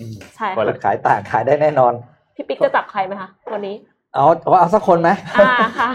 [0.00, 1.92] อืมใช่ก็เลจุยดขายต่างขายได้แน่นอน
[2.34, 3.76] พี่ปิ๊กจะจับใครไหมคะวันนี้
[4.14, 5.90] เอาเอาเอาสักคนไหมอ่าค่ะ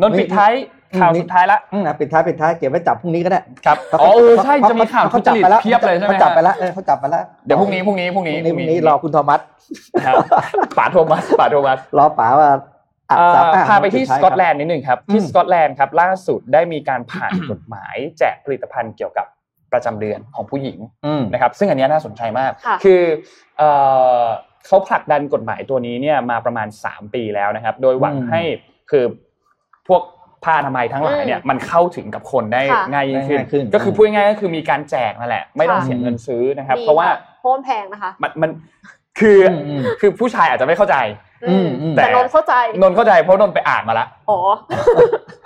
[0.00, 0.52] นนท์ปิดท้าย
[0.98, 9.40] ข่าวสุดท้ายละอืมอะปิดท้ายปิดท้ายเก็บไว้จับพรุ่งนี้ก็ได้ครับเพราะอ๋อเขาเออใช่พราจะมีข่าวเขาทุจริตไปแล้วเพียบเลยใช่ไหมเขาจับไปฮะแล้วเออเขาจับไปแล้วเดี๋ยวพรุ่งนี้พรุ่งนี้พรุ่งนี้พรุ่งนี้พรุ่งนี้รอคุณโทมัส
[9.94, 10.16] นะครับ
[10.78, 12.50] ป๋าโทมัสป๋าโทมัสรอป๋าว่า
[13.10, 19.26] อัดเอ่อซับอะพาไปที่ปิดสท้ายกอตครับแลนด์นิดหนึ่งครับที่อืมสกอตแลนด์ครับล่าสุดได้มีการผ่านกฎหมายแจกผลิตภัณฑ์เกี่ยวกับ
[19.72, 23.02] ประจำเดือนของผู้หญิงอืมนะครับซึ่งอันเนี้ยน่าสนใจมากค่ะคือ
[23.58, 23.70] เอ่
[24.22, 24.24] อ
[24.66, 28.42] เขาผลักดันกฎหมายตัวนี้เนี่ยมาประมาณ 3 ปีแล้วนะครับ โดยหวังอืมให้
[28.90, 29.04] คือ
[29.88, 30.02] พวก
[30.44, 38.50] ผ้าอนามัยทั้งหลายเนี่ยอืมมันเข้าถึงกับคนได้ค่ะง่ายยิ่งขึ้นง่ายขึ้น ก็คือพูดง่ายๆก็คือมีการแจกนั่นแหละ ไม่ต้องค่ะเสียเงินซื้อนะครับดีเพราะว่าค่เพราะมันแพงนะคะมันมัน
[39.20, 40.96] คือออืมคือผู้ชายอาจจะไม่เข้าใจ
[41.48, 44.38] อืมอืมแต่แต่นนท์เข้าใจนนท์เข้าใจเพราะนนท์ไปอ่านมาละอ๋อ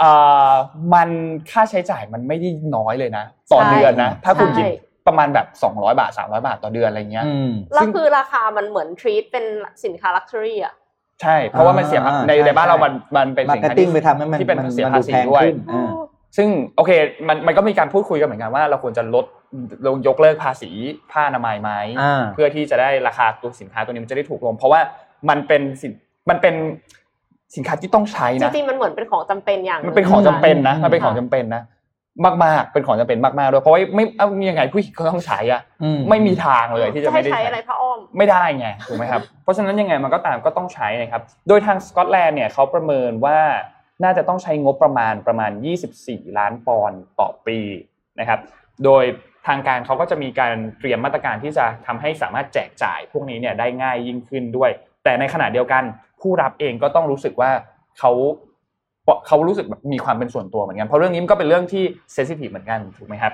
[0.00, 0.10] เอ่
[0.48, 0.52] อ
[0.94, 1.08] มัน
[1.50, 4.68] ค่าใช้จ่ายมันไม่ได้น้อยเลยนะต่อใช่เดือนนะ ถ้าคุณใช่กิน
[5.06, 9.44] ประมาณแบบ 200 บาท 300 บาทต่อเดือนอะไรเงี้ยอืมแล้วคือราคามันเหมือน treat เป็น
[9.84, 10.74] สินค้า luxury อะ
[11.24, 15.90] ใช่ เพราะว่ามันเสียภาอ่าในใช่ในบ้านเราใช่มันมันเป็น marketing สินค้าที่ไปทำให้มันที่เป็นมันเสียมันภาดูษีแพงด้วยขึ้นอ่า
[16.36, 16.90] ซึ่งโอเค
[17.28, 19.26] มันมันก็มีการพูดคุยกันเหมือนกันว่าเราควรจะลด
[19.86, 20.70] ลงยกเลิกภาษี
[21.12, 21.70] ผ้าอนามัยไหม
[22.00, 24.80] อ่าเพื่อที่จะได้ราคาตัวสินค้าตัวนี้มันจะได้ถูกลง เพราะว่า
[25.28, 25.92] มันเป็นสิน
[26.30, 26.54] มันเป็น
[27.56, 31.62] สินค้าที่ต้องใช้จนะริงๆมันเหมือนเป็นของจำเป็นอย่างมันเป็นของจำเป็นนะอืมมันเป็นของจำเป็นนะ
[32.44, 43.38] มากๆ เป็นของจำเป็นมากๆด้วยเพราะว่าไม่เอายังไงผู้หญิงก็ต้องใช้อะอืไม่มีทางเลยที่จะจะให้ไม่ได้ใช้ใช้อะไรพระอ้อมไม่ได้ไงถูกไหมครับเพราะฉะนั้นยังไงมันก็ตามก็ต้องใช้นะครับ โดยทางสกอตแลนด์เนี่ยเขาประเมินว่า
[44.04, 45.50] น่าจะต้องใช้งบประมาณประมาณ
[45.94, 47.58] 24 ล้านปอนด์ต่อปี
[48.20, 48.40] นะครับ
[48.84, 49.04] โดย
[49.46, 54.70] ทางการเขาก็จะมีการเตรียมมาตรการที่จะทำให้สามารถแจกจ่ายพวกนี้เนี่ยได้ง่ายยิ่งขึ้นด้วย
[55.04, 55.82] แต่ในขณะเดียวกัน
[56.20, 57.50] ผู้รับเองก็ต้องรู้สึกว่า
[57.98, 58.12] เขา
[59.26, 61.84] เขารู้สึกแบบมีความเป็นส่วนตัวเหมือนกัน เพราะเรื่องนี้มันก็เป็นเรื่องที่
[62.14, 63.32] เซนซิทีฟเหมือนกันถูกไหมครับ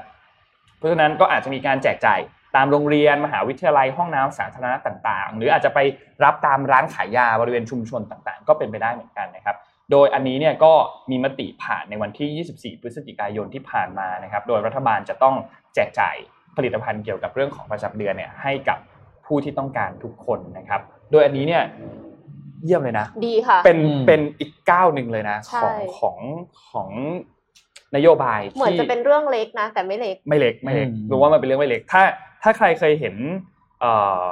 [0.79, 2.21] เพราะฉะนั้นก็อาจจะมีการแจกจ่าย
[2.57, 5.79] ตามโรงเรียนมหาวิทยาลัยห้องน้ำสาธารณะต่าง ๆ หรืออาจจะไป
[6.25, 9.57] รับตามร้านขายยาบริเวณชุมชนต่างๆ ก็เป็นไปได้เหมือนกันนะครับ
[9.91, 10.73] โดยอันนี้เนี่ยก็
[11.11, 15.35] มีมติผ่านในวันที่ 24 พฤศจิกายนที่ผ่านมานะครับ โดยรัฐบาลจะต้อง
[15.75, 16.17] แจกจ่าย
[16.57, 18.79] ผลิตภัณฑ์เกี่ยวกับเรื่องของประจำเดือนเนี่ยให้กับ
[19.27, 21.63] ผู้ที่ต้องการทุกคนนะครับ โดยอันนี้เนี่ย
[22.65, 26.19] เยี่ยมเลยนะ ดีค่ะ เป็นอืมเป็นอีกก้าวหนึ่งเลยนะใช่ของของ
[26.71, 26.89] ของ
[27.97, 32.03] นโยบายเหมือนที่จะเป็นเรื่องเล็กนะ แต่ไม่เล็ก ไม่เล็กไม่เล็กอืมรู้ว่ามันเป็นเรื่องไม่เล็ก ถ้า
[32.43, 33.15] ถ้าใครเคยเห็น
[33.81, 33.93] เอ่
[34.25, 34.27] อ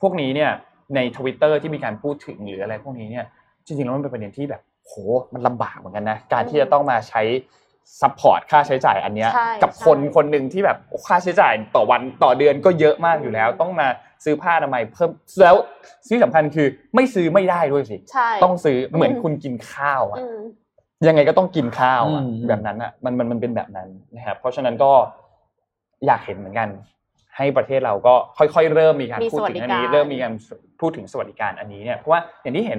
[0.00, 0.50] พวกนี้เนี่ย
[0.94, 3.26] ในทวิตเตอร์ที่มีการพูดถึงหรืออะไรพวกนี้เนี่ย
[3.66, 4.92] จริงๆแล้วมันเป็นประเด็นที่แบบโห
[5.34, 7.22] มันลำบากเหมือนกันนะ การที่จะต้องมาใช้
[8.00, 13.88] support ค่าใช้จ่ายอันเนี้ยใช่กับคนใช่ คนหนึ่งที่แบบโอ้ค่าใช้จ่ายต่อวันต่อเดือนก็เยอะมากอยู่แล้ว ต้องมา
[14.24, 15.10] ซื้อผ้าอนามัยเพิ่ม
[15.40, 15.56] แล้ว
[16.08, 20.38] ที่สำคัญคือไม่ซื้อไม่ได้ด้วยสิ ใช่ต้องซื้อเหมือนอืมคุณกินข้าวอะ อืม
[21.06, 24.92] ยังไงก็ต้องกินข้าวอะอืม แบบนั้นอะมันมันมันเป็นแบบนั้นนะครับเพราะฉะนั้นก็
[26.06, 26.68] อยากเห็นเหมือนกัน
[27.36, 30.32] ให้ประเทศเราก็ค่อยๆ เริ่มมีการมีพูดถึงอันนี้สวัสดิการ เริ่มมีการ
[30.80, 32.78] พูดถึงสวัสดิการอันนี้เนี่ยเพราะว่าอย่างที่เห็น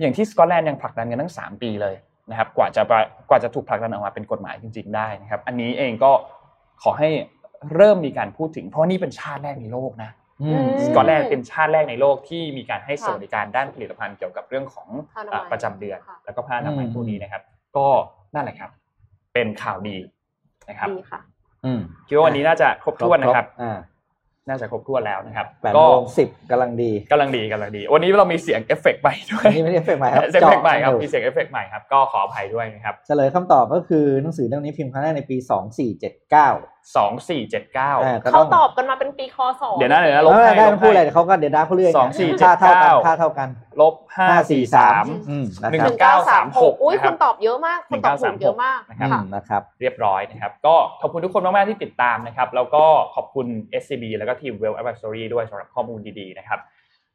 [0.00, 1.94] อย่างที่สกอตแลนด์ยังผลักดันกันตั้งสามปีเลย
[2.30, 2.82] นะครับกว่าจะ
[3.28, 6.12] กว่าจะถูกผลักดันออกมาเป็นกฎหมายจริง ๆ ได้นะครับ อันนี้เองก็
[6.82, 7.08] ขอให้
[7.74, 10.10] เริ่มมีการพูดถึงเพราะว่านี่เป็นชาติแรกในโลกนะ
[10.42, 17.42] อืมอืมสกอตแลนด์เป็นชาติแรกในโลกที่มีการให้สวัสดิการด้านผลิตภัณฑ์เกี่ยวกับเรื่องของผ้าอนามัยอ่าประจำเดือนค่ะแล้วก็ผ้าอนามัยอืมพวกนี้นะครับ
[17.76, 17.86] ก็
[18.34, 18.70] นั่นแหละครับ
[19.34, 19.96] เป็นข่าวดี
[20.68, 21.20] นะครับดีค่ะ
[21.64, 23.78] อืมคิดว่าวันนี้น่าจะครบถ้วนนะครับอ่า
[24.48, 35.36] น่าจะครบถ้วนแล้วนะครับแปดก็โมงสิบกำลังดีกำลังดีกำลังดี วันนี้เรามีเสียงเอฟเฟกต์ใหม่ด้วยอันนี้ไม่ได้เอฟเฟกต์ใหม่ครับเอฟเฟกต์ใหม่ครับเจาะมีเสียงเอฟเฟกต์ใหม่ครับก็ขออภัยด้วยนะครับเฉลยคำตอบก็คือหนังสือเล่มนี้พิมพ์ครั้งแรกในปี
[36.02, 43.48] 2479 สองสี่เจ็ดเก้าอ่าก็เขาต้องตอบกันมาเป็นปีคศเดี๋ยวนะเดี๋ยวนะลเอบอให้ได้ลไม่บพูดอะไรให้เขาก็เดี๋ยวได้เขาเรื่อยสองสี่ค่าเท่ากันเจ็ดเก้าค่าเท่ากัน
[43.80, 53.46] ลบห้าสี่สามอืมนะหนึ่คงรับหนึ่งเก้าสามหก1936อุ้ยนะครับคุณตอบเยอะมากคุณตอบถูกเยอะมากนะครับอืมนะครับ เรียบร้อยนะครับ ก็ขอบคุณทุกคนมากๆที่ติดตามนะครับ แล้วก็ขอบคุณ
[53.82, 56.58] SCB แล้วก็ทีม Well Advisory ด้วยสำหรับข้อมูลดีๆนะครับ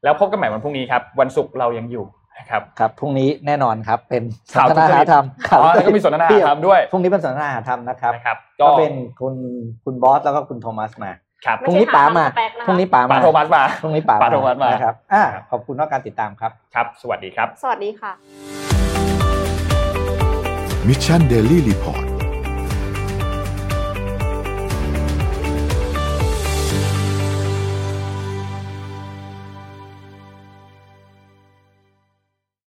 [0.04, 9.36] แล้วพบกันใหม่วันพรุ่งนี้ครับ วันศุกร์เรายังอยู่นะ ครับครับพรุ่งนี้แน่นอนครับเป็นสข่าวนทนาธรรมอ๋อแล้วก็มีสนทนาธรรมด้วยพรุ่งนี้เป็นสนทนาธรรมนะครับนะครับก็เป็นคุณ
[9.84, 11.12] คุณบอสแล้วก็คุณโทมัสมา
[11.46, 18.12] ครับพรุ่งนี้ป๋ามาไม่ใช่หาทำสเปคนะคะพรุ่งนี้ป๋าปามาโทมัสมาพรุ่งนี้ป๋าป๋าโทมัสมานะครับอ่าขอบคุณมากการติดตามครับครับ สวัสดีครับ สวัสดีค่ะ
[20.88, 22.19] มิชชันเดลี่รีพอร์ต